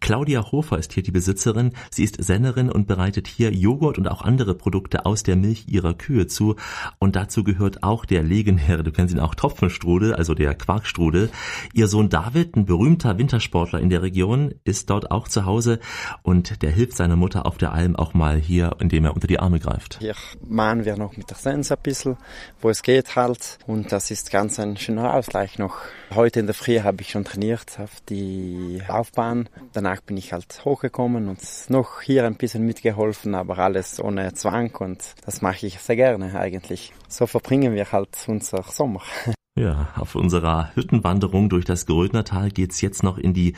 Claudia 0.00 0.52
Hofer 0.52 0.76
ist 0.76 0.92
hier 0.92 1.02
die 1.02 1.10
Besitzerin. 1.10 1.72
Sie 1.90 2.04
ist 2.04 2.22
Sennerin 2.22 2.70
und 2.70 2.86
bereitet 2.86 3.28
hier 3.28 3.50
Joghurt 3.50 3.96
und 3.96 4.08
auch 4.08 4.20
andere 4.20 4.54
Produkte 4.54 5.06
aus 5.06 5.22
der 5.22 5.36
Milch 5.36 5.68
ihrer 5.68 5.94
Kühe 5.94 6.26
zu. 6.26 6.56
Und 6.98 7.16
dazu 7.16 7.42
gehört 7.42 7.82
auch 7.82 8.04
der 8.04 8.22
legendäre, 8.22 8.82
du 8.82 8.92
kennst 8.92 9.14
ihn 9.14 9.20
auch, 9.20 9.34
Topfenstrudel, 9.34 10.14
also 10.14 10.34
der 10.34 10.54
Quarkstrudel. 10.54 11.30
Ihr 11.72 11.88
Sohn 11.88 12.10
David, 12.10 12.56
ein 12.56 12.66
berühmter 12.66 13.16
Wintersportler 13.16 13.80
in 13.80 13.88
der 13.88 14.02
Region, 14.02 14.52
ist 14.64 14.90
dort 14.90 15.10
auch 15.10 15.28
zu 15.28 15.46
Hause 15.46 15.80
und 16.22 16.60
der 16.62 16.72
hilft 16.72 16.98
seiner 16.98 17.16
Mutter 17.16 17.46
auf 17.46 17.56
der 17.56 17.72
Alm 17.72 17.96
auch 17.96 18.12
mal 18.12 18.36
hier, 18.36 18.76
indem 18.78 19.06
er 19.06 19.14
unter 19.14 19.28
die 19.28 19.40
Arme 19.40 19.61
greift. 19.62 19.98
Hier 20.00 20.14
mahnen 20.46 20.84
wir 20.84 20.96
noch 20.96 21.16
mit 21.16 21.30
der 21.30 21.36
Sense 21.36 21.74
ein 21.74 21.82
bisschen, 21.82 22.16
wo 22.60 22.70
es 22.70 22.82
geht 22.82 23.16
halt. 23.16 23.58
Und 23.66 23.92
das 23.92 24.10
ist 24.10 24.30
ganz 24.30 24.58
ein 24.58 24.76
schöner 24.76 25.14
Ausgleich 25.14 25.58
noch. 25.58 25.76
Heute 26.14 26.40
in 26.40 26.46
der 26.46 26.54
Früh 26.54 26.80
habe 26.80 27.02
ich 27.02 27.10
schon 27.10 27.24
trainiert 27.24 27.78
auf 27.78 28.00
die 28.08 28.82
Laufbahn. 28.86 29.48
Danach 29.72 30.00
bin 30.00 30.16
ich 30.16 30.32
halt 30.32 30.64
hochgekommen 30.64 31.28
und 31.28 31.40
noch 31.68 32.02
hier 32.02 32.24
ein 32.26 32.36
bisschen 32.36 32.64
mitgeholfen, 32.64 33.34
aber 33.34 33.58
alles 33.58 34.00
ohne 34.02 34.34
Zwang 34.34 34.74
und 34.76 35.14
das 35.24 35.42
mache 35.42 35.66
ich 35.66 35.78
sehr 35.80 35.96
gerne 35.96 36.38
eigentlich. 36.38 36.92
So 37.08 37.26
verbringen 37.26 37.74
wir 37.74 37.92
halt 37.92 38.16
unser 38.26 38.62
Sommer. 38.62 39.02
Ja, 39.54 39.88
auf 39.96 40.14
unserer 40.14 40.74
Hüttenwanderung 40.74 41.50
durch 41.50 41.66
das 41.66 41.84
Grödnertal 41.84 42.50
geht's 42.50 42.80
jetzt 42.80 43.02
noch 43.02 43.18
in 43.18 43.34
die 43.34 43.54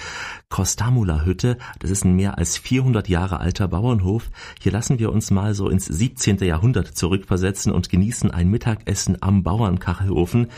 Kostamula-Hütte. 0.48 1.57
Das 1.78 1.88
ist 1.88 2.04
ein 2.04 2.16
mehr 2.16 2.37
als 2.37 2.59
400 2.59 3.09
Jahre 3.09 3.38
alter 3.38 3.68
Bauernhof. 3.68 4.28
Hier 4.61 4.72
lassen 4.72 4.98
wir 4.98 5.12
uns 5.12 5.30
mal 5.30 5.54
so 5.54 5.68
ins 5.68 5.85
17. 5.85 6.38
Jahrhundert 6.38 6.88
zurückversetzen 6.88 7.70
und 7.70 7.90
genießen 7.90 8.33
ein 8.33 8.48
Mittagessen 8.48 9.18
am 9.20 9.44
Bauernkachelofen. 9.44 10.48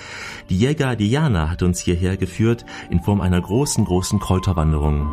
Die 0.49 0.57
Jäger 0.57 0.97
Diana 0.97 1.51
hat 1.51 1.63
uns 1.63 1.81
hierher 1.81 2.17
geführt 2.17 2.65
in 2.89 3.03
Form 3.03 3.21
einer 3.21 3.43
großen, 3.43 3.85
großen 3.85 4.19
Kräuterwanderung. 4.19 5.07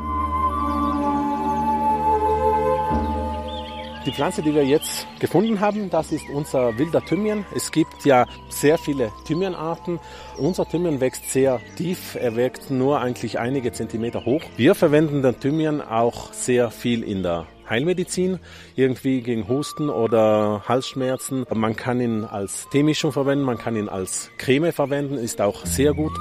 Die 4.06 4.12
Pflanze, 4.12 4.42
die 4.42 4.54
wir 4.54 4.66
jetzt 4.66 5.08
gefunden 5.20 5.62
haben, 5.62 5.89
das 5.89 6.12
ist 6.12 6.26
unser 6.30 6.78
wilder 6.78 7.04
Thymian. 7.06 7.46
Es 7.56 7.72
gibt 7.72 8.04
ja 8.04 8.26
sehr 8.50 8.78
viele 8.78 9.13
Thymianarten. 9.26 9.98
Unser 10.38 10.68
Thymian 10.68 11.00
wächst 11.00 11.32
sehr 11.32 11.62
tief. 11.78 12.16
Er 12.20 12.36
wächst 12.36 12.70
nur 12.70 13.00
eigentlich 13.00 13.39
einige 13.39 13.72
Zentimeter 13.72 14.26
hoch. 14.26 14.42
Wir 14.58 14.76
verwenden 14.76 15.22
den 15.22 15.39
Thymian 15.39 15.80
auch 15.80 16.34
sehr 16.34 16.70
viel 16.70 17.02
in 17.02 17.24
der 17.24 17.48
Heilmedizin, 17.70 18.39
irgendwie 18.76 19.22
gegen 19.22 19.48
Husten 19.48 19.89
oder 19.89 20.63
Halsschmerzen. 20.68 21.46
Man 21.54 21.78
kann 21.78 22.02
ihn 22.02 22.26
als 22.26 22.68
Teemischung 22.72 23.14
verwenden, 23.14 23.45
man 23.45 23.58
kann 23.58 23.78
ihn 23.78 23.88
als 23.88 24.30
Creme 24.38 24.74
verwenden, 24.74 25.16
ist 25.16 25.39
auch 25.39 25.66
sehr 25.66 25.93
gut. 25.93 26.12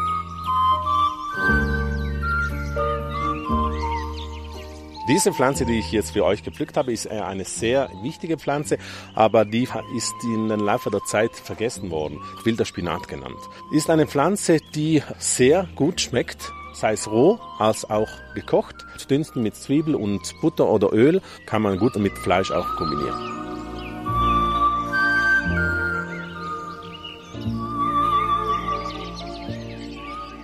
Diese 5.09 5.33
Pflanze, 5.33 5.67
die 5.67 5.81
ich 5.81 5.91
jetzt 5.91 6.13
für 6.13 6.25
euch 6.25 6.45
gepflückt 6.45 6.77
habe, 6.77 6.93
ist 6.93 7.09
eine 7.09 7.45
sehr 7.45 7.91
wichtige 8.03 8.39
Pflanze, 8.39 8.79
aber 9.15 9.45
die 9.45 9.69
ist 9.97 10.15
in 10.23 10.49
den 10.49 10.61
Laufe 10.61 10.91
der 10.91 11.03
Zeit 11.05 11.35
vergessen 11.35 11.91
worden. 11.91 12.21
Wilder 12.45 12.65
Spinat 12.65 13.09
genannt. 13.09 13.39
Ist 13.73 13.91
eine 13.91 14.07
Pflanze, 14.07 14.59
die 14.75 15.03
sehr 15.19 15.69
gut 15.75 16.01
schmeckt, 16.01 16.53
sei 16.73 16.93
es 16.93 17.11
roh 17.11 17.41
als 17.59 17.89
auch 17.91 18.09
gekocht. 18.35 18.77
Dünsten 19.11 19.43
mit 19.43 19.57
Zwiebel 19.57 19.97
und 19.97 20.21
Butter 20.41 20.69
oder 20.69 20.93
Öl 20.93 21.21
kann 21.47 21.63
man 21.63 21.79
gut 21.79 21.97
mit 21.97 22.17
Fleisch 22.19 22.53
auch 22.53 22.77
kombinieren. 22.77 23.42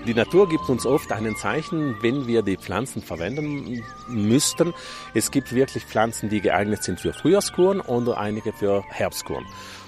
Die 0.09 0.15
Natur 0.15 0.49
gibt 0.49 0.71
uns 0.71 0.87
oft 0.87 1.13
ein 1.13 1.37
Zeichen, 1.37 2.03
wenn 2.03 2.27
wir 2.27 2.41
die 2.41 2.57
Pflanzen 2.57 3.03
verwenden 3.03 3.85
müssten. 4.09 4.73
Es 5.13 5.31
gibt 5.31 5.55
wirklich 5.55 5.85
Pflanzen, 5.85 6.31
die 6.31 6.41
geeignet 6.41 6.83
sind 6.83 6.99
für 6.99 7.13
Frühjahrskuren 7.13 7.83
oder 7.83 8.17
einige 8.17 8.55
für 8.55 8.83
Herbstkuren. 8.89 9.45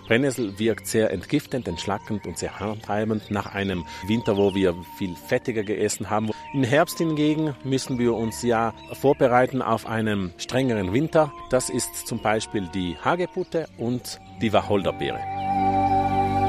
Brennnessel 0.06 0.58
wirkt 0.58 0.86
sehr 0.86 1.10
entgiftend, 1.10 1.66
entschlackend 1.68 2.26
und 2.26 2.36
sehr 2.36 2.60
harntreibend 2.60 3.30
nach 3.30 3.54
einem 3.54 3.86
Winter, 4.06 4.36
wo 4.36 4.54
wir 4.54 4.74
viel 4.98 5.16
fettiger 5.16 5.62
gegessen 5.62 6.10
haben. 6.10 6.28
Im 6.52 6.64
Herbst 6.64 6.98
hingegen 6.98 7.54
müssen 7.64 7.98
wir 7.98 8.12
uns 8.12 8.42
ja 8.42 8.74
vorbereiten 9.00 9.62
auf 9.62 9.86
einen 9.86 10.34
strengeren 10.36 10.92
Winter. 10.92 11.32
Das 11.48 11.70
ist 11.70 12.06
zum 12.06 12.20
Beispiel 12.20 12.68
die 12.74 12.94
Hagebutte 13.02 13.68
und 13.78 14.20
die 14.42 14.52
Wacholderbeere. 14.52 15.69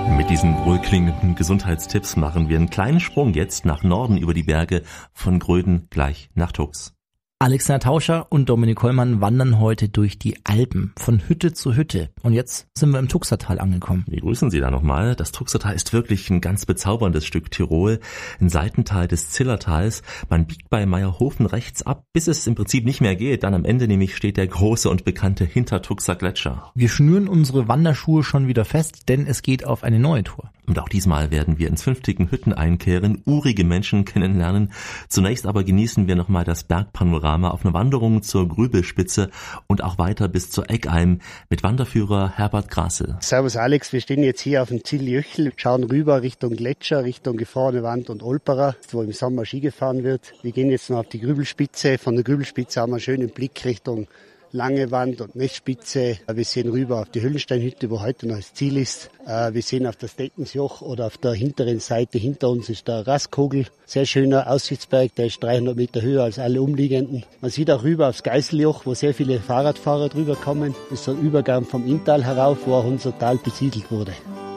Mit 0.10 0.30
diesen 0.30 0.66
wohlklingenden 0.66 1.36
Gesundheitstipps 1.36 2.16
machen 2.16 2.50
wir 2.50 2.58
einen 2.58 2.70
kleinen 2.70 3.00
Sprung 3.00 3.34
jetzt 3.34 3.66
nach 3.66 3.84
Norden 3.84 4.18
über 4.18 4.34
die 4.34 4.44
Berge 4.44 4.84
von 5.14 5.40
Gröden 5.40 5.88
gleich 5.90 6.30
nach 6.36 6.52
Tux. 6.52 6.94
Alexander 7.42 7.80
Tauscher 7.80 8.28
und 8.30 8.50
Dominik 8.50 8.84
Hollmann 8.84 9.20
wandern 9.20 9.60
heute 9.60 9.90
durch 9.90 10.20
die 10.20 10.38
Alpen 10.44 10.94
von 10.96 11.28
Hütte 11.28 11.54
zu 11.54 11.76
Hütte. 11.76 12.12
Und 12.22 12.34
jetzt 12.34 12.68
sind 12.78 12.92
wir 12.92 13.00
im 13.00 13.08
Tuxertal 13.08 13.58
angekommen. 13.60 14.06
Wir 14.08 14.22
grüßen 14.22 14.52
Sie 14.52 14.60
da 14.60 14.70
nochmal. 14.70 15.16
Das 15.16 15.32
Tuxertal 15.32 15.74
ist 15.74 15.92
wirklich 15.92 16.30
ein 16.30 16.40
ganz 16.40 16.68
bezauberndes 16.68 17.26
Stück 17.26 17.50
Tirol, 17.50 18.00
ein 18.40 18.50
Seitental 18.50 19.08
des 19.08 19.32
Zillertals. 19.32 20.04
Man 20.30 20.46
biegt 20.46 20.70
bei 20.70 20.86
Meierhofen 20.86 21.48
rechts 21.48 21.82
ab, 21.82 22.04
bis 22.14 22.28
es 22.28 22.46
im 22.46 22.54
Prinzip 22.54 22.86
nicht 22.86 23.02
mehr 23.02 23.16
geht. 23.16 23.42
Dann 23.42 23.56
am 23.56 23.66
Ende 23.66 23.88
nämlich 23.88 24.16
steht 24.16 24.38
der 24.38 24.46
große 24.46 24.88
und 24.88 25.04
bekannte 25.04 25.44
Hintertuxer 25.44 26.16
Gletscher. 26.16 26.72
Wir 26.76 26.90
schnüren 26.90 27.28
unsere 27.28 27.68
Wanderschuhe 27.68 28.24
schon 28.24 28.50
wieder 28.50 28.66
fest, 28.66 29.10
denn 29.10 29.26
es 29.26 29.42
geht 29.42 29.66
auf 29.66 29.82
eine 29.82 29.98
neue 29.98 30.26
Tour. 30.26 30.52
Und 30.72 30.80
auch 30.80 30.88
diesmal 30.88 31.32
werden 31.32 31.60
wir 31.60 31.68
ins 31.68 31.84
fünftigen 31.84 32.32
Hütten 32.32 32.54
einkehren, 32.54 33.22
urige 33.26 33.66
Menschen 33.66 34.06
kennenlernen. 34.06 34.72
Zunächst 35.10 35.46
aber 35.46 35.66
genießen 35.66 36.08
wir 36.08 36.16
nochmal 36.16 36.46
das 36.46 36.64
Bergpanorama 36.64 37.50
auf 37.50 37.66
einer 37.66 37.74
Wanderung 37.74 38.24
zur 38.24 38.48
Grübelspitze 38.48 39.32
und 39.68 39.84
auch 39.84 39.98
weiter 39.98 40.30
bis 40.30 40.50
zur 40.50 40.70
Eckalm 40.70 41.20
mit 41.50 41.62
Wanderführer 41.64 42.38
Herbert 42.38 42.70
Grasel. 42.70 43.18
Servus 43.20 43.58
Alex, 43.58 43.92
wir 43.92 44.00
stehen 44.00 44.24
jetzt 44.24 44.40
hier 44.40 44.62
auf 44.62 44.70
dem 44.70 44.82
Zilljöchel, 44.82 45.52
schauen 45.58 45.84
rüber 45.84 46.22
Richtung 46.22 46.56
Gletscher, 46.56 47.04
Richtung 47.04 47.36
Gefrorene 47.36 47.84
Wand 47.84 48.10
und 48.10 48.24
Olperer, 48.24 48.78
wo 48.92 49.02
im 49.02 49.12
Sommer 49.12 49.44
Ski 49.44 49.60
gefahren 49.60 50.06
wird. 50.06 50.32
Wir 50.42 50.54
gehen 50.54 50.70
jetzt 50.70 50.90
noch 50.90 51.00
auf 51.00 51.10
die 51.10 51.20
Grübelspitze. 51.20 51.98
Von 51.98 52.16
der 52.16 52.24
Grübelspitze 52.24 52.80
haben 52.80 52.92
wir 52.92 52.96
einen 52.96 53.02
schönen 53.02 53.30
Blick 53.30 53.66
Richtung 53.66 54.08
lange 54.52 54.92
Wand 54.92 55.22
und 55.22 55.36
Nestspitze. 55.36 56.18
Wir 56.32 56.46
sehen 56.46 56.70
rüber 56.70 57.02
auf 57.02 57.10
die 57.10 57.22
Höllensteinhütte, 57.22 57.90
wo 57.90 58.02
heute 58.02 58.28
noch 58.28 58.38
das 58.38 58.54
Ziel 58.54 58.78
ist. 58.78 59.10
Äh, 59.26 59.54
wir 59.54 59.62
sehen 59.62 59.88
auf 59.88 59.96
das 59.96 60.16
Deckensjoch 60.16 60.82
oder 60.82 61.08
auf 61.08 61.18
der 61.18 61.34
hinteren 61.34 61.80
Seite 61.80 62.18
hinter 62.18 62.50
uns 62.50 62.70
ist 62.70 62.88
der 62.88 63.08
Rastkogel. 63.08 63.66
Sehr 63.86 64.06
schöner 64.06 64.50
Aussichtsberg, 64.50 65.16
der 65.16 65.28
ist 65.28 65.42
300 65.44 65.76
Meter 65.76 66.02
höher 66.02 66.24
als 66.24 66.40
alle 66.40 66.62
umliegenden. 66.62 67.24
Man 67.42 67.52
sieht 67.52 67.72
auch 67.72 67.84
rüber 67.84 68.10
aufs 68.10 68.24
Geiseljoch, 68.24 68.86
wo 68.86 68.94
sehr 68.94 69.14
viele 69.14 69.40
Fahrradfahrer 69.40 70.10
drüber 70.10 70.36
kommen. 70.36 70.76
Das 70.90 71.00
ist 71.00 71.06
so 71.06 71.12
ein 71.12 71.22
Übergang 71.22 71.66
vom 71.66 71.88
Inntal 71.88 72.24
herauf, 72.24 72.60
wo 72.66 72.76
auch 72.76 72.86
unser 72.86 73.18
Tal 73.18 73.38
besiedelt 73.38 73.92
wurde. 73.92 74.14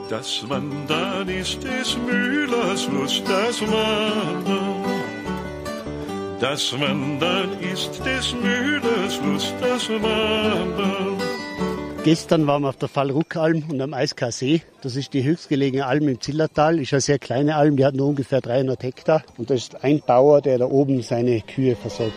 Das 0.08 0.48
Wandern 0.48 1.28
ist 1.28 1.62
des 1.62 1.96
Müllers 1.96 2.86
Lust, 2.88 3.22
das 3.26 3.62
Wandern. 3.62 4.83
Das 6.44 6.78
Wandern 6.78 7.58
ist 7.72 8.04
des 8.04 8.34
Müllers 8.34 9.18
Lust, 9.24 9.54
das 9.62 9.88
Wandern. 9.88 11.16
Gestern 12.04 12.46
waren 12.46 12.60
wir 12.60 12.68
auf 12.68 12.76
der 12.76 12.90
Fallruckalm 12.90 13.64
und 13.70 13.80
am 13.80 13.94
Eiskar 13.94 14.30
See. 14.30 14.60
Das 14.82 14.94
ist 14.94 15.14
die 15.14 15.24
höchstgelegene 15.24 15.86
Alm 15.86 16.06
im 16.06 16.20
Zillertal. 16.20 16.80
Ist 16.80 16.92
eine 16.92 17.00
sehr 17.00 17.18
kleine 17.18 17.56
Alm, 17.56 17.78
die 17.78 17.86
hat 17.86 17.94
nur 17.94 18.08
ungefähr 18.08 18.42
300 18.42 18.82
Hektar. 18.82 19.22
Und 19.38 19.48
da 19.48 19.54
ist 19.54 19.82
ein 19.82 20.02
Bauer, 20.06 20.42
der 20.42 20.58
da 20.58 20.66
oben 20.66 21.00
seine 21.00 21.40
Kühe 21.40 21.76
versorgt. 21.76 22.12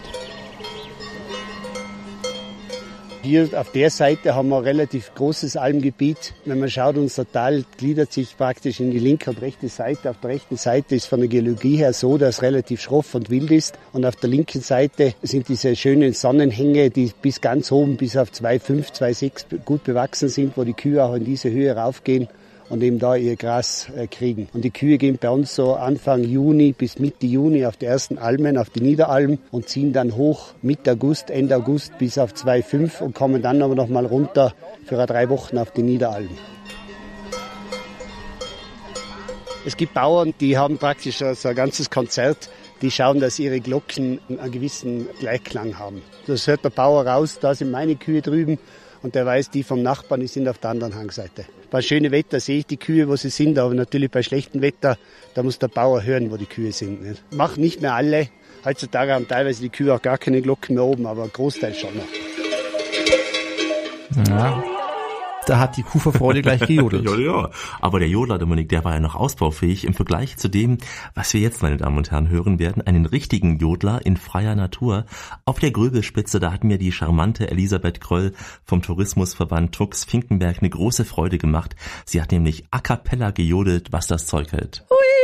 Hier 3.27 3.49
auf 3.59 3.73
der 3.73 3.89
Seite 3.89 4.35
haben 4.35 4.47
wir 4.47 4.59
ein 4.59 4.63
relativ 4.63 5.13
großes 5.13 5.57
Almgebiet. 5.57 6.33
Wenn 6.45 6.61
man 6.61 6.69
schaut, 6.69 6.95
unser 6.95 7.29
Tal 7.29 7.65
gliedert 7.77 8.13
sich 8.13 8.37
praktisch 8.37 8.79
in 8.79 8.89
die 8.89 8.99
linke 8.99 9.29
und 9.31 9.41
rechte 9.41 9.67
Seite. 9.67 10.11
Auf 10.11 10.21
der 10.21 10.29
rechten 10.29 10.55
Seite 10.55 10.95
ist 10.95 11.07
von 11.07 11.19
der 11.19 11.27
Geologie 11.27 11.75
her 11.75 11.91
so, 11.91 12.17
dass 12.17 12.37
es 12.37 12.41
relativ 12.41 12.79
schroff 12.79 13.15
und 13.15 13.29
wild 13.29 13.51
ist. 13.51 13.77
Und 13.91 14.05
auf 14.05 14.15
der 14.15 14.29
linken 14.29 14.61
Seite 14.61 15.13
sind 15.23 15.49
diese 15.49 15.75
schönen 15.75 16.13
Sonnenhänge, 16.13 16.89
die 16.89 17.11
bis 17.21 17.41
ganz 17.41 17.69
oben, 17.69 17.97
bis 17.97 18.15
auf 18.15 18.29
2,5, 18.29 18.93
2,6 18.93 19.59
gut 19.65 19.83
bewachsen 19.83 20.29
sind, 20.29 20.55
wo 20.55 20.63
die 20.63 20.71
Kühe 20.71 21.03
auch 21.03 21.15
in 21.15 21.25
diese 21.25 21.51
Höhe 21.51 21.75
raufgehen 21.75 22.29
und 22.69 22.83
eben 22.83 22.99
da 22.99 23.15
ihr 23.15 23.35
Gras 23.35 23.87
äh, 23.95 24.07
kriegen. 24.07 24.47
Und 24.53 24.63
die 24.63 24.71
Kühe 24.71 24.97
gehen 24.97 25.17
bei 25.19 25.29
uns 25.29 25.55
so 25.55 25.73
Anfang 25.75 26.23
Juni 26.23 26.73
bis 26.73 26.99
Mitte 26.99 27.25
Juni 27.25 27.65
auf 27.65 27.77
die 27.77 27.85
ersten 27.85 28.17
Almen, 28.17 28.57
auf 28.57 28.69
die 28.69 28.81
Niederalm 28.81 29.39
und 29.51 29.69
ziehen 29.69 29.93
dann 29.93 30.15
hoch 30.15 30.53
Mitte 30.61 30.91
August, 30.91 31.29
Ende 31.29 31.55
August 31.55 31.97
bis 31.97 32.17
auf 32.17 32.33
2,5 32.33 33.01
und 33.01 33.15
kommen 33.15 33.41
dann 33.41 33.61
aber 33.61 33.75
noch 33.75 33.87
mal 33.87 34.05
runter 34.05 34.53
für 34.85 35.05
drei 35.05 35.29
Wochen 35.29 35.57
auf 35.57 35.71
die 35.71 35.83
Niederalm. 35.83 36.29
Es 39.65 39.75
gibt 39.75 39.93
Bauern, 39.93 40.33
die 40.39 40.57
haben 40.57 40.77
praktisch 40.77 41.17
so 41.17 41.49
ein 41.49 41.55
ganzes 41.55 41.89
Konzert 41.89 42.49
die 42.81 42.91
schauen, 42.91 43.19
dass 43.19 43.39
ihre 43.39 43.59
Glocken 43.59 44.19
einen 44.29 44.51
gewissen 44.51 45.07
Gleichklang 45.19 45.79
haben. 45.79 46.01
Das 46.25 46.47
hört 46.47 46.63
der 46.63 46.69
Bauer 46.69 47.05
raus, 47.07 47.39
da 47.39 47.55
sind 47.55 47.71
meine 47.71 47.95
Kühe 47.95 48.21
drüben 48.21 48.59
und 49.07 49.15
der 49.15 49.25
weiß, 49.25 49.51
die 49.51 49.63
vom 49.63 49.81
Nachbarn, 49.83 50.19
die 50.19 50.27
sind 50.27 50.49
auf 50.49 50.57
der 50.57 50.71
anderen 50.71 50.93
Hangseite. 50.93 51.45
Bei 51.71 51.81
schönem 51.81 52.11
Wetter 52.11 52.41
sehe 52.41 52.59
ich 52.59 52.65
die 52.65 52.75
Kühe, 52.75 53.07
wo 53.07 53.15
sie 53.15 53.29
sind, 53.29 53.57
aber 53.57 53.73
natürlich 53.73 54.11
bei 54.11 54.21
schlechtem 54.21 54.61
Wetter, 54.61 54.97
da 55.33 55.43
muss 55.43 55.59
der 55.59 55.69
Bauer 55.69 56.03
hören, 56.03 56.29
wo 56.29 56.35
die 56.35 56.45
Kühe 56.45 56.73
sind. 56.73 57.01
Nicht? 57.01 57.23
Machen 57.33 57.61
nicht 57.61 57.81
mehr 57.81 57.93
alle. 57.93 58.27
Heutzutage 58.65 59.13
haben 59.13 59.25
teilweise 59.25 59.61
die 59.61 59.69
Kühe 59.69 59.95
auch 59.95 60.01
gar 60.01 60.17
keine 60.17 60.41
Glocken 60.41 60.75
mehr 60.75 60.83
oben, 60.83 61.05
aber 61.05 61.23
ein 61.23 61.31
Großteil 61.31 61.73
schon 61.73 61.95
noch. 61.95 62.03
Ja, 64.27 64.61
da 65.47 65.59
hat 65.59 65.77
die 65.77 65.83
Kuh 65.83 65.99
vor 65.99 66.13
Freude 66.13 66.41
gleich 66.41 66.61
gejodelt. 66.61 67.05
ja, 67.09 67.17
ja. 67.17 67.49
Aber 67.79 67.99
der 67.99 68.09
Jodler, 68.09 68.37
Dominik, 68.37 68.69
der 68.69 68.83
war 68.83 68.93
ja 68.93 68.99
noch 68.99 69.15
ausbaufähig 69.15 69.85
im 69.85 69.93
Vergleich 69.93 70.37
zu 70.37 70.49
dem, 70.49 70.77
was 71.15 71.33
wir 71.33 71.41
jetzt, 71.41 71.61
meine 71.61 71.77
Damen 71.77 71.97
und 71.97 72.11
Herren, 72.11 72.29
hören 72.29 72.59
werden. 72.59 72.85
Einen 72.85 73.05
richtigen 73.05 73.57
Jodler 73.57 74.05
in 74.05 74.17
freier 74.17 74.55
Natur. 74.55 75.05
Auf 75.45 75.59
der 75.59 75.71
Gröbelspitze, 75.71 76.39
da 76.39 76.51
hat 76.51 76.63
mir 76.63 76.77
die 76.77 76.91
charmante 76.91 77.49
Elisabeth 77.49 78.01
Kröll 78.01 78.33
vom 78.65 78.81
Tourismusverband 78.81 79.73
Tux 79.73 80.03
Finkenberg 80.03 80.57
eine 80.59 80.69
große 80.69 81.05
Freude 81.05 81.37
gemacht. 81.37 81.75
Sie 82.05 82.21
hat 82.21 82.31
nämlich 82.31 82.65
a 82.71 82.79
cappella 82.79 83.31
gejodelt, 83.31 83.91
was 83.91 84.07
das 84.07 84.27
Zeug 84.27 84.51
hält. 84.51 84.85
Ich 84.89 85.17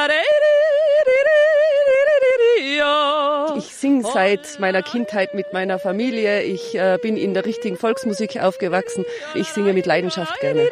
singe 0.00 0.19
seit 4.12 4.58
meiner 4.60 4.82
Kindheit 4.82 5.34
mit 5.34 5.52
meiner 5.52 5.78
Familie. 5.78 6.42
Ich 6.42 6.74
äh, 6.74 6.98
bin 7.00 7.16
in 7.16 7.34
der 7.34 7.44
richtigen 7.44 7.76
Volksmusik 7.76 8.40
aufgewachsen. 8.42 9.04
Ich 9.34 9.48
singe 9.48 9.72
mit 9.72 9.86
Leidenschaft 9.86 10.38
gerne. 10.40 10.68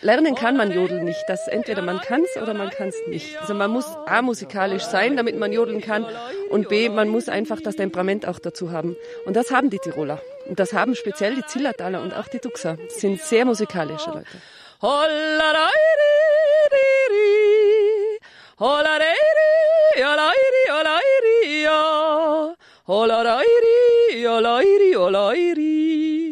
Lernen 0.00 0.34
kann 0.34 0.56
man 0.56 0.70
Jodeln 0.70 1.04
nicht. 1.04 1.22
Das 1.26 1.48
entweder 1.48 1.82
man 1.82 2.00
kann 2.00 2.22
es 2.22 2.40
oder 2.40 2.54
man 2.54 2.70
kann 2.70 2.88
es 2.88 2.96
nicht. 3.08 3.36
Also 3.40 3.52
man 3.54 3.70
muss 3.70 3.84
A 4.06 4.22
musikalisch 4.22 4.84
sein, 4.84 5.16
damit 5.16 5.36
man 5.38 5.52
jodeln 5.52 5.80
kann 5.80 6.06
und 6.50 6.68
B 6.68 6.88
man 6.88 7.08
muss 7.08 7.28
einfach 7.28 7.60
das 7.60 7.76
Temperament 7.76 8.26
auch 8.26 8.38
dazu 8.38 8.70
haben. 8.70 8.96
Und 9.26 9.34
das 9.36 9.50
haben 9.50 9.70
die 9.70 9.78
Tiroler. 9.78 10.22
Und 10.46 10.60
das 10.60 10.72
haben 10.72 10.94
speziell 10.94 11.34
die 11.34 11.44
Zillertaler 11.44 12.00
und 12.00 12.14
auch 12.14 12.28
die 12.28 12.38
Tuxer. 12.38 12.76
Das 12.76 13.00
sind 13.00 13.20
sehr 13.20 13.44
musikalische 13.44 14.10
Leute. 14.10 14.26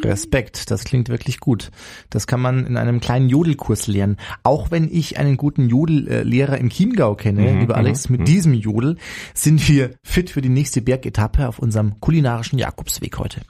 Respekt, 0.02 0.72
das 0.72 0.82
klingt 0.82 1.08
wirklich 1.08 1.38
gut. 1.38 1.70
Das 2.10 2.26
kann 2.26 2.40
man 2.40 2.66
in 2.66 2.76
einem 2.76 2.98
kleinen 2.98 3.28
Jodelkurs 3.28 3.86
lernen. 3.86 4.16
Auch 4.42 4.72
wenn 4.72 4.90
ich 4.92 5.18
einen 5.18 5.36
guten 5.36 5.68
Jodellehrer 5.68 6.58
im 6.58 6.70
Chiemgau 6.70 7.14
kenne, 7.14 7.42
Mhm, 7.42 7.60
lieber 7.60 7.76
Alex, 7.76 8.08
mhm, 8.08 8.14
mit 8.14 8.20
mhm. 8.22 8.24
diesem 8.24 8.54
Jodel 8.54 8.96
sind 9.32 9.68
wir 9.68 9.92
fit 10.02 10.30
für 10.30 10.42
die 10.42 10.48
nächste 10.48 10.82
Bergetappe 10.82 11.46
auf 11.46 11.60
unserem 11.60 12.00
kulinarischen 12.00 12.58
Jakobsweg 12.58 13.18
heute. 13.18 13.42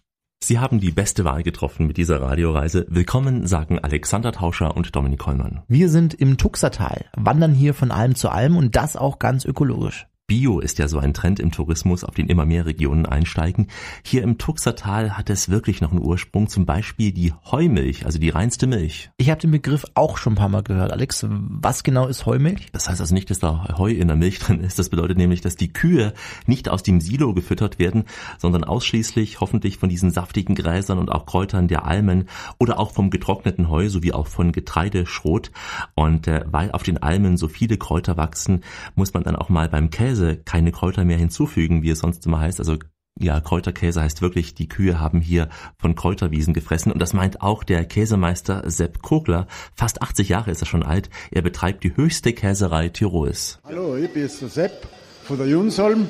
Sie 0.43 0.59
haben 0.59 0.81
die 0.81 0.93
beste 0.93 1.25
Wahl 1.25 1.43
getroffen 1.43 1.87
mit 1.87 1.97
dieser 1.97 2.21
Radioreise. 2.21 2.87
Willkommen, 2.89 3.47
sagen 3.47 3.79
Alexander 3.79 4.33
Tauscher 4.33 4.77
und 4.77 4.95
Dominik 4.95 5.19
Kollmann. 5.19 5.63
Wir 5.67 5.89
sind 5.89 6.15
im 6.15 6.37
Tuxertal, 6.37 7.07
wandern 7.17 7.53
hier 7.53 7.75
von 7.75 7.91
Alm 7.91 8.15
zu 8.15 8.29
Alm 8.29 8.57
und 8.57 8.77
das 8.77 8.97
auch 8.97 9.19
ganz 9.19 9.45
ökologisch. 9.45 10.07
Bio 10.29 10.59
ist 10.59 10.81
ja 10.81 10.89
so 10.89 10.99
ein 10.99 11.15
Trend 11.15 11.39
im 11.39 11.53
Tourismus, 11.53 12.03
auf 12.03 12.17
den 12.17 12.27
immer 12.27 12.47
mehr 12.47 12.67
Regionen 12.67 13.07
einsteigen. 13.07 13.69
Hier 14.03 14.25
im 14.25 14.39
Tuxertal 14.39 15.17
hat 15.17 15.31
es 15.31 15.51
wirklich 15.51 15.81
noch 15.81 15.93
einen 15.93 16.03
Ursprung, 16.03 16.49
zum 16.49 16.67
Beispiel 16.67 17.13
die 17.13 17.33
Heumilch, 17.49 18.05
also 18.07 18.19
die 18.19 18.31
reinste 18.31 18.67
Milch. 18.67 19.11
Ich 19.19 19.31
habe 19.31 19.41
den 19.41 19.53
Begriff 19.53 19.85
auch 19.95 20.17
schon 20.17 20.33
ein 20.33 20.37
paar 20.37 20.49
Mal 20.49 20.65
gehört. 20.65 20.91
Alex, 20.91 21.25
was 21.29 21.85
genau 21.85 22.09
ist 22.09 22.27
Heumilch? 22.27 22.73
Das 22.73 22.89
heißt 22.89 23.01
also 23.01 23.15
nicht, 23.15 23.31
dass 23.31 23.39
da 23.39 23.79
Heu 23.79 23.93
in 23.93 24.09
der 24.09 24.17
Milch 24.17 24.41
drin 24.41 24.59
ist. 24.59 24.81
Das 24.81 24.89
bedeutet 24.89 25.17
nämlich, 25.17 25.43
dass 25.43 25.55
die 25.55 25.73
Kühe 25.73 26.13
nicht 26.47 26.69
aus 26.69 26.83
dem 26.83 27.01
Silo 27.01 27.33
gefüttert 27.33 27.79
werden, 27.79 28.03
sondern 28.37 28.65
ausschließlich 28.65 29.41
hoffentlich 29.41 29.79
von 29.79 29.89
diesen 29.89 30.11
saftigen 30.11 30.57
Gräsern 30.57 30.99
und 30.99 31.13
auch 31.13 31.27
Kräutern 31.27 31.69
der 31.69 31.85
Almen 31.85 32.29
oder 32.59 32.81
auch 32.81 32.91
vom 32.91 33.11
getrockneten 33.11 33.71
Heu 33.71 33.89
sowie 33.89 34.11
auch 34.11 34.27
von 34.27 34.51
Getreideschrot. 34.51 35.53
Und 35.95 36.27
äh, 36.27 36.45
weil 36.51 36.73
auf 36.73 36.83
den 36.83 37.01
Almen 37.01 37.37
so 37.37 37.47
viele 37.47 37.77
Kräuter 37.77 38.17
wachsen, 38.17 38.65
muss 38.97 39.15
man 39.15 39.23
dann 39.23 39.37
auch 39.37 39.51
mal 39.51 39.69
beim 39.69 39.91
Käse 39.91 40.16
keine 40.45 40.73
Kräuter 40.73 41.05
mehr 41.05 41.19
hinzufügen, 41.19 41.83
wie 41.83 41.91
es 41.91 42.01
sonst 42.01 42.27
immer 42.27 42.41
heißt. 42.41 42.59
Also 42.61 42.77
ja, 43.19 43.41
Kräuterkäse 43.41 44.03
heißt 44.03 44.21
wirklich, 44.21 44.55
die 44.55 44.69
Kühe 44.69 45.01
haben 45.01 45.23
hier 45.23 45.49
von 45.79 45.95
Kräuterwiesen 45.95 46.53
gefressen 46.53 46.93
und 46.93 46.99
das 46.99 47.15
meint 47.15 47.41
auch 47.41 47.65
der 47.65 47.85
Käsemeister 47.87 48.71
Sepp 48.71 49.01
Kogler. 49.01 49.47
Fast 49.75 50.03
80 50.03 50.29
Jahre 50.29 50.51
ist 50.51 50.61
er 50.61 50.67
schon 50.67 50.83
alt. 50.83 51.09
Er 51.31 51.41
betreibt 51.41 51.83
die 51.83 51.97
höchste 51.97 52.35
Käserei 52.35 52.91
Tirols. 52.91 53.59
Hallo, 53.65 53.97
ich 53.97 54.13
bin 54.13 54.29
der 54.41 54.49
Sepp 54.49 54.87
von 55.25 55.39
der 55.39 55.47
Junsholm. 55.47 56.09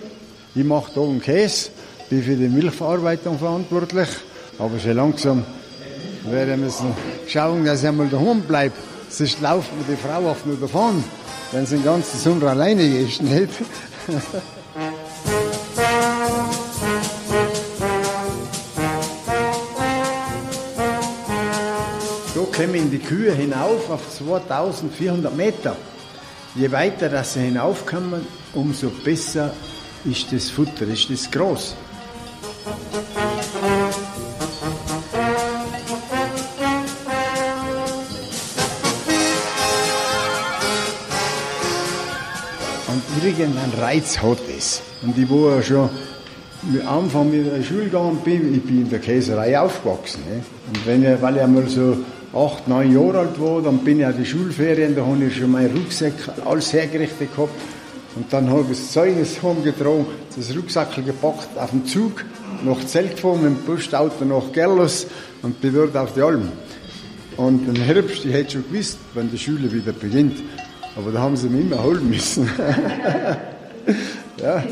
Ich 0.56 0.64
mache 0.64 0.94
hier 0.94 1.02
einen 1.02 1.20
Käse, 1.20 1.70
bin 2.10 2.22
für 2.22 2.34
die 2.34 2.48
Milchverarbeitung 2.48 3.38
verantwortlich. 3.38 4.08
Aber 4.58 4.78
schon 4.80 4.96
langsam 4.96 5.44
werde 6.24 6.54
ich 6.54 6.58
müssen 6.58 6.92
schauen, 7.28 7.64
dass 7.64 7.82
ich 7.82 7.88
einmal 7.88 8.08
daheim 8.08 8.40
bleibe. 8.40 8.74
Sonst 9.08 9.40
lauft 9.40 9.70
mir 9.76 9.84
die 9.94 9.96
Frau 9.96 10.30
oft 10.30 10.44
nur 10.44 10.56
davon, 10.56 11.04
wenn 11.52 11.66
sie 11.66 11.76
den 11.76 11.84
ganzen 11.84 12.18
Sommer 12.18 12.48
alleine 12.48 12.82
ist. 12.82 13.22
Nicht? 13.22 13.50
Da 22.34 22.42
kommen 22.54 22.90
die 22.90 22.98
Kühe 22.98 23.32
hinauf 23.32 23.90
auf 23.90 24.10
2400 24.10 25.34
Meter. 25.34 25.76
Je 26.54 26.70
weiter 26.70 27.08
dass 27.08 27.34
sie 27.34 27.40
hinaufkommen, 27.40 28.26
umso 28.54 28.90
besser 28.90 29.52
ist 30.04 30.32
das 30.32 30.50
Futter, 30.50 30.86
ist 30.86 31.10
das 31.10 31.30
groß. 31.30 31.74
Irgendeinen 43.26 43.72
Reiz 43.80 44.18
hat 44.22 44.38
es. 44.56 44.82
Und 45.02 45.18
ich 45.18 45.28
war 45.28 45.56
ja 45.56 45.62
schon 45.62 45.90
am 46.62 47.04
Anfang 47.04 47.30
mit 47.30 47.46
der 47.46 47.62
Schule 47.62 47.84
gegangen 47.84 48.18
bin, 48.24 48.54
ich 48.54 48.62
bin 48.62 48.82
in 48.82 48.90
der 48.90 48.98
Käserei 48.98 49.58
aufgewachsen. 49.58 50.22
Ne? 50.28 50.42
Und 50.68 50.86
wenn 50.86 51.02
ich, 51.02 51.20
weil 51.20 51.36
ich 51.36 51.42
einmal 51.42 51.68
so 51.68 51.98
acht, 52.32 52.68
neun 52.68 52.92
Jahre 52.92 53.20
alt 53.20 53.40
war, 53.40 53.62
dann 53.62 53.78
bin 53.78 54.00
ich 54.00 54.06
an 54.06 54.14
die 54.18 54.24
Schulferien, 54.24 54.94
da 54.94 55.04
habe 55.04 55.24
ich 55.24 55.36
schon 55.36 55.50
meinen 55.50 55.76
Rucksack 55.76 56.14
alles 56.44 56.72
hergerichtet 56.72 57.34
gehabt. 57.34 57.54
Und 58.14 58.32
dann 58.32 58.48
habe 58.48 58.62
ich 58.62 58.78
das 58.78 58.92
Zeugnis 58.92 59.42
heimgetragen, 59.42 60.06
das 60.34 60.56
Rucksack 60.56 60.94
gepackt, 61.04 61.58
auf 61.58 61.70
den 61.70 61.84
Zug, 61.84 62.24
nach 62.64 62.84
Zelt 62.86 63.16
gefahren, 63.16 63.42
mit 63.42 63.50
dem 63.50 63.64
Postauto 63.64 64.24
nach 64.24 64.52
Gerlos 64.52 65.06
und 65.42 65.60
bin 65.60 65.74
dort 65.74 65.96
auf 65.96 66.14
die 66.14 66.22
Alm. 66.22 66.48
Und 67.36 67.68
im 67.68 67.76
Herbst, 67.76 68.24
ich 68.24 68.32
hätte 68.32 68.52
schon 68.52 68.64
gewusst, 68.70 68.98
wenn 69.14 69.30
die 69.30 69.38
Schule 69.38 69.70
wieder 69.70 69.92
beginnt. 69.92 70.38
Aber 70.96 71.12
da 71.12 71.20
haben 71.20 71.36
sie 71.36 71.48
mich 71.48 71.60
immer 71.60 71.82
holen 71.82 72.08
müssen. 72.08 72.50
ja. 74.42 74.64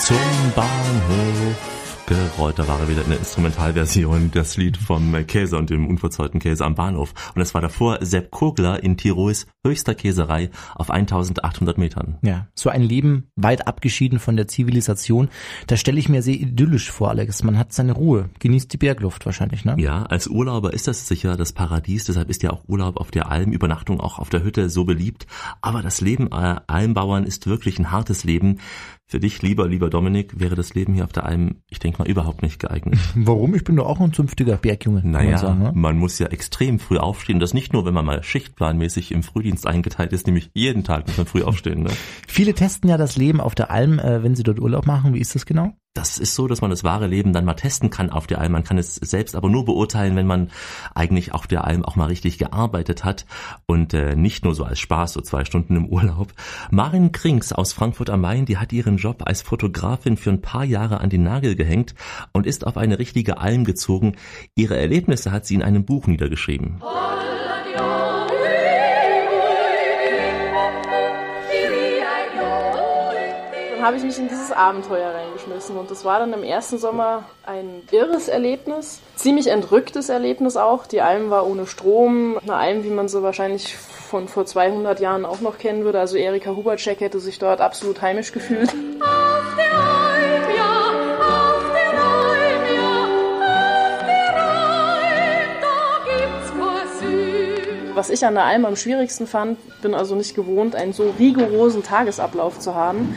Zum 0.00 0.16
Bahnhof 0.54 1.73
gerollt. 2.06 2.58
Da 2.58 2.68
war 2.68 2.80
er 2.80 2.88
wieder 2.88 3.02
in 3.02 3.08
der 3.08 3.18
Instrumentalversion, 3.18 4.30
das 4.32 4.56
Lied 4.56 4.76
vom 4.76 5.14
Käse 5.26 5.56
und 5.56 5.70
dem 5.70 5.86
unverzollten 5.86 6.40
Käse 6.40 6.64
am 6.64 6.74
Bahnhof. 6.74 7.14
Und 7.34 7.42
es 7.42 7.54
war 7.54 7.60
davor 7.60 7.98
Sepp 8.02 8.30
Kogler 8.30 8.82
in 8.82 8.96
Tirols 8.96 9.46
höchster 9.66 9.94
Käserei 9.94 10.50
auf 10.74 10.90
1800 10.90 11.78
Metern. 11.78 12.18
Ja, 12.22 12.48
so 12.54 12.68
ein 12.68 12.82
Leben 12.82 13.28
weit 13.36 13.66
abgeschieden 13.66 14.18
von 14.18 14.36
der 14.36 14.46
Zivilisation, 14.48 15.28
das 15.66 15.80
stelle 15.80 15.98
ich 15.98 16.08
mir 16.08 16.22
sehr 16.22 16.34
idyllisch 16.34 16.90
vor, 16.90 17.10
Alex. 17.10 17.42
Man 17.42 17.58
hat 17.58 17.72
seine 17.72 17.92
Ruhe, 17.92 18.28
genießt 18.40 18.72
die 18.72 18.76
Bergluft 18.76 19.24
wahrscheinlich, 19.24 19.64
ne? 19.64 19.76
Ja, 19.78 20.02
als 20.04 20.26
Urlauber 20.26 20.74
ist 20.74 20.86
das 20.86 21.08
sicher 21.08 21.36
das 21.36 21.52
Paradies, 21.52 22.04
deshalb 22.04 22.28
ist 22.28 22.42
ja 22.42 22.50
auch 22.50 22.64
Urlaub 22.68 22.98
auf 22.98 23.10
der 23.10 23.30
Alm, 23.30 23.52
Übernachtung 23.52 24.00
auch 24.00 24.18
auf 24.18 24.28
der 24.28 24.42
Hütte 24.42 24.68
so 24.68 24.84
beliebt. 24.84 25.26
Aber 25.62 25.82
das 25.82 26.00
Leben 26.00 26.28
äh, 26.30 26.56
Almbauern 26.66 27.24
ist 27.24 27.46
wirklich 27.46 27.78
ein 27.78 27.90
hartes 27.90 28.24
Leben. 28.24 28.60
Für 29.14 29.20
dich, 29.20 29.42
lieber, 29.42 29.68
lieber 29.68 29.90
Dominik, 29.90 30.40
wäre 30.40 30.56
das 30.56 30.74
Leben 30.74 30.92
hier 30.92 31.04
auf 31.04 31.12
der 31.12 31.24
Alm, 31.24 31.58
ich 31.70 31.78
denke 31.78 32.00
mal, 32.00 32.08
überhaupt 32.08 32.42
nicht 32.42 32.58
geeignet. 32.58 32.98
Warum? 33.14 33.54
Ich 33.54 33.62
bin 33.62 33.76
doch 33.76 33.86
auch 33.86 34.00
ein 34.00 34.12
zünftiger 34.12 34.56
Bergjunge. 34.56 35.02
kann 35.02 35.12
man 35.12 35.22
Naja, 35.22 35.38
sagen, 35.38 35.60
ne? 35.60 35.70
man 35.72 35.96
muss 35.96 36.18
ja 36.18 36.26
extrem 36.26 36.80
früh 36.80 36.98
aufstehen. 36.98 37.38
Das 37.38 37.54
nicht 37.54 37.72
nur, 37.72 37.86
wenn 37.86 37.94
man 37.94 38.04
mal 38.04 38.24
schichtplanmäßig 38.24 39.12
im 39.12 39.22
Frühdienst 39.22 39.68
eingeteilt 39.68 40.12
ist, 40.12 40.26
nämlich 40.26 40.50
jeden 40.52 40.82
Tag 40.82 41.06
muss 41.06 41.16
man 41.16 41.26
früh 41.26 41.44
aufstehen. 41.44 41.84
Ne? 41.84 41.90
Viele 42.26 42.54
testen 42.54 42.90
ja 42.90 42.96
das 42.96 43.14
Leben 43.14 43.40
auf 43.40 43.54
der 43.54 43.70
Alm, 43.70 44.00
äh, 44.00 44.24
wenn 44.24 44.34
sie 44.34 44.42
dort 44.42 44.58
Urlaub 44.58 44.84
machen. 44.84 45.14
Wie 45.14 45.20
ist 45.20 45.36
das 45.36 45.46
genau? 45.46 45.74
Das 45.94 46.18
ist 46.18 46.34
so, 46.34 46.48
dass 46.48 46.60
man 46.60 46.70
das 46.70 46.82
wahre 46.82 47.06
Leben 47.06 47.32
dann 47.32 47.44
mal 47.44 47.54
testen 47.54 47.88
kann 47.88 48.10
auf 48.10 48.26
der 48.26 48.40
Alm. 48.40 48.50
Man 48.50 48.64
kann 48.64 48.78
es 48.78 48.96
selbst 48.96 49.36
aber 49.36 49.48
nur 49.48 49.64
beurteilen, 49.64 50.16
wenn 50.16 50.26
man 50.26 50.50
eigentlich 50.92 51.32
auf 51.32 51.46
der 51.46 51.62
Alm 51.62 51.84
auch 51.84 51.94
mal 51.94 52.06
richtig 52.06 52.36
gearbeitet 52.36 53.04
hat 53.04 53.26
und 53.66 53.94
äh, 53.94 54.16
nicht 54.16 54.44
nur 54.44 54.56
so 54.56 54.64
als 54.64 54.80
Spaß, 54.80 55.12
so 55.12 55.20
zwei 55.20 55.44
Stunden 55.44 55.76
im 55.76 55.86
Urlaub. 55.86 56.32
Marin 56.72 57.12
Krings 57.12 57.52
aus 57.52 57.72
Frankfurt 57.72 58.10
am 58.10 58.22
Main, 58.22 58.44
die 58.44 58.58
hat 58.58 58.72
ihren 58.72 58.96
Job 58.96 59.22
als 59.24 59.42
Fotografin 59.42 60.16
für 60.16 60.30
ein 60.30 60.42
paar 60.42 60.64
Jahre 60.64 61.00
an 61.00 61.10
den 61.10 61.22
Nagel 61.22 61.54
gehängt 61.54 61.94
und 62.32 62.44
ist 62.44 62.66
auf 62.66 62.76
eine 62.76 62.98
richtige 62.98 63.38
Alm 63.38 63.64
gezogen. 63.64 64.16
Ihre 64.56 64.76
Erlebnisse 64.76 65.30
hat 65.30 65.46
sie 65.46 65.54
in 65.54 65.62
einem 65.62 65.84
Buch 65.84 66.08
niedergeschrieben. 66.08 66.80
Dann 66.80 67.43
habe 73.84 73.98
ich 73.98 74.02
mich 74.02 74.18
in 74.18 74.28
dieses 74.28 74.50
Abenteuer 74.50 75.10
reingeschmissen 75.14 75.76
und 75.76 75.90
das 75.90 76.06
war 76.06 76.18
dann 76.18 76.32
im 76.32 76.42
ersten 76.42 76.78
Sommer 76.78 77.24
ein 77.44 77.82
irres 77.90 78.28
Erlebnis, 78.28 79.00
ziemlich 79.14 79.48
entrücktes 79.48 80.08
Erlebnis 80.08 80.56
auch. 80.56 80.86
Die 80.86 81.02
Alm 81.02 81.28
war 81.28 81.46
ohne 81.46 81.66
Strom, 81.66 82.38
eine 82.38 82.54
Alm, 82.54 82.84
wie 82.84 82.88
man 82.88 83.08
sie 83.08 83.22
wahrscheinlich 83.22 83.76
von 83.76 84.26
vor 84.26 84.46
200 84.46 85.00
Jahren 85.00 85.26
auch 85.26 85.40
noch 85.40 85.58
kennen 85.58 85.84
würde. 85.84 86.00
Also 86.00 86.16
Erika 86.16 86.56
Hubertschek 86.56 87.00
hätte 87.00 87.20
sich 87.20 87.38
dort 87.38 87.60
absolut 87.60 88.00
heimisch 88.00 88.32
gefühlt. 88.32 88.74
Was 97.94 98.08
ich 98.08 98.24
an 98.24 98.34
der 98.34 98.44
Alm 98.44 98.64
am 98.64 98.76
schwierigsten 98.76 99.26
fand, 99.26 99.58
bin 99.82 99.94
also 99.94 100.14
nicht 100.14 100.34
gewohnt, 100.34 100.74
einen 100.74 100.94
so 100.94 101.14
rigorosen 101.18 101.82
Tagesablauf 101.82 102.58
zu 102.58 102.74
haben, 102.74 103.14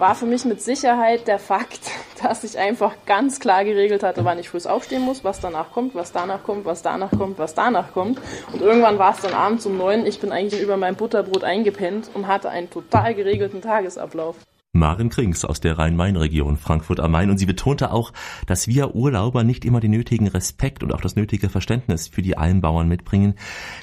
war 0.00 0.14
für 0.14 0.26
mich 0.26 0.44
mit 0.46 0.62
Sicherheit 0.62 1.28
der 1.28 1.38
Fakt, 1.38 1.80
dass 2.22 2.42
ich 2.42 2.58
einfach 2.58 2.94
ganz 3.06 3.38
klar 3.38 3.64
geregelt 3.64 4.02
hatte, 4.02 4.24
wann 4.24 4.38
ich 4.38 4.48
früh 4.48 4.60
aufstehen 4.64 5.02
muss, 5.02 5.24
was 5.24 5.40
danach 5.40 5.72
kommt, 5.72 5.94
was 5.94 6.12
danach 6.12 6.42
kommt, 6.42 6.64
was 6.64 6.82
danach 6.82 7.10
kommt, 7.10 7.38
was 7.38 7.54
danach 7.54 7.92
kommt. 7.92 8.20
Und 8.52 8.60
irgendwann 8.60 8.98
war 8.98 9.14
es 9.14 9.20
dann 9.20 9.34
abends 9.34 9.66
um 9.66 9.76
neun, 9.76 10.06
ich 10.06 10.20
bin 10.20 10.32
eigentlich 10.32 10.60
über 10.60 10.76
mein 10.76 10.96
Butterbrot 10.96 11.44
eingepennt 11.44 12.10
und 12.14 12.26
hatte 12.26 12.50
einen 12.50 12.70
total 12.70 13.14
geregelten 13.14 13.62
Tagesablauf. 13.62 14.36
Maren 14.72 15.08
Krings 15.08 15.44
aus 15.44 15.58
der 15.58 15.78
Rhein-Main-Region 15.78 16.56
Frankfurt 16.56 17.00
am 17.00 17.10
Main 17.10 17.28
und 17.28 17.38
sie 17.38 17.46
betonte 17.46 17.90
auch, 17.90 18.12
dass 18.46 18.68
wir 18.68 18.94
Urlauber 18.94 19.42
nicht 19.42 19.64
immer 19.64 19.80
den 19.80 19.90
nötigen 19.90 20.28
Respekt 20.28 20.84
und 20.84 20.94
auch 20.94 21.00
das 21.00 21.16
nötige 21.16 21.48
Verständnis 21.48 22.06
für 22.06 22.22
die 22.22 22.38
Almbauern 22.38 22.86
mitbringen. 22.86 23.34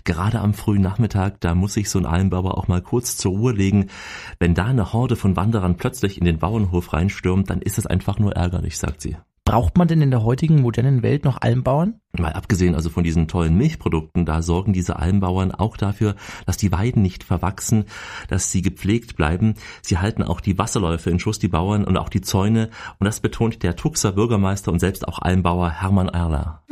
Gerade 0.06 0.40
am 0.40 0.54
frühen 0.54 0.82
Nachmittag, 0.82 1.42
da 1.42 1.56
muss 1.56 1.74
sich 1.74 1.90
so 1.90 2.00
ein 2.00 2.06
Almbauer 2.06 2.58
auch 2.58 2.70
mal 2.70 2.82
kurz 2.82 3.18
zur 3.18 3.34
Ruhe 3.34 3.52
legen. 3.52 3.90
Wenn 4.40 4.56
da 4.56 4.66
eine 4.66 4.94
Horde 4.94 5.18
von 5.18 5.36
Wanderern 5.36 5.76
plötzlich 5.76 6.20
in 6.20 6.26
den 6.26 6.40
Bauernhof 6.40 6.94
reinstürmt, 6.94 7.50
dann 7.50 7.62
ist 7.62 7.78
es 7.78 7.86
einfach 7.86 8.18
nur 8.18 8.38
ärgerlich, 8.38 8.78
sagt 8.78 9.02
sie. 9.02 9.18
Braucht 9.48 9.78
man 9.78 9.88
denn 9.88 10.02
in 10.02 10.12
der 10.12 10.26
heutigen 10.26 10.62
modernen 10.62 11.04
Welt 11.04 11.24
noch 11.24 11.40
Almbauern? 11.40 12.02
Mal 12.20 12.34
abgesehen 12.34 12.76
also 12.76 12.90
von 12.90 13.06
diesen 13.06 13.30
tollen 13.30 13.56
Milchprodukten, 13.56 14.26
da 14.26 14.42
sorgen 14.42 14.74
diese 14.74 15.00
Almbauern 15.00 15.54
auch 15.54 15.78
dafür, 15.78 16.16
dass 16.46 16.58
die 16.58 16.74
Weiden 16.74 17.02
nicht 17.02 17.24
verwachsen, 17.24 17.86
dass 18.28 18.52
sie 18.52 18.62
gepflegt 18.62 19.16
bleiben. 19.16 19.54
Sie 19.82 20.00
halten 20.00 20.22
auch 20.22 20.42
die 20.42 20.58
Wasserläufe 20.58 21.10
in 21.10 21.20
Schuss, 21.20 21.40
die 21.40 21.48
Bauern 21.48 21.86
und 21.86 21.96
auch 21.96 22.10
die 22.10 22.20
Zäune. 22.20 22.72
Und 23.00 23.06
das 23.06 23.22
betont 23.22 23.64
der 23.64 23.78
Tuxer 23.78 24.12
Bürgermeister 24.12 24.70
und 24.70 24.80
selbst 24.80 25.08
auch 25.08 25.20
Almbauer 25.20 25.70
Hermann 25.70 26.10
Erler. 26.10 26.64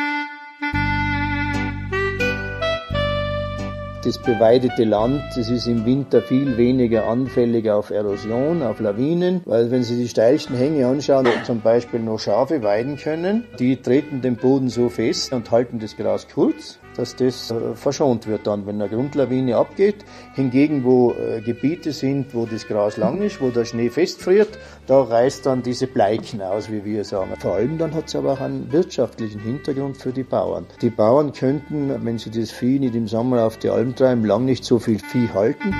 Das 4.05 4.19
beweidete 4.19 4.83
Land, 4.83 5.23
das 5.35 5.49
ist 5.49 5.65
im 5.65 5.83
Winter 5.83 6.21
viel 6.21 6.57
weniger 6.57 7.07
anfällig 7.07 7.69
auf 7.71 7.89
Erosion, 7.89 8.61
auf 8.61 8.79
Lawinen, 8.79 9.41
weil 9.45 9.71
wenn 9.71 9.83
Sie 9.83 9.97
die 9.97 10.07
steilsten 10.07 10.55
Hänge 10.55 10.85
anschauen, 10.85 11.27
zum 11.43 11.61
Beispiel 11.61 12.01
noch 12.01 12.19
Schafe 12.19 12.61
weiden 12.61 12.97
können, 12.97 13.45
die 13.57 13.77
treten 13.81 14.21
den 14.21 14.35
Boden 14.35 14.69
so 14.69 14.89
fest 14.89 15.33
und 15.33 15.49
halten 15.49 15.79
das 15.79 15.97
Gras 15.97 16.27
kurz 16.31 16.77
dass 16.97 17.15
das 17.15 17.51
äh, 17.51 17.75
verschont 17.75 18.27
wird 18.27 18.47
dann, 18.47 18.65
wenn 18.65 18.81
eine 18.81 18.89
Grundlawine 18.89 19.57
abgeht. 19.57 20.05
Hingegen, 20.33 20.83
wo 20.83 21.13
äh, 21.13 21.41
Gebiete 21.41 21.91
sind, 21.91 22.33
wo 22.33 22.45
das 22.45 22.67
Gras 22.67 22.97
lang 22.97 23.21
ist, 23.21 23.41
wo 23.41 23.49
der 23.49 23.65
Schnee 23.65 23.89
festfriert, 23.89 24.57
da 24.87 25.01
reißt 25.01 25.45
dann 25.45 25.63
diese 25.63 25.87
Bleichen 25.87 26.41
aus, 26.41 26.71
wie 26.71 26.85
wir 26.85 27.03
sagen. 27.03 27.31
Vor 27.39 27.55
allem 27.55 27.77
dann 27.77 27.93
hat 27.93 28.07
es 28.07 28.15
aber 28.15 28.33
auch 28.33 28.41
einen 28.41 28.71
wirtschaftlichen 28.71 29.39
Hintergrund 29.41 29.97
für 29.97 30.11
die 30.11 30.23
Bauern. 30.23 30.65
Die 30.81 30.89
Bauern 30.89 31.33
könnten, 31.33 32.05
wenn 32.05 32.17
sie 32.17 32.31
das 32.31 32.51
Vieh 32.51 32.79
nicht 32.79 32.95
im 32.95 33.07
Sommer 33.07 33.45
auf 33.45 33.57
die 33.57 33.69
Alm 33.69 33.95
treiben, 33.95 34.25
lang 34.25 34.45
nicht 34.45 34.63
so 34.63 34.79
viel 34.79 34.99
Vieh 34.99 35.29
halten. 35.33 35.73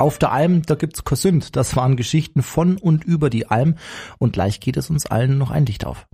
Auf 0.00 0.16
der 0.16 0.32
Alm, 0.32 0.62
da 0.62 0.76
gibt's 0.76 1.04
Kosünd. 1.04 1.56
Das 1.56 1.76
waren 1.76 1.94
Geschichten 1.94 2.42
von 2.42 2.78
und 2.78 3.04
über 3.04 3.28
die 3.28 3.48
Alm. 3.48 3.74
Und 4.16 4.32
gleich 4.32 4.58
geht 4.58 4.78
es 4.78 4.88
uns 4.88 5.04
allen 5.04 5.36
noch 5.36 5.50
ein 5.50 5.66
Licht 5.66 5.84
auf. 5.84 6.06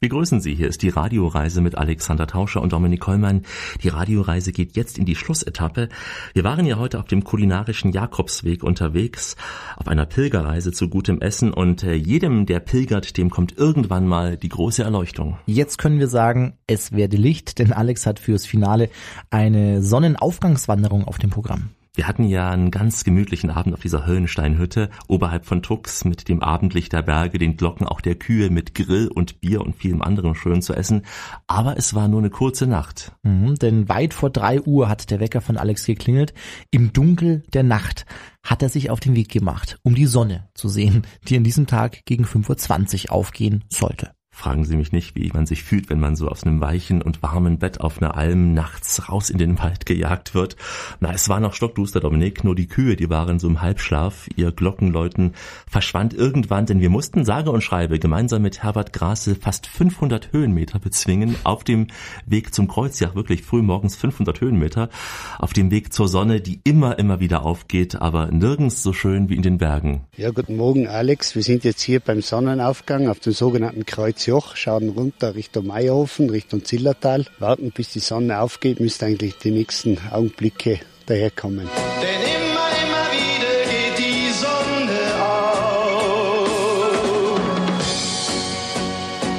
Wir 0.00 0.08
grüßen 0.08 0.40
Sie. 0.40 0.54
Hier 0.54 0.66
ist 0.66 0.80
die 0.80 0.88
Radioreise 0.88 1.60
mit 1.60 1.76
Alexander 1.76 2.26
Tauscher 2.26 2.62
und 2.62 2.72
Dominik 2.72 3.00
Kollmann. 3.00 3.42
Die 3.82 3.88
Radioreise 3.88 4.52
geht 4.52 4.76
jetzt 4.76 4.96
in 4.96 5.04
die 5.04 5.14
Schlussetappe. 5.14 5.90
Wir 6.32 6.42
waren 6.42 6.64
ja 6.64 6.78
heute 6.78 6.98
auf 6.98 7.04
dem 7.04 7.22
kulinarischen 7.22 7.92
Jakobsweg 7.92 8.64
unterwegs, 8.64 9.36
auf 9.76 9.88
einer 9.88 10.06
Pilgerreise 10.06 10.72
zu 10.72 10.88
gutem 10.88 11.20
Essen 11.20 11.52
und 11.52 11.82
äh, 11.82 11.92
jedem, 11.92 12.46
der 12.46 12.60
pilgert, 12.60 13.18
dem 13.18 13.28
kommt 13.28 13.58
irgendwann 13.58 14.06
mal 14.06 14.38
die 14.38 14.48
große 14.48 14.82
Erleuchtung. 14.82 15.36
Jetzt 15.44 15.76
können 15.76 15.98
wir 15.98 16.08
sagen, 16.08 16.54
es 16.66 16.92
werde 16.92 17.18
Licht, 17.18 17.58
denn 17.58 17.74
Alex 17.74 18.06
hat 18.06 18.20
fürs 18.20 18.46
Finale 18.46 18.88
eine 19.28 19.82
Sonnenaufgangswanderung 19.82 21.04
auf 21.04 21.18
dem 21.18 21.28
Programm. 21.28 21.68
Wir 21.96 22.08
hatten 22.08 22.24
ja 22.24 22.50
einen 22.50 22.72
ganz 22.72 23.04
gemütlichen 23.04 23.50
Abend 23.50 23.72
auf 23.72 23.80
dieser 23.80 24.04
Höllensteinhütte 24.04 24.90
oberhalb 25.06 25.46
von 25.46 25.62
Tux 25.62 26.04
mit 26.04 26.28
dem 26.28 26.42
Abendlicht 26.42 26.92
der 26.92 27.02
Berge, 27.02 27.38
den 27.38 27.56
Glocken 27.56 27.86
auch 27.86 28.00
der 28.00 28.16
Kühe 28.16 28.50
mit 28.50 28.74
Grill 28.74 29.06
und 29.06 29.40
Bier 29.40 29.60
und 29.60 29.76
vielem 29.76 30.02
anderem 30.02 30.34
schön 30.34 30.60
zu 30.60 30.74
essen. 30.74 31.02
Aber 31.46 31.76
es 31.76 31.94
war 31.94 32.08
nur 32.08 32.18
eine 32.18 32.30
kurze 32.30 32.66
Nacht. 32.66 33.12
Mhm, 33.22 33.54
denn 33.54 33.88
weit 33.88 34.12
vor 34.12 34.30
drei 34.30 34.60
Uhr 34.60 34.88
hat 34.88 35.12
der 35.12 35.20
Wecker 35.20 35.40
von 35.40 35.56
Alex 35.56 35.86
geklingelt. 35.86 36.34
Im 36.72 36.92
Dunkel 36.92 37.44
der 37.52 37.62
Nacht 37.62 38.06
hat 38.42 38.62
er 38.62 38.70
sich 38.70 38.90
auf 38.90 38.98
den 38.98 39.14
Weg 39.14 39.28
gemacht, 39.28 39.78
um 39.84 39.94
die 39.94 40.06
Sonne 40.06 40.48
zu 40.54 40.68
sehen, 40.68 41.06
die 41.28 41.36
an 41.36 41.44
diesem 41.44 41.68
Tag 41.68 42.04
gegen 42.06 42.24
5.20 42.24 43.06
Uhr 43.06 43.12
aufgehen 43.12 43.62
sollte. 43.68 44.10
Fragen 44.36 44.64
Sie 44.64 44.76
mich 44.76 44.90
nicht, 44.90 45.14
wie 45.14 45.30
man 45.32 45.46
sich 45.46 45.62
fühlt, 45.62 45.88
wenn 45.88 46.00
man 46.00 46.16
so 46.16 46.28
aus 46.28 46.42
einem 46.42 46.60
weichen 46.60 47.02
und 47.02 47.22
warmen 47.22 47.58
Bett 47.58 47.80
auf 47.80 48.02
einer 48.02 48.16
Alm 48.16 48.52
nachts 48.52 49.08
raus 49.08 49.30
in 49.30 49.38
den 49.38 49.60
Wald 49.60 49.86
gejagt 49.86 50.34
wird. 50.34 50.56
Na, 50.98 51.12
es 51.12 51.28
war 51.28 51.38
noch 51.38 51.54
stockduster, 51.54 52.00
Dominik, 52.00 52.42
nur 52.42 52.56
die 52.56 52.66
Kühe, 52.66 52.96
die 52.96 53.08
waren 53.08 53.38
so 53.38 53.46
im 53.46 53.62
Halbschlaf. 53.62 54.28
Ihr 54.34 54.50
Glockenläuten 54.50 55.34
verschwand 55.70 56.14
irgendwann, 56.14 56.66
denn 56.66 56.80
wir 56.80 56.90
mussten, 56.90 57.24
sage 57.24 57.52
und 57.52 57.62
schreibe, 57.62 58.00
gemeinsam 58.00 58.42
mit 58.42 58.62
Herbert 58.62 58.92
Grase 58.92 59.36
fast 59.36 59.68
500 59.68 60.32
Höhenmeter 60.32 60.80
bezwingen 60.80 61.36
auf 61.44 61.62
dem 61.62 61.86
Weg 62.26 62.52
zum 62.52 62.66
Kreuzjach, 62.66 63.14
wirklich 63.14 63.44
früh 63.44 63.62
morgens 63.62 63.94
500 63.94 64.40
Höhenmeter, 64.40 64.90
auf 65.38 65.52
dem 65.52 65.70
Weg 65.70 65.92
zur 65.92 66.08
Sonne, 66.08 66.40
die 66.40 66.60
immer, 66.64 66.98
immer 66.98 67.20
wieder 67.20 67.44
aufgeht, 67.46 68.02
aber 68.02 68.32
nirgends 68.32 68.82
so 68.82 68.92
schön 68.92 69.28
wie 69.28 69.36
in 69.36 69.42
den 69.42 69.58
Bergen. 69.58 70.02
Ja, 70.16 70.32
guten 70.32 70.56
Morgen, 70.56 70.88
Alex. 70.88 71.36
Wir 71.36 71.44
sind 71.44 71.62
jetzt 71.62 71.82
hier 71.82 72.00
beim 72.00 72.20
Sonnenaufgang 72.20 73.08
auf 73.08 73.20
dem 73.20 73.32
sogenannten 73.32 73.86
Kreuz 73.86 74.23
Joch, 74.26 74.56
schauen 74.56 74.90
runter 74.90 75.34
Richtung 75.34 75.66
Meierhofen, 75.66 76.30
Richtung 76.30 76.64
Zillertal, 76.64 77.26
warten 77.38 77.70
bis 77.70 77.90
die 77.90 78.00
Sonne 78.00 78.40
aufgeht, 78.40 78.80
müsste 78.80 79.06
eigentlich 79.06 79.38
die 79.38 79.50
nächsten 79.50 79.98
Augenblicke 80.10 80.80
daherkommen. 81.06 81.68
Denn 82.00 82.20
immer, 82.22 82.68
immer 82.82 83.06
wieder 83.12 83.52
geht 83.70 83.98
die 83.98 84.32
Sonne 84.32 85.00
auf. 85.22 86.48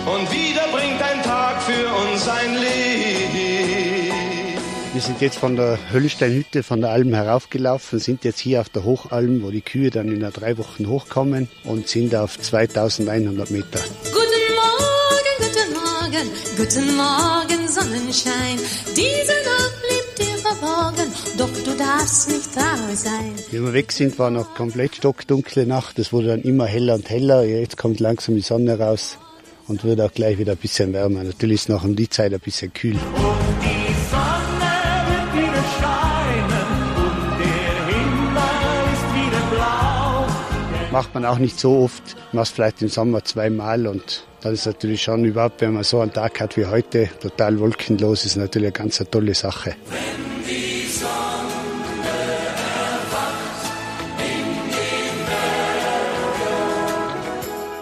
Und 0.05 0.31
wieder 0.31 0.67
bringt 0.71 1.01
ein 1.01 1.21
Tag 1.23 1.61
für 1.61 1.87
uns 1.87 2.27
ein 2.27 2.55
Licht. 2.55 2.75
Wir 4.95 5.01
sind 5.01 5.19
jetzt 5.19 5.39
von 5.39 5.57
der 5.57 5.77
Höllsteinhütte 5.91 6.63
von 6.63 6.79
der 6.79 6.91
Alm 6.91 7.13
heraufgelaufen, 7.13 7.99
sind 7.99 8.23
jetzt 8.23 8.39
hier 8.39 8.61
auf 8.61 8.69
der 8.69 8.85
Hochalm, 8.85 9.43
wo 9.43 9.51
die 9.51 9.59
Kühe 9.59 9.89
dann 9.89 10.07
in 10.07 10.21
drei 10.21 10.57
Wochen 10.57 10.87
hochkommen 10.87 11.49
und 11.65 11.89
sind 11.89 12.15
auf 12.15 12.39
2100 12.39 13.51
Meter. 13.51 13.81
Guten 14.05 14.34
Morgen, 16.15 16.29
guten 16.55 16.95
Morgen, 16.95 17.67
Sonnenschein. 17.67 18.57
Diese 18.95 19.33
Nacht 19.43 19.75
blieb 19.81 20.15
dir 20.15 20.37
verborgen, 20.37 21.11
doch 21.37 21.49
du 21.49 21.77
darfst 21.77 22.29
nicht 22.29 22.53
traurig 22.53 22.97
sein. 22.97 23.33
Wie 23.51 23.61
wir 23.61 23.73
weg 23.73 23.91
sind, 23.91 24.17
war 24.17 24.29
noch 24.29 24.55
komplett 24.55 24.95
stockdunkle 24.95 25.65
Nacht. 25.65 25.99
Es 25.99 26.13
wurde 26.13 26.27
dann 26.27 26.41
immer 26.43 26.67
heller 26.67 26.95
und 26.95 27.09
heller. 27.09 27.43
Jetzt 27.43 27.75
kommt 27.75 27.99
langsam 27.99 28.35
die 28.35 28.41
Sonne 28.41 28.79
raus 28.79 29.17
und 29.67 29.83
wird 29.83 29.99
auch 29.99 30.13
gleich 30.13 30.37
wieder 30.37 30.53
ein 30.53 30.57
bisschen 30.57 30.93
wärmer. 30.93 31.23
Natürlich 31.23 31.61
ist 31.61 31.69
noch 31.69 31.83
um 31.83 31.97
die 31.97 32.09
Zeit 32.09 32.33
ein 32.33 32.39
bisschen 32.39 32.71
kühl. 32.73 32.97
Macht 40.93 41.13
man 41.13 41.25
auch 41.25 41.39
nicht 41.39 41.59
so 41.59 41.79
oft. 41.79 42.03
Machst 42.31 42.53
vielleicht 42.53 42.81
im 42.81 42.87
Sommer 42.87 43.25
zweimal 43.25 43.85
und 43.87 44.23
dann 44.45 44.53
ist 44.53 44.67
natürlich 44.67 45.01
schon 45.01 45.25
überhaupt, 45.25 45.61
wenn 45.61 45.73
man 45.73 45.83
so 45.83 45.99
einen 46.01 46.13
Tag 46.13 46.39
hat 46.39 46.55
wie 46.55 46.67
heute, 46.67 47.09
total 47.19 47.59
wolkenlos, 47.59 48.25
ist 48.25 48.35
natürlich 48.35 48.67
eine 48.67 48.89
ganz 48.89 49.03
tolle 49.09 49.33
Sache. 49.33 49.75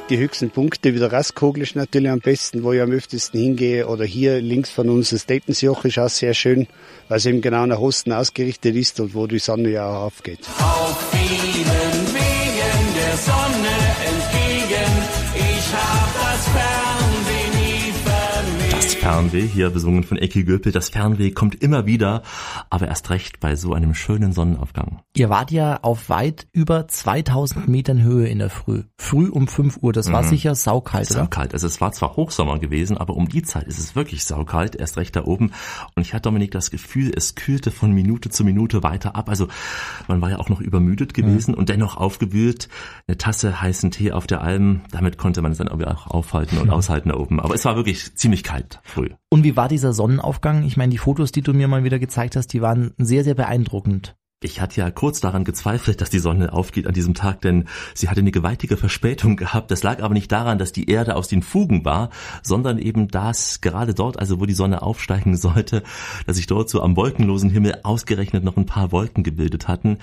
Die 0.09 0.17
höchsten 0.17 0.51
Punkte, 0.51 0.93
wie 0.93 0.99
der 0.99 1.11
Rastkogel 1.11 1.63
ist 1.63 1.75
natürlich 1.75 2.09
am 2.09 2.19
besten, 2.19 2.63
wo 2.63 2.71
ich 2.71 2.81
am 2.81 2.91
öftesten 2.91 3.41
hingehe. 3.41 3.87
Oder 3.87 4.05
hier 4.05 4.39
links 4.39 4.69
von 4.69 4.89
uns 4.89 5.09
das 5.09 5.25
Dettensjoch 5.25 5.83
ist 5.83 5.99
auch 5.99 6.07
sehr 6.07 6.33
schön, 6.33 6.67
weil 7.09 7.17
es 7.17 7.25
eben 7.25 7.41
genau 7.41 7.65
nach 7.65 7.79
Osten 7.79 8.13
ausgerichtet 8.13 8.75
ist 8.75 9.01
und 9.01 9.13
wo 9.15 9.27
die 9.27 9.39
Sonne 9.39 9.69
ja 9.69 9.89
auch 9.89 10.03
aufgeht. 10.03 10.39
Auf 10.59 11.11
vielen 11.11 12.13
Wegen 12.13 12.93
der 12.95 13.17
Sonne 13.17 13.42
Fernweh, 19.03 19.45
hier 19.45 19.69
besungen 19.69 20.03
von 20.05 20.17
Ecki 20.17 20.45
Göpel, 20.45 20.71
das 20.71 20.87
Fernweh 20.87 21.31
kommt 21.31 21.61
immer 21.61 21.85
wieder, 21.85 22.23
aber 22.69 22.87
erst 22.87 23.09
recht 23.09 23.41
bei 23.41 23.57
so 23.57 23.73
einem 23.73 23.93
schönen 23.93 24.31
Sonnenaufgang. 24.31 25.01
Ihr 25.17 25.29
wart 25.29 25.51
ja 25.51 25.79
auf 25.81 26.07
weit 26.07 26.47
über 26.53 26.87
2000 26.87 27.67
Metern 27.67 28.01
Höhe 28.01 28.27
in 28.27 28.39
der 28.39 28.49
Früh. 28.49 28.83
Früh 28.97 29.27
um 29.27 29.49
5 29.49 29.79
Uhr, 29.81 29.91
das 29.91 30.09
war 30.13 30.23
Mhm. 30.23 30.27
sicher 30.29 30.55
saukalt, 30.55 31.11
oder? 31.11 31.19
Saukalt. 31.19 31.53
Also 31.53 31.67
es 31.67 31.81
war 31.81 31.91
zwar 31.91 32.15
Hochsommer 32.15 32.59
gewesen, 32.59 32.97
aber 32.97 33.15
um 33.17 33.27
die 33.27 33.43
Zeit 33.43 33.67
ist 33.67 33.77
es 33.77 33.93
wirklich 33.93 34.23
saukalt, 34.23 34.77
erst 34.77 34.95
recht 34.95 35.17
da 35.17 35.25
oben. 35.25 35.51
Und 35.95 36.03
ich 36.03 36.13
hatte, 36.13 36.23
Dominik, 36.29 36.51
das 36.51 36.71
Gefühl, 36.71 37.11
es 37.13 37.35
kühlte 37.35 37.71
von 37.71 37.91
Minute 37.91 38.29
zu 38.29 38.45
Minute 38.45 38.83
weiter 38.83 39.17
ab. 39.17 39.27
Also 39.27 39.49
man 40.07 40.21
war 40.21 40.29
ja 40.29 40.39
auch 40.39 40.47
noch 40.47 40.61
übermüdet 40.61 41.13
gewesen 41.13 41.53
und 41.55 41.67
dennoch 41.67 41.97
aufgewühlt. 41.97 42.69
Eine 43.07 43.17
Tasse 43.17 43.61
heißen 43.61 43.91
Tee 43.91 44.13
auf 44.13 44.27
der 44.27 44.41
Alm, 44.41 44.79
damit 44.91 45.17
konnte 45.17 45.41
man 45.41 45.51
es 45.51 45.57
dann 45.57 45.67
auch 45.67 46.07
aufhalten 46.07 46.57
und 46.57 46.69
aushalten 46.69 47.09
da 47.09 47.15
oben. 47.17 47.41
Aber 47.41 47.53
es 47.53 47.65
war 47.65 47.75
wirklich 47.75 48.15
ziemlich 48.15 48.43
kalt 48.43 48.79
früh. 48.93 49.09
Und 49.29 49.43
wie 49.43 49.55
war 49.57 49.67
dieser 49.67 49.93
Sonnenaufgang? 49.93 50.63
Ich 50.63 50.77
meine, 50.77 50.91
die 50.91 50.97
Fotos, 50.97 51.31
die 51.31 51.41
du 51.41 51.53
mir 51.53 51.67
mal 51.67 51.83
wieder 51.83 51.99
gezeigt 51.99 52.35
hast, 52.35 52.47
die 52.53 52.61
waren 52.61 52.93
sehr, 52.97 53.23
sehr 53.23 53.35
beeindruckend. 53.35 54.15
Ich 54.43 54.59
hatte 54.59 54.81
ja 54.81 54.91
kurz 54.91 55.21
daran 55.21 55.45
gezweifelt, 55.45 56.01
dass 56.01 56.09
die 56.09 56.19
Sonne 56.19 56.51
aufgeht 56.51 56.85
an 56.85 56.93
diesem 56.93 57.13
Tag, 57.13 57.39
denn 57.39 57.69
sie 57.93 58.09
hatte 58.09 58.19
eine 58.19 58.31
gewaltige 58.31 58.75
Verspätung 58.75 59.37
gehabt. 59.37 59.71
Das 59.71 59.83
lag 59.83 60.03
aber 60.03 60.13
nicht 60.13 60.29
daran, 60.33 60.57
dass 60.57 60.73
die 60.73 60.89
Erde 60.89 61.15
aus 61.15 61.29
den 61.29 61.41
Fugen 61.41 61.85
war, 61.85 62.09
sondern 62.41 62.77
eben 62.77 63.07
das 63.07 63.61
gerade 63.61 63.93
dort, 63.93 64.19
also 64.19 64.41
wo 64.41 64.45
die 64.45 64.53
Sonne 64.53 64.81
aufsteigen 64.81 65.37
sollte, 65.37 65.81
dass 66.25 66.35
sich 66.35 66.47
dort 66.47 66.69
so 66.69 66.81
am 66.81 66.97
wolkenlosen 66.97 67.51
Himmel 67.51 67.79
ausgerechnet 67.83 68.43
noch 68.43 68.57
ein 68.57 68.65
paar 68.65 68.91
Wolken 68.91 69.23
gebildet 69.23 69.69
hatten, 69.69 69.99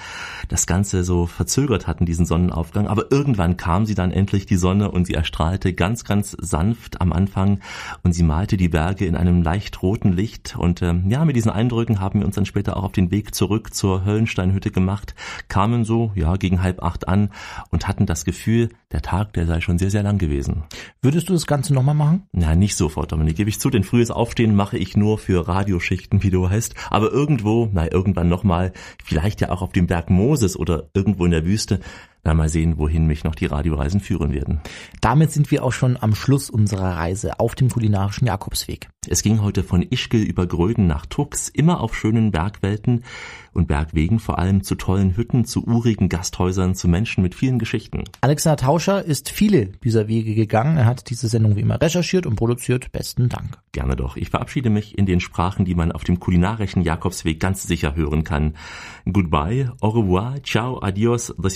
das 0.48 0.66
Ganze 0.66 1.04
so 1.04 1.26
verzögert 1.26 1.86
hatten, 1.86 2.06
diesen 2.06 2.24
Sonnenaufgang. 2.24 2.86
Aber 2.86 3.12
irgendwann 3.12 3.58
kam 3.58 3.84
sie 3.84 3.94
dann 3.94 4.10
endlich, 4.10 4.46
die 4.46 4.56
Sonne, 4.56 4.90
und 4.90 5.06
sie 5.06 5.14
erstrahlte 5.14 5.74
ganz, 5.74 6.04
ganz 6.04 6.34
sanft 6.40 7.02
am 7.02 7.12
Anfang 7.12 7.60
und 8.04 8.14
sie 8.14 8.22
malte 8.22 8.56
die 8.56 8.70
Berge 8.70 9.04
in 9.04 9.16
einem 9.16 9.42
leicht 9.42 9.82
roten 9.82 10.12
Licht. 10.14 10.56
Und 10.56 10.80
ähm, 10.80 11.10
ja, 11.10 11.26
mit 11.26 11.36
diesen 11.36 11.50
Eindrücken 11.50 12.00
haben 12.00 12.20
wir 12.20 12.26
uns 12.26 12.36
dann 12.36 12.46
später 12.46 12.78
auch 12.78 12.84
auf 12.84 12.92
den 12.92 13.10
Weg 13.10 13.34
zurück 13.34 13.74
zur 13.74 14.06
Höllenstein 14.06 14.29
Sandsteinhütte 14.30 14.70
gemacht, 14.70 15.14
kamen 15.48 15.84
so, 15.84 16.12
ja, 16.14 16.36
gegen 16.36 16.62
halb 16.62 16.82
acht 16.82 17.08
an 17.08 17.30
und 17.70 17.88
hatten 17.88 18.06
das 18.06 18.24
Gefühl, 18.24 18.70
der 18.92 19.02
Tag, 19.02 19.32
der 19.32 19.46
sei 19.46 19.60
schon 19.60 19.78
sehr, 19.78 19.90
sehr 19.90 20.02
lang 20.02 20.18
gewesen. 20.18 20.62
Würdest 21.02 21.28
du 21.28 21.32
das 21.32 21.46
Ganze 21.46 21.74
nochmal 21.74 21.94
machen? 21.94 22.22
Na, 22.32 22.54
nicht 22.54 22.76
sofort, 22.76 23.12
Dominik, 23.12 23.36
gebe 23.36 23.50
ich 23.50 23.58
zu, 23.58 23.70
denn 23.70 23.84
frühes 23.84 24.10
Aufstehen 24.10 24.54
mache 24.54 24.78
ich 24.78 24.96
nur 24.96 25.18
für 25.18 25.48
Radioschichten, 25.48 26.22
wie 26.22 26.30
du 26.30 26.48
heißt, 26.48 26.74
aber 26.90 27.10
irgendwo, 27.10 27.68
na, 27.72 27.90
irgendwann 27.90 28.28
nochmal, 28.28 28.72
vielleicht 29.04 29.40
ja 29.40 29.50
auch 29.50 29.62
auf 29.62 29.72
dem 29.72 29.86
Berg 29.86 30.10
Moses 30.10 30.56
oder 30.56 30.88
irgendwo 30.94 31.24
in 31.24 31.32
der 31.32 31.44
Wüste, 31.44 31.80
na, 32.22 32.34
mal 32.34 32.48
sehen, 32.48 32.78
wohin 32.78 33.06
mich 33.06 33.24
noch 33.24 33.34
die 33.34 33.46
Radioreisen 33.46 34.00
führen 34.00 34.32
werden. 34.32 34.60
Damit 35.00 35.32
sind 35.32 35.50
wir 35.50 35.64
auch 35.64 35.72
schon 35.72 35.96
am 36.00 36.14
Schluss 36.14 36.50
unserer 36.50 36.96
Reise 36.96 37.40
auf 37.40 37.54
dem 37.54 37.70
kulinarischen 37.70 38.26
Jakobsweg. 38.26 38.88
Es 39.08 39.22
ging 39.22 39.40
heute 39.40 39.62
von 39.62 39.82
Ischgl 39.82 40.18
über 40.18 40.46
Gröden 40.46 40.86
nach 40.86 41.06
Tux, 41.06 41.48
immer 41.48 41.80
auf 41.80 41.96
schönen 41.96 42.30
Bergwelten 42.30 43.04
und 43.52 43.66
Bergwegen, 43.66 44.18
vor 44.18 44.38
allem 44.38 44.62
zu 44.62 44.74
tollen 44.74 45.16
Hütten, 45.16 45.44
zu 45.44 45.66
urigen 45.66 46.08
Gasthäusern, 46.08 46.74
zu 46.74 46.86
Menschen 46.86 47.22
mit 47.22 47.34
vielen 47.34 47.58
Geschichten. 47.58 48.04
Alexander 48.20 48.58
Tauscher 48.58 49.02
ist 49.04 49.30
viele 49.30 49.66
dieser 49.82 50.06
Wege 50.06 50.34
gegangen. 50.34 50.76
Er 50.76 50.84
hat 50.86 51.08
diese 51.08 51.28
Sendung 51.28 51.56
wie 51.56 51.60
immer 51.60 51.80
recherchiert 51.80 52.26
und 52.26 52.36
produziert. 52.36 52.92
Besten 52.92 53.28
Dank. 53.28 53.58
Gerne 53.72 53.96
doch. 53.96 54.16
Ich 54.16 54.30
verabschiede 54.30 54.68
mich 54.68 54.98
in 54.98 55.06
den 55.06 55.20
Sprachen, 55.20 55.64
die 55.64 55.74
man 55.74 55.92
auf 55.92 56.04
dem 56.04 56.20
kulinarischen 56.20 56.82
Jakobsweg 56.82 57.40
ganz 57.40 57.62
sicher 57.62 57.94
hören 57.96 58.24
kann. 58.24 58.54
Goodbye, 59.10 59.72
au 59.80 59.88
revoir, 59.88 60.42
ciao, 60.42 60.82
adios, 60.82 61.34
do 61.38 61.48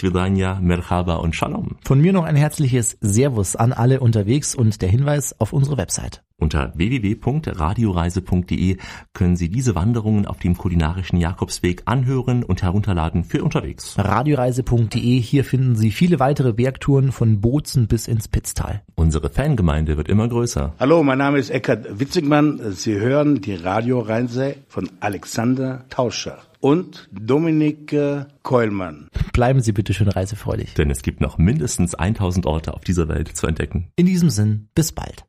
svidania, 0.54 0.60
merhaba 0.60 1.16
und 1.16 1.34
shalom. 1.34 1.76
Von 1.84 2.00
mir 2.00 2.12
noch 2.12 2.22
ein 2.24 2.36
herzliches 2.36 2.96
Servus 3.00 3.56
an 3.56 3.72
alle 3.72 3.98
unterwegs 4.00 4.54
und 4.54 4.80
der 4.82 4.88
Hinweis 4.88 5.34
auf 5.40 5.52
unsere 5.52 5.76
Website. 5.76 6.22
Unter 6.36 6.72
www.radioreise.de 6.74 8.76
können 9.12 9.36
Sie 9.36 9.48
diese 9.48 9.76
Wanderungen 9.76 10.26
auf 10.26 10.38
dem 10.38 10.58
kulinarischen 10.58 11.18
Jakobsweg 11.18 11.82
anhören 11.86 12.42
und 12.42 12.62
herunterladen 12.62 13.22
für 13.24 13.44
unterwegs. 13.44 13.94
Radioreise.de, 13.96 15.20
hier 15.20 15.44
finden 15.44 15.76
Sie 15.76 15.92
viele 15.92 16.18
weitere 16.18 16.52
Bergtouren 16.52 17.12
von 17.12 17.40
Bozen 17.40 17.86
bis 17.86 18.08
ins 18.08 18.26
Pitztal. 18.28 18.82
Unsere 18.96 19.30
Fangemeinde 19.30 19.96
wird 19.96 20.08
immer 20.08 20.26
größer. 20.28 20.74
Hallo, 20.80 21.04
mein 21.04 21.18
Name 21.18 21.38
ist 21.38 21.50
Eckhard 21.50 22.00
Witzigmann. 22.00 22.72
Sie 22.72 22.98
hören 22.98 23.40
die 23.40 23.54
Radioreise 23.54 24.56
von 24.68 24.90
Alexander 25.00 25.84
Tauscher 25.88 26.38
und 26.64 27.10
Dominik 27.12 27.94
Keulmann. 28.42 29.08
Bleiben 29.34 29.60
Sie 29.60 29.72
bitte 29.72 29.92
schön 29.92 30.08
reisefreudig. 30.08 30.72
Denn 30.72 30.90
es 30.90 31.02
gibt 31.02 31.20
noch 31.20 31.36
mindestens 31.36 31.94
1000 31.94 32.46
Orte 32.46 32.72
auf 32.72 32.80
dieser 32.80 33.06
Welt 33.06 33.36
zu 33.36 33.46
entdecken. 33.46 33.90
In 33.96 34.06
diesem 34.06 34.30
Sinn, 34.30 34.68
bis 34.74 34.90
bald. 34.90 35.26